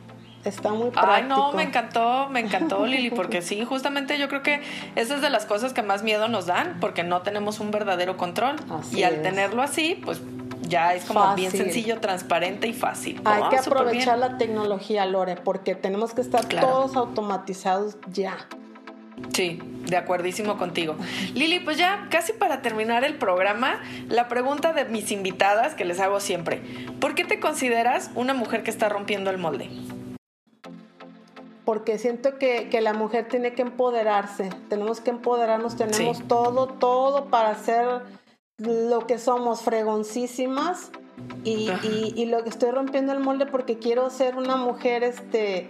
Está 0.45 0.71
muy 0.71 0.91
práctico. 0.91 1.13
Ay, 1.13 1.25
no, 1.25 1.53
me 1.53 1.65
encantó, 1.65 2.29
me 2.31 2.41
encantó, 2.41 2.87
Lili, 2.87 3.11
porque 3.11 3.43
sí, 3.43 3.65
justamente 3.65 4.19
yo 4.19 4.29
creo 4.29 4.43
que 4.43 4.61
esa 4.95 5.17
es 5.17 5.21
de 5.21 5.31
las 5.31 5.47
cosas 5.47 5.73
que 5.73 5.83
más 5.83 6.03
miedo 6.03 6.29
nos 6.29 6.47
dan, 6.47 6.79
porque 6.81 7.03
no 7.03 7.23
tenemos 7.23 7.61
un 7.61 7.71
verdadero 7.71 8.17
control. 8.17 8.57
y 8.93 9.03
al 9.03 9.23
tenerlo 9.23 9.63
así, 9.63 10.01
pues 10.05 10.21
ya 10.63 10.95
es 10.95 11.05
como 11.05 11.35
bien 11.35 11.51
sencillo, 11.51 12.01
transparente 12.01 12.69
y 12.69 12.73
fácil. 12.73 13.21
Hay 13.25 13.43
que 13.51 13.59
aprovechar 13.59 14.19
la 14.19 14.39
tecnología, 14.39 15.07
Lore, 15.07 15.37
porque 15.37 15.75
tenemos 15.75 16.15
que 16.15 16.21
estar 16.21 16.45
todos 16.47 16.97
automatizados 16.97 17.97
ya. 18.13 18.37
Sí, 19.33 19.61
de 19.89 19.97
acuerdísimo 19.97 20.59
contigo. 20.59 20.97
Lili, 21.35 21.61
pues 21.61 21.79
ya 21.79 22.09
casi 22.11 22.33
para 22.33 22.63
terminar 22.63 23.05
el 23.05 23.17
programa, 23.17 23.81
la 24.09 24.29
pregunta 24.29 24.73
de 24.73 24.85
mis 24.85 25.11
invitadas 25.11 25.75
que 25.75 25.85
les 25.85 26.01
hago 26.01 26.21
siempre. 26.21 26.61
¿Por 27.01 27.15
qué 27.15 27.25
te 27.25 27.41
consideras 27.41 28.11
una 28.15 28.35
mujer 28.35 28.63
que 28.63 28.71
está 28.71 28.89
rompiendo 28.89 29.31
el 29.31 29.39
molde? 29.39 29.69
Porque 31.65 31.99
siento 31.99 32.39
que, 32.39 32.69
la 32.81 32.95
mujer 32.95 33.29
tiene 33.29 33.53
que 33.55 33.63
empoderarse, 33.63 34.51
tenemos 34.69 35.01
que 35.01 35.11
empoderarnos, 35.11 35.77
tenemos 35.77 36.27
todo, 36.27 36.67
todo 36.67 37.27
para 37.27 37.55
ser 37.57 38.03
lo 38.57 39.07
que 39.07 39.19
somos, 39.19 39.63
fregoncísimas. 39.63 40.91
Y, 41.43 41.69
y, 41.83 42.13
y, 42.17 42.27
lo 42.27 42.45
que 42.45 42.49
estoy 42.49 42.71
rompiendo 42.71 43.13
el 43.13 43.19
molde 43.19 43.45
porque 43.47 43.79
quiero 43.79 44.09
ser 44.09 44.37
una 44.37 44.57
mujer, 44.57 45.03
este, 45.03 45.69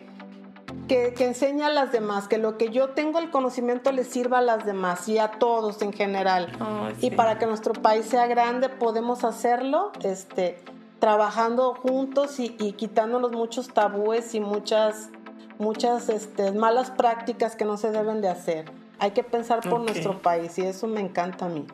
que, 0.88 1.14
enseña 1.18 1.66
a 1.66 1.70
las 1.70 1.92
demás, 1.92 2.26
que 2.26 2.38
lo 2.38 2.56
que 2.56 2.70
yo 2.70 2.90
tengo 2.90 3.18
el 3.18 3.30
conocimiento 3.30 3.92
le 3.92 4.04
sirva 4.04 4.38
a 4.38 4.42
las 4.42 4.64
demás 4.64 5.08
y 5.08 5.18
a 5.18 5.32
todos 5.32 5.82
en 5.82 5.92
general. 5.92 6.50
Y 7.00 7.12
para 7.12 7.38
que 7.38 7.46
nuestro 7.46 7.74
país 7.74 8.06
sea 8.06 8.26
grande 8.26 8.68
podemos 8.68 9.24
hacerlo 9.24 9.92
este, 10.02 10.58
trabajando 10.98 11.74
juntos 11.74 12.40
y, 12.40 12.50
quitándonos 12.50 13.32
muchos 13.32 13.68
tabúes 13.68 14.34
y 14.34 14.40
muchas, 14.40 15.10
muchas 15.58 16.08
este, 16.08 16.52
malas 16.52 16.90
prácticas 16.90 17.54
que 17.54 17.64
no 17.64 17.76
se 17.76 17.90
deben 17.90 18.20
de 18.20 18.28
hacer. 18.28 18.70
Hay 18.98 19.12
que 19.12 19.22
pensar 19.22 19.60
por 19.60 19.80
nuestro 19.80 20.18
país 20.18 20.58
y 20.58 20.62
eso 20.62 20.88
me 20.88 21.00
encanta 21.00 21.46
a 21.46 21.48
mí. 21.48 21.66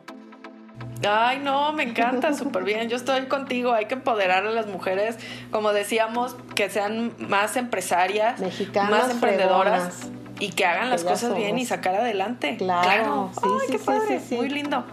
Ay, 1.07 1.39
no, 1.39 1.73
me 1.73 1.83
encanta, 1.83 2.33
súper 2.37 2.63
bien. 2.63 2.89
Yo 2.89 2.95
estoy 2.95 3.25
contigo. 3.25 3.73
Hay 3.73 3.85
que 3.85 3.95
empoderar 3.95 4.45
a 4.45 4.51
las 4.51 4.67
mujeres, 4.67 5.17
como 5.51 5.73
decíamos, 5.73 6.35
que 6.55 6.69
sean 6.69 7.13
más 7.17 7.57
empresarias, 7.57 8.39
Mexicanas, 8.39 8.89
más 8.89 9.11
emprendedoras. 9.11 10.09
Y 10.37 10.49
que 10.49 10.65
hagan 10.65 10.89
las 10.89 11.05
cosas 11.05 11.33
bien 11.33 11.57
y 11.57 11.65
sacar 11.65 11.95
adelante. 11.95 12.57
Claro. 12.57 13.31
Sí, 13.41 13.47
Ay, 13.61 13.67
qué 13.71 13.79
padre. 13.79 14.19
Muy 14.31 14.49
lindo. 14.49 14.83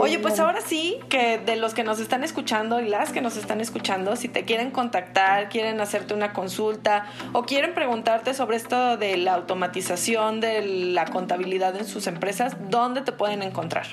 Oye, 0.00 0.18
pues 0.18 0.40
ahora 0.40 0.60
sí, 0.62 0.98
que 1.08 1.38
de 1.38 1.54
los 1.54 1.74
que 1.74 1.84
nos 1.84 2.00
están 2.00 2.24
escuchando 2.24 2.80
y 2.80 2.88
las 2.88 3.12
que 3.12 3.20
nos 3.20 3.36
están 3.36 3.60
escuchando, 3.60 4.16
si 4.16 4.26
te 4.26 4.44
quieren 4.44 4.72
contactar, 4.72 5.48
quieren 5.48 5.80
hacerte 5.80 6.12
una 6.12 6.32
consulta 6.32 7.06
o 7.32 7.44
quieren 7.44 7.72
preguntarte 7.72 8.34
sobre 8.34 8.56
esto 8.56 8.96
de 8.96 9.16
la 9.16 9.34
automatización 9.34 10.40
de 10.40 10.62
la 10.62 11.04
contabilidad 11.04 11.76
en 11.76 11.86
sus 11.86 12.08
empresas, 12.08 12.56
¿dónde 12.68 13.02
te 13.02 13.12
pueden 13.12 13.44
encontrar? 13.44 13.86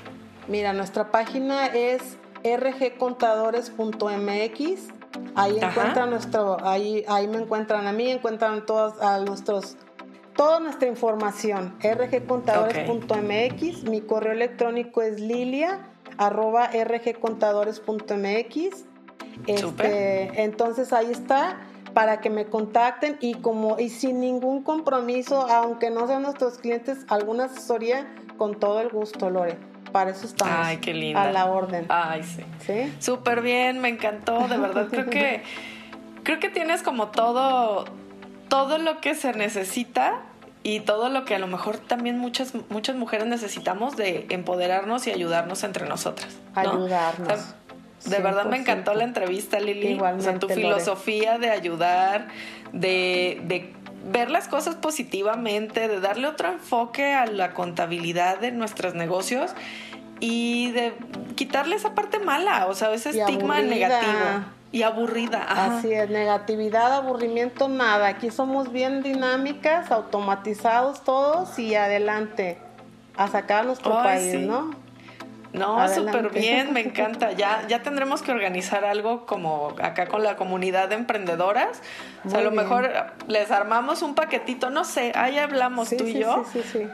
Mira, 0.47 0.71
nuestra 0.71 1.11
página 1.11 1.65
es 1.67 2.17
rgcontadores.mx. 2.43 4.87
Ahí 5.35 5.59
encuentran 5.59 6.09
nuestro, 6.09 6.65
ahí, 6.65 7.03
ahí 7.07 7.27
me 7.27 7.39
encuentran 7.39 7.85
a 7.85 7.91
mí, 7.91 8.09
encuentran 8.09 8.65
todas 8.65 9.01
a 9.01 9.19
nuestros, 9.19 9.75
toda 10.35 10.61
nuestra 10.61 10.87
información. 10.87 11.75
rgcontadores.mx. 11.81 13.83
Mi 13.83 13.99
correo 14.01 14.31
electrónico 14.31 15.01
es 15.01 15.19
lilia 15.19 15.89
arroba 16.17 16.69
rgcontadores.mx. 16.71 18.85
Este, 19.47 20.43
entonces 20.43 20.93
ahí 20.93 21.11
está 21.11 21.57
para 21.93 22.21
que 22.21 22.29
me 22.29 22.45
contacten 22.45 23.17
y 23.19 23.33
como 23.35 23.77
y 23.79 23.89
sin 23.89 24.21
ningún 24.21 24.63
compromiso, 24.63 25.41
aunque 25.41 25.89
no 25.89 26.07
sean 26.07 26.21
nuestros 26.21 26.57
clientes, 26.57 26.99
alguna 27.09 27.43
asesoría 27.45 28.07
con 28.37 28.57
todo 28.59 28.79
el 28.81 28.89
gusto, 28.89 29.29
Lore 29.29 29.66
para 29.91 30.11
eso 30.11 30.25
estamos. 30.25 30.53
Ay, 30.57 30.77
qué 30.77 30.93
linda. 30.93 31.23
A 31.23 31.31
la 31.31 31.45
orden. 31.45 31.85
Ay, 31.89 32.23
sí. 32.23 32.43
¿Sí? 32.65 32.93
Súper 32.99 33.41
bien, 33.41 33.79
me 33.79 33.89
encantó, 33.89 34.47
de 34.47 34.57
verdad. 34.57 34.87
Creo 34.91 35.09
que, 35.09 35.43
creo 36.23 36.39
que 36.39 36.49
tienes 36.49 36.83
como 36.83 37.07
todo, 37.07 37.85
todo 38.49 38.77
lo 38.77 38.99
que 38.99 39.15
se 39.15 39.33
necesita 39.33 40.21
y 40.63 40.81
todo 40.81 41.09
lo 41.09 41.23
que 41.23 41.35
a 41.35 41.39
lo 41.39 41.47
mejor 41.47 41.77
también 41.77 42.19
muchas, 42.19 42.53
muchas 42.69 42.95
mujeres 42.95 43.27
necesitamos 43.27 43.95
de 43.95 44.25
empoderarnos 44.29 45.07
y 45.07 45.11
ayudarnos 45.11 45.63
entre 45.63 45.87
nosotras. 45.87 46.37
Ayudarnos. 46.55 47.55
de 48.03 48.19
verdad 48.19 48.45
me 48.45 48.57
encantó 48.57 48.93
la 48.93 49.05
entrevista, 49.05 49.59
Lili. 49.59 49.87
Igualmente, 49.93 50.29
o 50.29 50.31
sea, 50.31 50.39
tu 50.39 50.49
filosofía 50.49 51.37
de 51.37 51.51
ayudar, 51.51 52.27
de, 52.73 53.41
de 53.45 53.73
ver 54.07 54.31
las 54.31 54.47
cosas 54.47 54.75
positivamente, 54.75 55.87
de 55.87 55.99
darle 55.99 56.27
otro 56.27 56.49
enfoque 56.49 57.13
a 57.13 57.25
la 57.25 57.53
contabilidad 57.53 58.39
de 58.39 58.51
nuestros 58.51 58.95
negocios 58.95 59.51
y 60.19 60.71
de 60.71 60.93
quitarle 61.35 61.75
esa 61.75 61.93
parte 61.93 62.19
mala, 62.19 62.67
o 62.67 62.73
sea, 62.73 62.91
ese 62.93 63.11
estigma 63.11 63.61
negativo 63.61 64.45
y 64.71 64.83
aburrida. 64.83 65.43
Así 65.43 65.93
es, 65.93 66.09
negatividad, 66.09 66.93
aburrimiento, 66.93 67.67
nada. 67.67 68.07
Aquí 68.07 68.31
somos 68.31 68.71
bien 68.71 69.03
dinámicas, 69.03 69.91
automatizados 69.91 71.03
todos 71.03 71.57
y 71.59 71.75
adelante 71.75 72.57
a 73.15 73.27
sacar 73.27 73.65
nuestro 73.65 73.93
país, 73.93 74.39
¿no? 74.39 74.86
No, 75.53 75.87
súper 75.89 76.29
bien, 76.29 76.73
me 76.73 76.81
encanta. 76.85 77.31
Ya, 77.31 77.65
ya 77.67 77.81
tendremos 77.83 78.21
que 78.21 78.31
organizar 78.31 78.85
algo 78.85 79.25
como 79.25 79.75
acá 79.81 80.07
con 80.07 80.23
la 80.23 80.35
comunidad 80.35 80.89
de 80.89 80.95
emprendedoras. 80.95 81.81
o 82.25 82.29
sea, 82.29 82.39
a 82.39 82.43
lo 82.43 82.51
mejor 82.51 82.89
les 83.27 83.51
armamos 83.51 84.01
un 84.01 84.15
paquetito, 84.15 84.69
no 84.69 84.83
sé, 84.83 85.11
ahí 85.15 85.37
hablamos 85.37 85.89
tú 85.89 86.05
y 86.05 86.19
yo. 86.19 86.45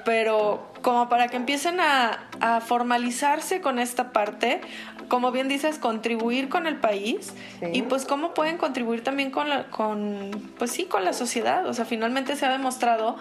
pero 0.06 0.72
como 0.82 1.08
para 1.10 1.30
que 1.30 1.38
empiecen 1.38 1.80
a, 1.80 2.28
a, 2.41 2.60
formalizarse 2.60 3.62
con 3.62 3.80
esta 3.80 4.12
parte, 4.12 4.60
como 5.08 5.32
bien 5.32 5.47
dices, 5.47 5.80
contribuir 5.80 6.49
con 6.49 6.68
el 6.68 6.76
país 6.76 7.34
y 7.72 7.84
pues 7.84 8.06
cómo 8.06 8.34
pueden 8.34 8.58
contribuir 8.58 9.04
también 9.04 9.32
con, 9.32 9.49
la, 9.49 9.66
con, 9.70 10.32
pues 10.58 10.72
sí, 10.72 10.86
con 10.86 11.06
la 11.06 11.14
sociedad. 11.14 11.66
O 11.68 11.74
sea, 11.74 11.86
finalmente 11.86 12.36
se 12.36 12.45
ha 12.45 12.51
demostrado 12.51 13.16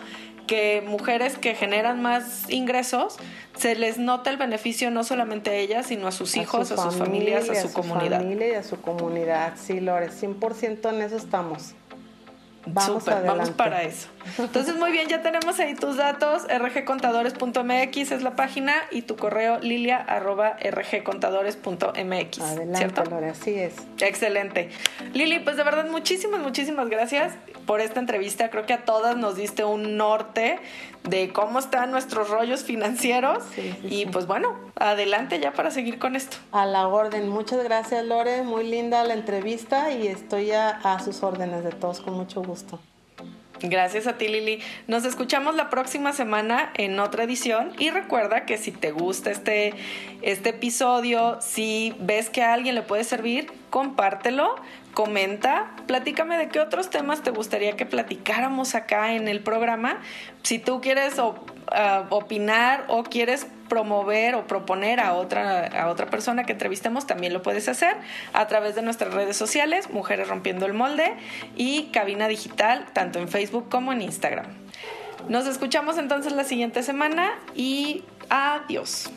que 0.46 0.82
mujeres 0.86 1.38
que 1.38 1.54
generan 1.54 2.02
más 2.02 2.48
ingresos 2.50 3.16
se 3.56 3.74
les 3.74 3.98
nota 3.98 4.30
el 4.30 4.36
beneficio 4.36 4.90
no 4.90 5.04
solamente 5.04 5.50
a 5.50 5.54
ellas, 5.54 5.86
sino 5.86 6.06
a 6.06 6.12
sus 6.12 6.36
hijos, 6.36 6.72
a, 6.72 6.76
sus 6.76 6.96
familias, 6.96 7.48
a 7.48 7.54
su, 7.54 7.66
a 7.66 7.68
su 7.68 7.72
comunidad. 7.72 8.18
familia 8.18 8.48
y 8.48 8.54
a 8.54 8.62
su 8.62 8.80
comunidad, 8.80 9.54
sí, 9.56 9.80
Lore, 9.80 10.10
100% 10.10 10.90
en 10.90 11.02
eso 11.02 11.16
estamos. 11.16 11.74
Vamos, 12.66 13.04
vamos 13.04 13.50
para 13.50 13.82
eso. 13.82 14.08
Entonces, 14.38 14.76
muy 14.76 14.92
bien, 14.92 15.08
ya 15.08 15.22
tenemos 15.22 15.58
ahí 15.60 15.74
tus 15.74 15.96
datos, 15.96 16.42
rgcontadores.mx 16.48 18.12
es 18.12 18.22
la 18.22 18.36
página 18.36 18.74
y 18.90 19.02
tu 19.02 19.16
correo 19.16 19.58
lilia 19.60 19.96
arroba 19.96 20.56
rgcontadores.mx. 20.62 22.40
Adelante, 22.40 22.78
¿cierto? 22.78 23.04
Lore, 23.04 23.30
así 23.30 23.54
es. 23.54 23.74
Excelente. 24.00 24.70
Lili, 25.12 25.38
pues 25.40 25.56
de 25.56 25.64
verdad, 25.64 25.88
muchísimas, 25.88 26.40
muchísimas 26.40 26.88
gracias 26.88 27.34
por 27.66 27.80
esta 27.80 28.00
entrevista. 28.00 28.50
Creo 28.50 28.66
que 28.66 28.72
a 28.72 28.84
todas 28.84 29.16
nos 29.16 29.36
diste 29.36 29.64
un 29.64 29.96
norte 29.96 30.58
de 31.04 31.32
cómo 31.32 31.58
están 31.58 31.90
nuestros 31.90 32.30
rollos 32.30 32.64
financieros. 32.64 33.42
Sí, 33.54 33.74
sí, 33.80 33.88
y 33.88 34.06
pues 34.06 34.26
bueno, 34.26 34.56
adelante 34.76 35.40
ya 35.40 35.52
para 35.52 35.70
seguir 35.70 35.98
con 35.98 36.16
esto. 36.16 36.36
A 36.52 36.66
la 36.66 36.88
orden. 36.88 37.28
Muchas 37.28 37.62
gracias, 37.64 38.04
Lore. 38.04 38.42
Muy 38.42 38.68
linda 38.68 39.04
la 39.04 39.14
entrevista 39.14 39.90
y 39.90 40.06
estoy 40.06 40.52
a, 40.52 40.70
a 40.70 41.00
sus 41.00 41.22
órdenes 41.22 41.64
de 41.64 41.70
todos 41.70 42.00
con 42.00 42.14
mucho 42.14 42.42
gusto. 42.42 42.78
Gracias 43.62 44.08
a 44.08 44.18
ti, 44.18 44.26
Lili. 44.26 44.60
Nos 44.88 45.04
escuchamos 45.04 45.54
la 45.54 45.70
próxima 45.70 46.12
semana 46.12 46.72
en 46.74 46.98
otra 46.98 47.22
edición 47.22 47.70
y 47.78 47.90
recuerda 47.90 48.44
que 48.44 48.58
si 48.58 48.72
te 48.72 48.90
gusta 48.90 49.30
este, 49.30 49.74
este 50.20 50.48
episodio, 50.48 51.38
si 51.40 51.94
ves 52.00 52.28
que 52.28 52.42
a 52.42 52.54
alguien 52.54 52.74
le 52.74 52.82
puede 52.82 53.04
servir, 53.04 53.52
compártelo, 53.70 54.56
comenta, 54.92 55.70
platícame 55.86 56.36
de 56.36 56.48
qué 56.48 56.60
otros 56.60 56.90
temas 56.90 57.22
te 57.22 57.30
gustaría 57.30 57.76
que 57.76 57.86
platicáramos 57.86 58.74
acá 58.74 59.14
en 59.14 59.28
el 59.28 59.40
programa. 59.40 60.00
Si 60.42 60.58
tú 60.58 60.80
quieres 60.80 61.18
uh, 61.18 61.34
opinar 62.10 62.84
o 62.88 63.02
quieres 63.02 63.46
promover 63.68 64.34
o 64.34 64.46
proponer 64.46 65.00
a 65.00 65.14
otra, 65.14 65.66
a 65.66 65.88
otra 65.88 66.06
persona 66.06 66.44
que 66.44 66.52
entrevistemos, 66.52 67.06
también 67.06 67.32
lo 67.32 67.42
puedes 67.42 67.68
hacer 67.68 67.96
a 68.34 68.46
través 68.46 68.74
de 68.74 68.82
nuestras 68.82 69.14
redes 69.14 69.36
sociales, 69.36 69.90
Mujeres 69.90 70.28
Rompiendo 70.28 70.66
el 70.66 70.74
Molde 70.74 71.14
y 71.56 71.84
Cabina 71.84 72.28
Digital, 72.28 72.86
tanto 72.92 73.18
en 73.18 73.28
Facebook 73.28 73.68
como 73.70 73.92
en 73.92 74.02
Instagram. 74.02 74.46
Nos 75.28 75.46
escuchamos 75.46 75.98
entonces 75.98 76.32
la 76.32 76.44
siguiente 76.44 76.82
semana 76.82 77.32
y 77.54 78.04
adiós. 78.28 79.10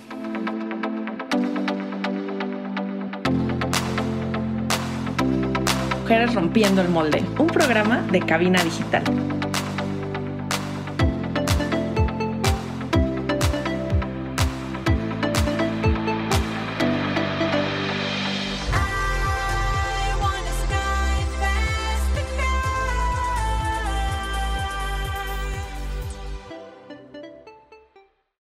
Rompiendo 6.07 6.83
el 6.83 6.89
Molde, 6.89 7.23
un 7.39 7.47
programa 7.47 8.03
de 8.11 8.19
Cabina 8.19 8.63
Digital. 8.63 9.03